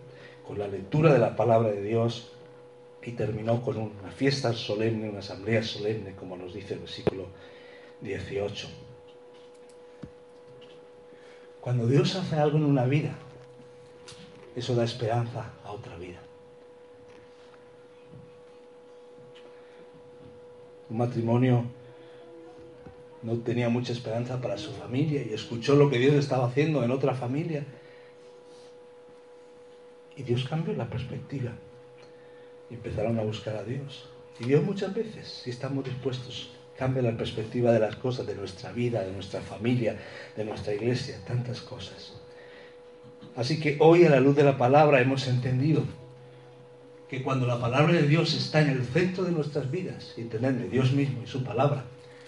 con 0.50 0.58
la 0.58 0.68
lectura 0.68 1.14
de 1.14 1.20
la 1.20 1.36
palabra 1.36 1.70
de 1.70 1.84
Dios 1.84 2.32
y 3.04 3.12
terminó 3.12 3.62
con 3.62 3.78
una 3.78 4.12
fiesta 4.12 4.52
solemne, 4.52 5.08
una 5.08 5.20
asamblea 5.20 5.62
solemne, 5.62 6.16
como 6.16 6.36
nos 6.38 6.56
dice 6.56 6.74
el 6.74 6.80
versículo 6.80 7.28
18. 8.02 8.68
Cuando 11.62 11.86
Dios 11.86 12.16
hace 12.16 12.38
algo 12.38 12.58
en 12.58 12.66
una 12.66 12.86
vida, 12.86 13.14
eso 14.56 14.74
da 14.74 14.86
esperanza 14.86 15.52
a 15.64 15.72
otra 15.72 15.96
vida. 15.98 16.20
Un 20.90 20.98
matrimonio 20.98 21.66
no 23.22 23.38
tenía 23.38 23.70
mucha 23.70 23.94
esperanza 23.94 24.42
para 24.42 24.58
su 24.58 24.72
familia 24.72 25.22
y 25.22 25.32
escuchó 25.32 25.76
lo 25.76 25.92
que 25.92 26.00
Dios 26.00 26.16
estaba 26.16 26.48
haciendo 26.48 26.84
en 26.84 26.90
otra 26.90 27.14
familia 27.14 27.64
y 30.20 30.24
Dios 30.24 30.46
cambió 30.50 30.74
la 30.74 30.90
perspectiva. 30.90 31.52
Empezaron 32.70 33.18
a 33.20 33.24
buscar 33.24 33.56
a 33.56 33.64
Dios. 33.64 34.10
Y 34.40 34.46
Dios 34.46 34.64
muchas 34.64 34.94
veces, 34.94 35.42
si 35.44 35.50
estamos 35.50 35.86
dispuestos, 35.86 36.52
cambia 36.78 37.02
la 37.02 37.16
perspectiva 37.16 37.72
de 37.72 37.80
las 37.80 37.96
cosas, 37.96 38.28
de 38.28 38.36
nuestra 38.36 38.74
vida, 38.74 39.02
de 39.02 39.14
nuestra 39.14 39.40
familia, 39.40 39.98
de 40.36 40.44
nuestra 40.44 40.74
iglesia, 40.74 41.20
tantas 41.26 41.62
cosas. 41.62 42.14
Así 43.38 43.62
que 43.62 43.78
hoy 43.80 44.06
a 44.06 44.10
la 44.10 44.20
luz 44.20 44.36
de 44.36 44.44
la 44.44 44.58
palabra 44.58 45.00
hemos 45.00 45.26
entendido 45.28 45.84
que 47.10 47.24
cuando 47.24 47.48
la 47.48 47.60
palabra 47.60 47.94
de 47.94 48.08
Dios 48.08 48.34
está 48.34 48.62
en 48.62 48.70
el 48.70 48.84
centro 48.84 49.24
de 49.24 49.32
nuestras 49.32 49.72
vidas, 49.72 50.14
y 50.18 50.24
tenerle 50.24 50.68
Dios 50.68 50.92
mismo 50.92 51.22
y 51.24 51.28
su 51.28 51.46
palabra, 51.46 51.86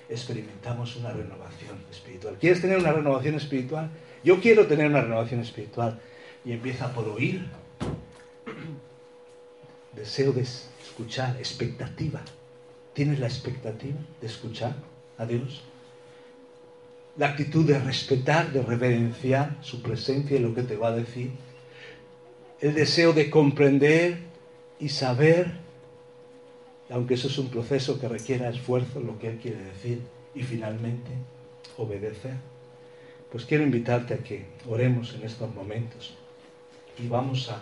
experimentamos 0.09 0.95
una 0.95 1.11
renovación 1.11 1.77
espiritual. 1.91 2.37
¿Quieres 2.39 2.61
tener 2.61 2.77
una 2.77 2.93
renovación 2.93 3.35
espiritual? 3.35 3.89
Yo 4.23 4.39
quiero 4.39 4.65
tener 4.67 4.87
una 4.87 5.01
renovación 5.01 5.41
espiritual. 5.41 5.99
Y 6.43 6.53
empieza 6.53 6.91
por 6.91 7.07
oír 7.07 7.45
deseo 9.95 10.31
de 10.31 10.41
escuchar, 10.41 11.35
expectativa. 11.37 12.21
¿Tienes 12.93 13.19
la 13.19 13.27
expectativa 13.27 13.97
de 14.19 14.27
escuchar 14.27 14.75
a 15.17 15.25
Dios? 15.25 15.61
La 17.17 17.27
actitud 17.27 17.65
de 17.65 17.79
respetar, 17.79 18.51
de 18.51 18.61
reverenciar 18.61 19.57
su 19.61 19.81
presencia 19.81 20.37
y 20.37 20.39
lo 20.39 20.53
que 20.53 20.63
te 20.63 20.75
va 20.75 20.89
a 20.89 20.95
decir. 20.95 21.31
El 22.59 22.73
deseo 22.73 23.13
de 23.13 23.29
comprender 23.29 24.19
y 24.79 24.89
saber, 24.89 25.51
aunque 26.89 27.15
eso 27.15 27.27
es 27.27 27.37
un 27.37 27.49
proceso 27.49 27.99
que 27.99 28.07
requiera 28.07 28.49
esfuerzo, 28.49 28.99
lo 28.99 29.17
que 29.19 29.29
Él 29.29 29.37
quiere 29.37 29.63
decir. 29.63 30.01
Y 30.33 30.43
finalmente, 30.43 31.11
obedecer. 31.77 32.35
Pues 33.31 33.45
quiero 33.45 33.63
invitarte 33.63 34.13
a 34.13 34.17
que 34.17 34.45
oremos 34.67 35.13
en 35.13 35.23
estos 35.23 35.53
momentos 35.53 36.13
y 36.97 37.07
vamos 37.07 37.49
a 37.49 37.61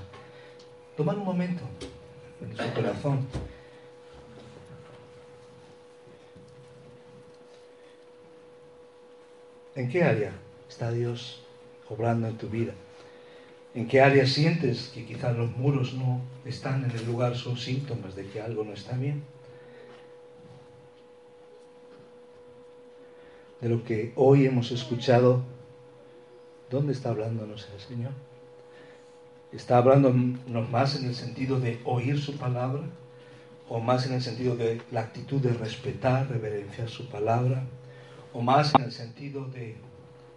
tomar 0.97 1.17
un 1.17 1.25
momento 1.25 1.61
en 2.41 2.57
su 2.57 2.73
corazón. 2.73 3.27
¿En 9.75 9.89
qué 9.89 10.03
área 10.03 10.33
está 10.67 10.91
Dios 10.91 11.41
obrando 11.89 12.27
en 12.27 12.37
tu 12.37 12.49
vida? 12.49 12.73
¿En 13.75 13.87
qué 13.87 14.01
área 14.01 14.25
sientes 14.25 14.91
que 14.93 15.05
quizás 15.05 15.37
los 15.37 15.55
muros 15.55 15.93
no 15.93 16.21
están 16.43 16.83
en 16.83 16.91
el 16.91 17.05
lugar? 17.05 17.35
Son 17.35 17.57
síntomas 17.57 18.15
de 18.15 18.25
que 18.25 18.41
algo 18.41 18.63
no 18.63 18.73
está 18.73 18.97
bien. 18.97 19.23
De 23.61 23.69
lo 23.69 23.83
que 23.83 24.11
hoy 24.15 24.45
hemos 24.45 24.71
escuchado, 24.71 25.43
¿dónde 26.69 26.93
está 26.93 27.09
hablándonos 27.09 27.69
el 27.73 27.79
Señor? 27.79 28.11
Está 29.51 29.77
hablándonos 29.77 30.69
más 30.69 30.95
en 30.95 31.07
el 31.07 31.15
sentido 31.15 31.59
de 31.59 31.79
oír 31.85 32.21
su 32.21 32.37
palabra 32.37 32.83
o 33.67 33.79
más 33.79 34.05
en 34.05 34.13
el 34.13 34.21
sentido 34.21 34.55
de 34.55 34.81
la 34.91 35.01
actitud 35.01 35.41
de 35.41 35.53
respetar, 35.53 36.29
reverenciar 36.29 36.89
su 36.89 37.09
palabra 37.09 37.63
o 38.33 38.41
más 38.41 38.73
en 38.75 38.83
el 38.83 38.91
sentido 38.91 39.45
de 39.45 39.75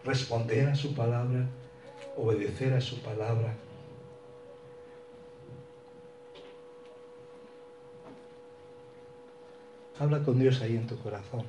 responder 0.04 0.68
a 0.68 0.74
su 0.74 0.94
palabra, 0.94 1.46
obedecer 2.16 2.72
a 2.74 2.80
su 2.80 3.00
palabra. 3.00 3.54
Habla 9.98 10.22
con 10.22 10.38
Dios 10.38 10.60
ahí 10.62 10.76
en 10.76 10.86
tu 10.86 10.98
corazón. 10.98 11.44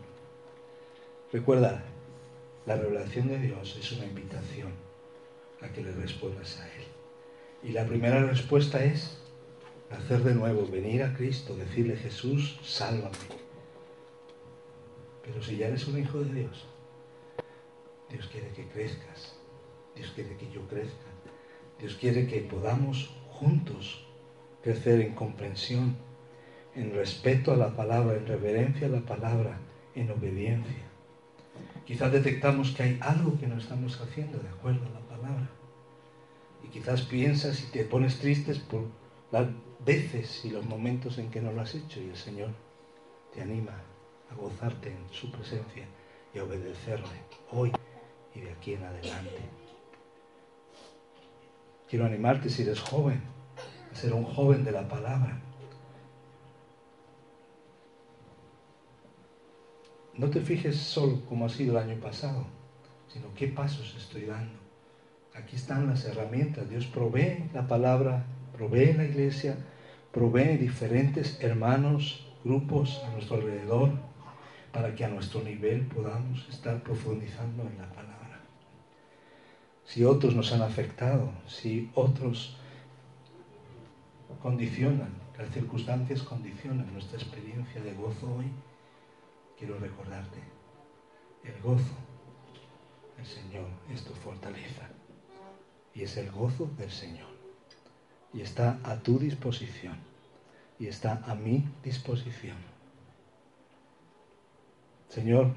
Recuerda, 1.31 1.83
la 2.65 2.75
revelación 2.75 3.27
de 3.27 3.39
Dios 3.39 3.75
es 3.79 3.91
una 3.93 4.05
invitación 4.05 4.71
a 5.61 5.69
que 5.69 5.81
le 5.81 5.91
respondas 5.93 6.59
a 6.59 6.67
Él. 6.67 7.02
Y 7.63 7.71
la 7.71 7.85
primera 7.85 8.23
respuesta 8.25 8.83
es 8.83 9.17
hacer 9.89 10.23
de 10.23 10.35
nuevo, 10.35 10.67
venir 10.67 11.03
a 11.03 11.13
Cristo, 11.13 11.55
decirle 11.55 11.95
Jesús, 11.95 12.59
sálvame. 12.61 13.17
Pero 15.23 15.41
si 15.41 15.55
ya 15.57 15.67
eres 15.67 15.87
un 15.87 15.99
hijo 15.99 16.19
de 16.19 16.33
Dios, 16.33 16.67
Dios 18.09 18.27
quiere 18.27 18.49
que 18.49 18.67
crezcas. 18.67 19.35
Dios 19.95 20.11
quiere 20.13 20.35
que 20.35 20.51
yo 20.51 20.67
crezca. 20.67 21.07
Dios 21.79 21.95
quiere 21.95 22.27
que 22.27 22.41
podamos 22.41 23.15
juntos 23.29 24.05
crecer 24.61 25.01
en 25.01 25.13
comprensión, 25.13 25.95
en 26.75 26.93
respeto 26.93 27.53
a 27.53 27.57
la 27.57 27.75
palabra, 27.75 28.17
en 28.17 28.27
reverencia 28.27 28.87
a 28.87 28.91
la 28.91 29.01
palabra, 29.01 29.59
en 29.95 30.11
obediencia. 30.11 30.83
Quizás 31.85 32.11
detectamos 32.11 32.71
que 32.71 32.83
hay 32.83 32.97
algo 33.01 33.39
que 33.39 33.47
no 33.47 33.57
estamos 33.57 33.99
haciendo 34.01 34.37
de 34.39 34.49
acuerdo 34.49 34.85
a 34.85 34.99
la 34.99 34.99
palabra. 35.07 35.49
Quizás 36.73 37.03
piensas 37.03 37.61
y 37.61 37.67
te 37.67 37.83
pones 37.83 38.17
tristes 38.17 38.57
por 38.57 38.81
las 39.31 39.47
veces 39.85 40.43
y 40.43 40.49
los 40.49 40.65
momentos 40.65 41.19
en 41.19 41.29
que 41.29 41.39
no 41.39 41.51
lo 41.51 41.61
has 41.61 41.75
hecho 41.75 42.01
y 42.01 42.09
el 42.09 42.17
Señor 42.17 42.49
te 43.31 43.43
anima 43.43 43.79
a 44.31 44.35
gozarte 44.35 44.89
en 44.89 45.05
su 45.11 45.31
presencia 45.31 45.85
y 46.33 46.39
a 46.39 46.43
obedecerle 46.43 47.21
hoy 47.51 47.71
y 48.33 48.39
de 48.39 48.51
aquí 48.51 48.73
en 48.73 48.83
adelante. 48.83 49.41
Quiero 51.87 52.05
animarte 52.05 52.49
si 52.49 52.63
eres 52.63 52.79
joven, 52.79 53.21
a 53.91 53.95
ser 53.95 54.11
un 54.13 54.25
joven 54.25 54.63
de 54.63 54.71
la 54.71 54.87
palabra. 54.87 55.39
No 60.15 60.27
te 60.31 60.41
fijes 60.41 60.77
solo 60.77 61.23
como 61.29 61.45
ha 61.45 61.49
sido 61.49 61.77
el 61.77 61.89
año 61.89 62.01
pasado, 62.01 62.47
sino 63.07 63.31
qué 63.35 63.47
pasos 63.47 63.95
estoy 63.95 64.25
dando. 64.25 64.62
Aquí 65.35 65.55
están 65.55 65.87
las 65.87 66.05
herramientas. 66.05 66.69
Dios 66.69 66.85
provee 66.85 67.49
la 67.53 67.67
palabra, 67.67 68.25
provee 68.55 68.93
la 68.93 69.05
iglesia, 69.05 69.57
provee 70.11 70.57
diferentes 70.57 71.41
hermanos, 71.41 72.27
grupos 72.43 73.01
a 73.03 73.09
nuestro 73.11 73.37
alrededor, 73.37 73.91
para 74.71 74.93
que 74.93 75.05
a 75.05 75.09
nuestro 75.09 75.41
nivel 75.41 75.87
podamos 75.87 76.47
estar 76.49 76.83
profundizando 76.83 77.63
en 77.63 77.77
la 77.79 77.89
palabra. 77.89 78.41
Si 79.85 80.03
otros 80.03 80.35
nos 80.35 80.51
han 80.53 80.61
afectado, 80.61 81.31
si 81.47 81.89
otros 81.95 82.57
condicionan, 84.41 85.09
las 85.37 85.49
circunstancias 85.49 86.21
condicionan 86.21 86.93
nuestra 86.93 87.17
experiencia 87.17 87.81
de 87.81 87.93
gozo 87.93 88.35
hoy, 88.35 88.51
quiero 89.57 89.79
recordarte, 89.79 90.39
el 91.43 91.59
gozo 91.61 91.95
del 93.17 93.25
Señor 93.25 93.67
es 93.91 94.03
tu 94.03 94.13
fortaleza 94.13 94.89
y 95.93 96.03
es 96.03 96.17
el 96.17 96.31
gozo 96.31 96.69
del 96.77 96.91
Señor 96.91 97.27
y 98.33 98.41
está 98.41 98.79
a 98.83 98.97
tu 98.97 99.19
disposición 99.19 99.97
y 100.79 100.87
está 100.87 101.23
a 101.25 101.35
mi 101.35 101.65
disposición. 101.83 102.57
Señor, 105.09 105.53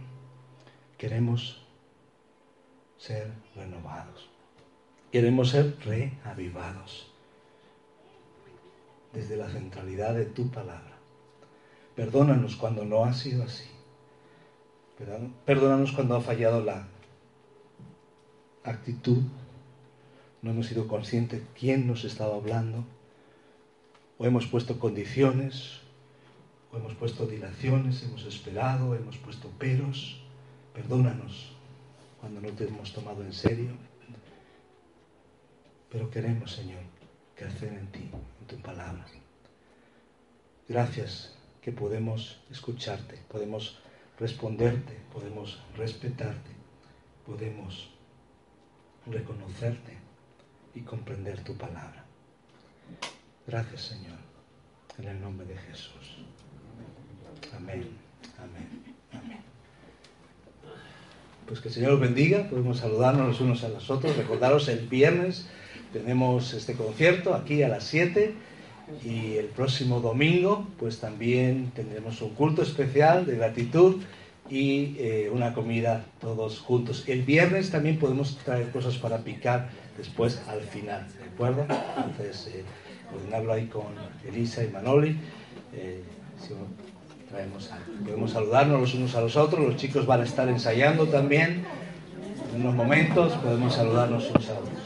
queremos 0.99 1.67
ser 2.99 3.33
renovados. 3.55 4.29
Queremos 5.11 5.51
ser 5.51 5.79
reavivados 5.85 7.11
desde 9.13 9.37
la 9.37 9.49
centralidad 9.49 10.15
de 10.15 10.27
tu 10.27 10.51
palabra. 10.51 10.99
Perdónanos 11.95 12.57
cuando 12.57 12.85
no 12.85 13.05
ha 13.05 13.15
sido 13.15 13.45
así. 13.45 13.65
Perdónanos 15.47 15.93
cuando 15.93 16.17
ha 16.17 16.21
fallado 16.21 16.63
la 16.63 16.87
actitud. 18.63 19.23
No 20.47 20.53
hemos 20.53 20.69
sido 20.69 20.87
conscientes 20.87 21.43
quién 21.59 21.89
nos 21.89 22.05
estaba 22.05 22.37
hablando. 22.37 22.85
O 24.17 24.27
hemos 24.27 24.47
puesto 24.47 24.79
condiciones, 24.79 25.81
o 26.71 26.77
hemos 26.77 26.95
puesto 26.95 27.27
dilaciones, 27.27 28.05
hemos 28.05 28.25
esperado, 28.27 28.95
hemos 28.95 29.17
puesto 29.17 29.49
peros. 29.59 30.23
Perdónanos 30.73 31.51
cuando 32.21 32.41
no 32.41 32.49
te 32.51 32.69
hemos 32.69 32.93
tomado 32.93 33.25
en 33.25 33.33
serio. 33.33 33.73
Pero 35.91 36.09
queremos, 36.11 36.53
Señor, 36.53 36.83
crecer 37.35 37.73
en 37.73 37.91
ti, 37.91 38.09
en 38.41 38.47
tu 38.47 38.57
palabra. 38.63 39.05
Gracias 40.69 41.37
que 41.61 41.73
podemos 41.73 42.41
escucharte, 42.53 43.19
podemos 43.29 43.81
responderte, 44.17 44.97
podemos 45.13 45.61
respetarte, 45.77 46.53
podemos 47.27 47.91
reconocerte 49.07 50.06
y 50.77 50.83
comprender 50.83 51.43
tu 51.43 51.57
palabra. 51.57 52.05
Gracias, 53.47 53.83
Señor, 53.83 54.19
en 54.99 55.09
el 55.09 55.21
nombre 55.21 55.47
de 55.47 55.57
Jesús. 55.57 56.19
Amén, 57.57 57.89
amén, 58.39 58.95
amén. 59.13 59.39
Pues 61.47 61.61
que 61.61 61.69
el 61.69 61.75
Señor 61.75 61.93
os 61.93 62.01
bendiga, 62.01 62.49
podemos 62.49 62.79
saludarnos 62.79 63.27
los 63.27 63.41
unos 63.41 63.65
a 63.65 63.69
los 63.69 63.91
otros, 63.91 64.17
recordaros 64.17 64.69
el 64.69 64.87
viernes 64.87 65.49
tenemos 65.93 66.53
este 66.53 66.75
concierto 66.75 67.35
aquí 67.35 67.63
a 67.63 67.69
las 67.69 67.85
7 67.85 68.35
y 69.05 69.37
el 69.37 69.47
próximo 69.47 70.01
domingo 70.01 70.67
pues 70.79 70.99
también 70.99 71.71
tendremos 71.75 72.21
un 72.21 72.35
culto 72.35 72.63
especial 72.63 73.25
de 73.25 73.37
gratitud 73.37 74.03
y 74.51 74.97
eh, 74.99 75.31
una 75.33 75.55
comida 75.55 76.05
todos 76.21 76.59
juntos. 76.61 77.05
El 77.07 77.23
viernes 77.23 77.71
también 77.71 77.99
podemos 77.99 78.37
traer 78.45 78.71
cosas 78.71 78.97
para 78.97 79.19
picar 79.19 79.71
después 79.97 80.41
al 80.49 80.61
final, 80.61 81.07
¿de 81.19 81.25
acuerdo? 81.25 81.67
Entonces, 81.97 82.49
eh, 82.55 82.65
coordinarlo 83.11 83.53
ahí 83.53 83.67
con 83.67 83.87
Elisa 84.27 84.65
y 84.65 84.69
Manoli. 84.69 85.17
Eh, 85.73 86.03
traemos, 87.29 87.71
podemos 88.05 88.31
saludarnos 88.31 88.81
los 88.81 88.95
unos 88.95 89.15
a 89.15 89.21
los 89.21 89.37
otros, 89.37 89.61
los 89.67 89.77
chicos 89.77 90.07
van 90.07 90.21
a 90.21 90.25
estar 90.25 90.49
ensayando 90.49 91.07
también. 91.07 91.65
En 92.55 92.61
unos 92.61 92.75
momentos 92.75 93.33
podemos 93.35 93.75
saludarnos 93.75 94.31
unos 94.31 94.49
a 94.49 94.53
otros. 94.59 94.86